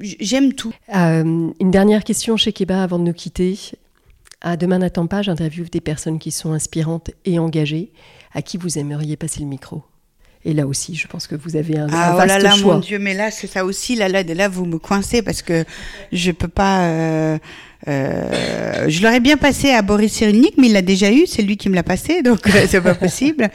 J'aime 0.02 0.54
tout. 0.54 0.74
Euh, 0.96 1.50
une 1.60 1.72
dernière 1.72 2.04
question 2.04 2.38
chez 2.38 2.54
Keba 2.54 2.84
avant 2.84 3.00
de 3.00 3.04
nous 3.04 3.14
quitter. 3.14 3.58
À 4.42 4.58
Demain 4.58 4.80
n'attend 4.80 5.08
pas, 5.08 5.22
j'interviewe 5.22 5.70
des 5.70 5.82
personnes 5.82 6.20
qui 6.20 6.32
sont 6.32 6.52
inspirantes 6.52 7.12
et 7.26 7.40
engagées. 7.40 7.92
À 8.34 8.42
qui 8.42 8.58
vous 8.58 8.78
aimeriez 8.78 9.16
passer 9.16 9.40
le 9.40 9.46
micro? 9.46 9.84
Et 10.46 10.54
là 10.54 10.68
aussi, 10.68 10.96
je 10.96 11.08
pense 11.08 11.28
que 11.28 11.36
vous 11.36 11.56
avez 11.56 11.78
un, 11.78 11.88
ah, 11.92 12.16
vaste 12.16 12.24
oh 12.24 12.28
là 12.28 12.40
là, 12.40 12.58
mon 12.58 12.80
Dieu, 12.80 13.00
mais 13.00 13.14
là, 13.14 13.32
c'est 13.32 13.48
ça 13.48 13.64
aussi. 13.64 13.96
Là, 13.96 14.10
là, 14.10 14.24
là, 14.24 14.50
vous 14.50 14.66
me 14.66 14.78
coincez 14.78 15.22
parce 15.22 15.42
que 15.42 15.64
je 16.12 16.32
peux 16.32 16.50
pas. 16.50 16.88
Euh, 16.88 17.38
euh, 17.88 18.86
je 18.90 19.04
l'aurais 19.04 19.22
bien 19.22 19.38
passé 19.38 19.72
à 19.72 19.82
Boris 19.82 20.12
Cyrulnik, 20.12 20.56
mais 20.58 20.68
il 20.68 20.74
l'a 20.74 20.82
déjà 20.82 21.12
eu. 21.12 21.26
C'est 21.28 21.44
lui 21.44 21.56
qui 21.56 21.70
me 21.70 21.76
l'a 21.76 21.84
passé, 21.84 22.22
donc 22.24 22.46
euh, 22.48 22.66
c'est 22.68 22.82
pas 22.82 22.96
possible. 22.96 23.50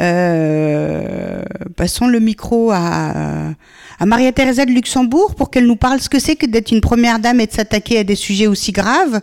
Euh, 0.00 1.42
passons 1.76 2.06
le 2.06 2.18
micro 2.18 2.70
à, 2.72 3.52
à 3.98 4.06
Maria 4.06 4.32
Teresa 4.32 4.64
de 4.64 4.72
Luxembourg 4.72 5.34
pour 5.34 5.50
qu'elle 5.50 5.66
nous 5.66 5.76
parle 5.76 6.00
ce 6.00 6.08
que 6.08 6.18
c'est 6.18 6.36
que 6.36 6.46
d'être 6.46 6.72
une 6.72 6.80
première 6.80 7.18
dame 7.18 7.40
et 7.40 7.46
de 7.46 7.52
s'attaquer 7.52 7.98
à 7.98 8.04
des 8.04 8.16
sujets 8.16 8.46
aussi 8.46 8.72
graves. 8.72 9.20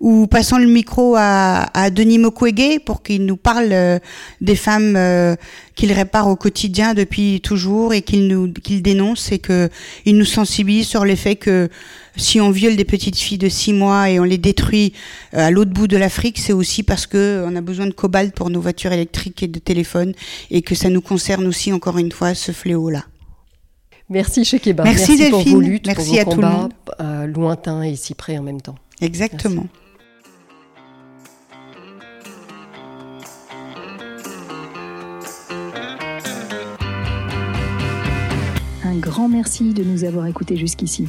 Ou 0.00 0.26
passons 0.26 0.58
le 0.58 0.66
micro 0.66 1.16
à, 1.16 1.70
à 1.72 1.88
Denis 1.90 2.18
Mukwege 2.18 2.80
pour 2.84 3.02
qu'il 3.02 3.24
nous 3.24 3.36
parle 3.36 3.68
euh, 3.72 3.98
des 4.42 4.56
femmes 4.56 4.94
euh, 4.96 5.36
qu'il 5.74 5.92
répare 5.92 6.28
au 6.28 6.36
quotidien 6.36 6.92
depuis 6.92 7.40
toujours 7.40 7.94
et 7.94 8.02
qu'il 8.02 8.28
nous 8.28 8.52
qu'il 8.52 8.82
dénonce 8.82 9.32
et 9.32 9.38
que 9.38 9.70
il 10.04 10.18
nous 10.18 10.26
sensibilise 10.26 10.86
sur 10.86 11.06
le 11.06 11.16
fait 11.16 11.36
que 11.36 11.70
si 12.16 12.40
on 12.40 12.50
viole 12.50 12.76
des 12.76 12.84
petites 12.84 13.16
filles 13.16 13.38
de 13.38 13.48
six 13.48 13.72
mois 13.72 14.10
et 14.10 14.18
on 14.18 14.24
les 14.24 14.38
détruit 14.38 14.92
euh, 15.34 15.46
à 15.46 15.50
l'autre 15.50 15.70
bout 15.70 15.86
de 15.86 15.96
l'Afrique, 15.96 16.38
c'est 16.38 16.52
aussi 16.52 16.82
parce 16.82 17.06
que 17.06 17.44
on 17.46 17.54
a 17.56 17.60
besoin 17.60 17.86
de 17.86 17.92
cobalt 17.92 18.34
pour 18.34 18.50
nos 18.50 18.60
voitures 18.60 18.92
électriques 18.92 19.42
et 19.42 19.48
de 19.48 19.58
téléphones 19.58 20.12
et 20.50 20.62
que 20.62 20.74
ça 20.74 20.88
nous 20.88 21.00
concerne 21.00 21.46
aussi 21.46 21.72
encore 21.72 21.98
une 21.98 22.12
fois 22.12 22.34
ce 22.34 22.52
fléau 22.52 22.90
là. 22.90 23.04
Merci 24.08 24.44
Chekeba. 24.44 24.84
Merci, 24.84 25.16
Merci 25.18 25.30
pour 25.30 25.42
vos 25.42 25.60
luttes, 25.60 25.86
Merci 25.86 26.10
pour 26.10 26.14
vos 26.14 26.20
à 26.20 26.24
combats, 26.24 26.48
tout 26.48 26.56
le 26.56 26.60
monde. 26.62 26.72
Euh, 27.00 27.26
lointains 27.26 27.82
et 27.82 27.96
si 27.96 28.14
près 28.14 28.38
en 28.38 28.42
même 28.42 28.60
temps. 28.60 28.76
Exactement. 29.00 29.64
Merci. 29.64 29.86
Un 38.84 38.98
grand 38.98 39.28
merci 39.28 39.74
de 39.74 39.82
nous 39.82 40.04
avoir 40.04 40.26
écoutés 40.26 40.56
jusqu'ici. 40.56 41.08